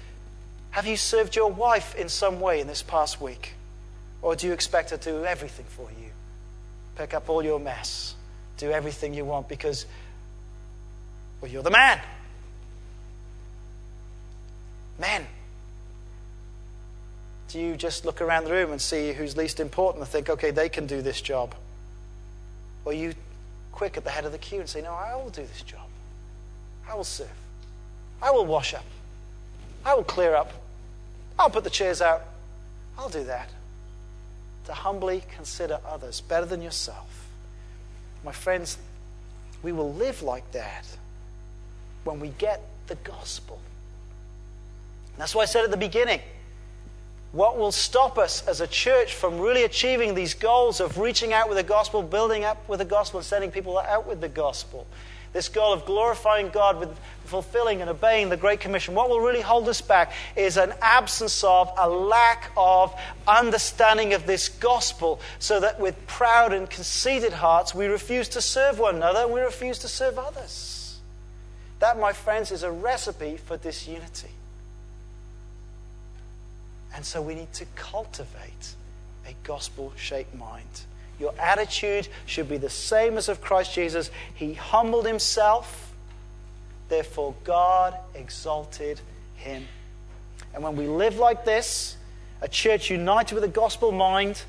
have 0.70 0.86
you 0.86 0.98
served 0.98 1.36
your 1.36 1.50
wife 1.50 1.96
in 1.96 2.10
some 2.10 2.40
way 2.40 2.62
in 2.62 2.68
this 2.68 2.84
past 2.84 3.20
week? 3.20 3.56
Or 4.22 4.36
do 4.36 4.46
you 4.46 4.54
expect 4.54 4.92
her 4.92 4.98
to 4.98 5.12
do 5.14 5.26
everything 5.26 5.66
for 5.68 5.90
you? 6.00 6.12
Pick 6.96 7.16
up 7.16 7.28
all 7.28 7.44
your 7.44 7.60
mess, 7.60 8.14
do 8.58 8.70
everything 8.70 9.16
you 9.16 9.26
want 9.26 9.50
because, 9.50 9.88
well, 11.42 11.52
you're 11.52 11.64
the 11.64 11.72
man. 11.72 12.00
Men, 15.00 15.26
do 17.50 17.60
you 17.60 17.76
just 17.76 18.06
look 18.06 18.22
around 18.22 18.46
the 18.46 18.52
room 18.52 18.72
and 18.72 18.80
see 18.80 19.14
who's 19.14 19.36
least 19.36 19.60
important 19.60 20.04
and 20.04 20.10
think, 20.10 20.30
okay, 20.30 20.52
they 20.52 20.70
can 20.70 20.86
do 20.86 21.02
this 21.02 21.20
job? 21.20 21.56
Or 22.86 22.94
you 22.94 23.16
quick 23.72 23.98
at 23.98 24.04
the 24.04 24.12
head 24.12 24.26
of 24.26 24.32
the 24.32 24.38
queue 24.38 24.60
and 24.60 24.70
say, 24.70 24.82
no, 24.82 24.94
I 24.94 25.16
will 25.16 25.32
do 25.32 25.42
this 25.42 25.64
job. 25.64 25.88
I 26.88 26.94
will 26.94 27.04
serve. 27.04 27.32
I 28.22 28.30
will 28.32 28.46
wash 28.46 28.76
up. 28.76 28.86
I 29.84 29.96
will 29.96 30.04
clear 30.04 30.36
up. 30.36 30.52
I'll 31.40 31.50
put 31.50 31.64
the 31.64 31.72
chairs 31.72 32.02
out. 32.02 32.22
I'll 32.98 33.10
do 33.10 33.24
that. 33.24 33.50
To 34.66 34.74
humbly 34.74 35.24
consider 35.36 35.80
others 35.88 36.22
better 36.22 36.46
than 36.46 36.62
yourself. 36.62 37.28
My 38.24 38.32
friends, 38.32 38.78
we 39.64 39.72
will 39.72 39.92
live 39.92 40.22
like 40.22 40.52
that 40.52 40.86
when 42.04 42.20
we 42.20 42.30
get 42.38 42.62
the 42.88 42.96
gospel. 42.96 43.60
That's 45.18 45.36
why 45.36 45.44
I 45.44 45.46
said 45.46 45.64
at 45.64 45.72
the 45.72 45.78
beginning 45.78 46.22
what 47.32 47.58
will 47.58 47.72
stop 47.72 48.18
us 48.18 48.46
as 48.48 48.60
a 48.60 48.68
church 48.68 49.14
from 49.14 49.40
really 49.40 49.64
achieving 49.64 50.16
these 50.16 50.34
goals 50.34 50.82
of 50.82 50.98
reaching 50.98 51.32
out 51.32 51.48
with 51.48 51.58
the 51.58 51.64
gospel, 51.64 52.04
building 52.04 52.44
up 52.44 52.68
with 52.68 52.80
the 52.80 52.86
gospel, 52.86 53.20
and 53.20 53.26
sending 53.26 53.52
people 53.52 53.78
out 53.80 54.06
with 54.06 54.20
the 54.20 54.28
gospel. 54.28 54.86
This 55.32 55.48
goal 55.48 55.72
of 55.72 55.86
glorifying 55.86 56.50
God 56.50 56.78
with 56.78 56.90
fulfilling 57.24 57.80
and 57.80 57.90
obeying 57.90 58.28
the 58.28 58.36
Great 58.36 58.60
Commission, 58.60 58.96
what 58.96 59.10
will 59.10 59.22
really 59.22 59.40
hold 59.40 59.70
us 59.70 59.80
back 59.80 60.12
is 60.36 60.58
an 60.58 60.74
absence 60.82 61.42
of, 61.46 61.72
a 61.78 61.88
lack 61.88 62.52
of 62.58 62.94
understanding 63.26 64.14
of 64.14 64.26
this 64.26 64.50
gospel, 64.50 65.22
so 65.40 65.62
that 65.62 65.80
with 65.80 65.96
proud 66.08 66.52
and 66.52 66.70
conceited 66.70 67.32
hearts 67.32 67.74
we 67.74 67.86
refuse 67.86 68.28
to 68.28 68.42
serve 68.42 68.78
one 68.78 68.98
another 68.98 69.22
and 69.22 69.32
we 69.32 69.40
refuse 69.40 69.80
to 69.80 69.88
serve 69.88 70.20
others. 70.20 70.81
That, 71.82 72.00
my 72.00 72.14
friends, 72.14 72.52
is 72.52 72.62
a 72.62 72.72
recipe 72.72 73.38
for 73.38 73.58
disunity. 73.58 74.30
And 76.96 77.04
so 77.04 77.24
we 77.24 77.34
need 77.34 77.52
to 77.54 77.66
cultivate 77.76 78.76
a 79.28 79.34
gospel 79.44 79.92
shaped 79.96 80.36
mind. 80.36 80.84
Your 81.20 81.34
attitude 81.40 82.08
should 82.28 82.48
be 82.48 82.58
the 82.58 82.70
same 82.70 83.18
as 83.18 83.30
of 83.30 83.42
Christ 83.42 83.74
Jesus. 83.74 84.12
He 84.36 84.54
humbled 84.54 85.08
himself, 85.08 85.92
therefore, 86.88 87.34
God 87.44 87.96
exalted 88.14 89.02
him. 89.36 89.66
And 90.54 90.64
when 90.64 90.76
we 90.76 90.86
live 90.86 91.18
like 91.18 91.46
this, 91.46 91.98
a 92.42 92.48
church 92.48 92.92
united 92.92 93.34
with 93.34 93.44
a 93.44 93.48
gospel 93.48 93.92
mind, 93.92 94.44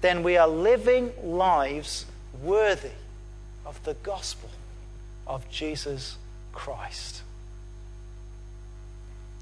then 0.00 0.22
we 0.22 0.36
are 0.36 0.48
living 0.48 1.10
lives 1.24 2.06
worthy 2.40 2.90
of 3.66 3.82
the 3.82 3.94
gospel 3.94 4.50
of 5.26 5.48
Jesus 5.50 6.16
Christ. 6.58 7.22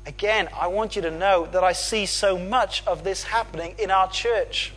Again, 0.04 0.48
I 0.54 0.66
want 0.66 0.94
you 0.94 1.02
to 1.02 1.10
know 1.10 1.46
that 1.46 1.64
I 1.64 1.72
see 1.72 2.04
so 2.04 2.38
much 2.38 2.86
of 2.86 3.04
this 3.04 3.24
happening 3.24 3.74
in 3.78 3.90
our 3.90 4.08
church. 4.10 4.72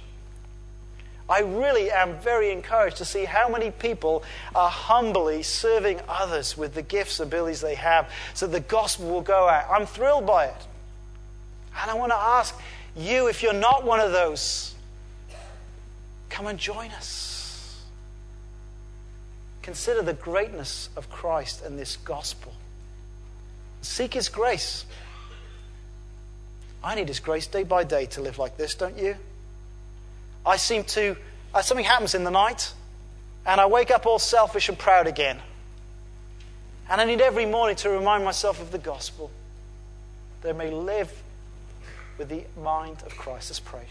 I 1.30 1.42
really 1.42 1.92
am 1.92 2.18
very 2.20 2.52
encouraged 2.52 2.98
to 2.98 3.06
see 3.06 3.26
how 3.26 3.50
many 3.50 3.72
people 3.72 4.24
are 4.56 4.70
humbly 4.70 5.44
serving 5.44 6.00
others 6.08 6.58
with 6.58 6.74
the 6.74 6.82
gifts 6.82 7.20
and 7.20 7.32
abilities 7.32 7.62
they 7.62 7.76
have 7.76 8.10
so 8.34 8.48
the 8.48 8.62
gospel 8.62 9.10
will 9.10 9.22
go 9.22 9.48
out. 9.48 9.70
I'm 9.70 9.86
thrilled 9.86 10.26
by 10.26 10.46
it. 10.46 10.68
And 11.80 11.92
I 11.92 11.94
want 11.94 12.12
to 12.14 12.18
ask 12.18 12.58
you, 12.96 13.28
if 13.28 13.44
you're 13.44 13.54
not 13.54 13.86
one 13.86 14.00
of 14.00 14.12
those, 14.14 14.74
come 16.30 16.48
and 16.48 16.58
join 16.58 16.90
us. 16.92 17.29
Consider 19.70 20.02
the 20.02 20.16
greatness 20.16 20.90
of 20.98 21.12
Christ 21.12 21.62
and 21.62 21.78
this 21.78 21.98
gospel. 21.98 22.52
Seek 23.84 24.16
His 24.16 24.28
grace. 24.28 24.84
I 26.84 26.96
need 26.96 27.08
His 27.08 27.20
grace 27.20 27.46
day 27.46 27.62
by 27.62 27.84
day 27.84 28.08
to 28.08 28.22
live 28.22 28.40
like 28.40 28.58
this, 28.58 28.74
don't 28.74 28.98
you? 28.98 29.16
I 30.44 30.58
seem 30.58 30.86
to, 30.86 31.16
uh, 31.54 31.62
something 31.62 31.86
happens 31.86 32.16
in 32.16 32.24
the 32.24 32.32
night, 32.32 32.74
and 33.46 33.62
I 33.62 33.68
wake 33.68 33.92
up 33.92 34.08
all 34.08 34.18
selfish 34.18 34.70
and 34.70 34.80
proud 34.80 35.06
again. 35.06 35.38
And 36.90 37.00
I 37.00 37.06
need 37.06 37.22
every 37.22 37.46
morning 37.46 37.76
to 37.76 37.92
remind 37.92 38.26
myself 38.26 38.60
of 38.60 38.72
the 38.72 38.80
gospel 38.80 39.30
that 40.42 40.50
I 40.50 40.54
may 40.54 40.72
live 40.72 41.14
with 42.18 42.30
the 42.30 42.42
mind 42.60 43.04
of 43.06 43.16
Christ. 43.16 43.52
Let's 43.52 43.60
pray. 43.60 43.86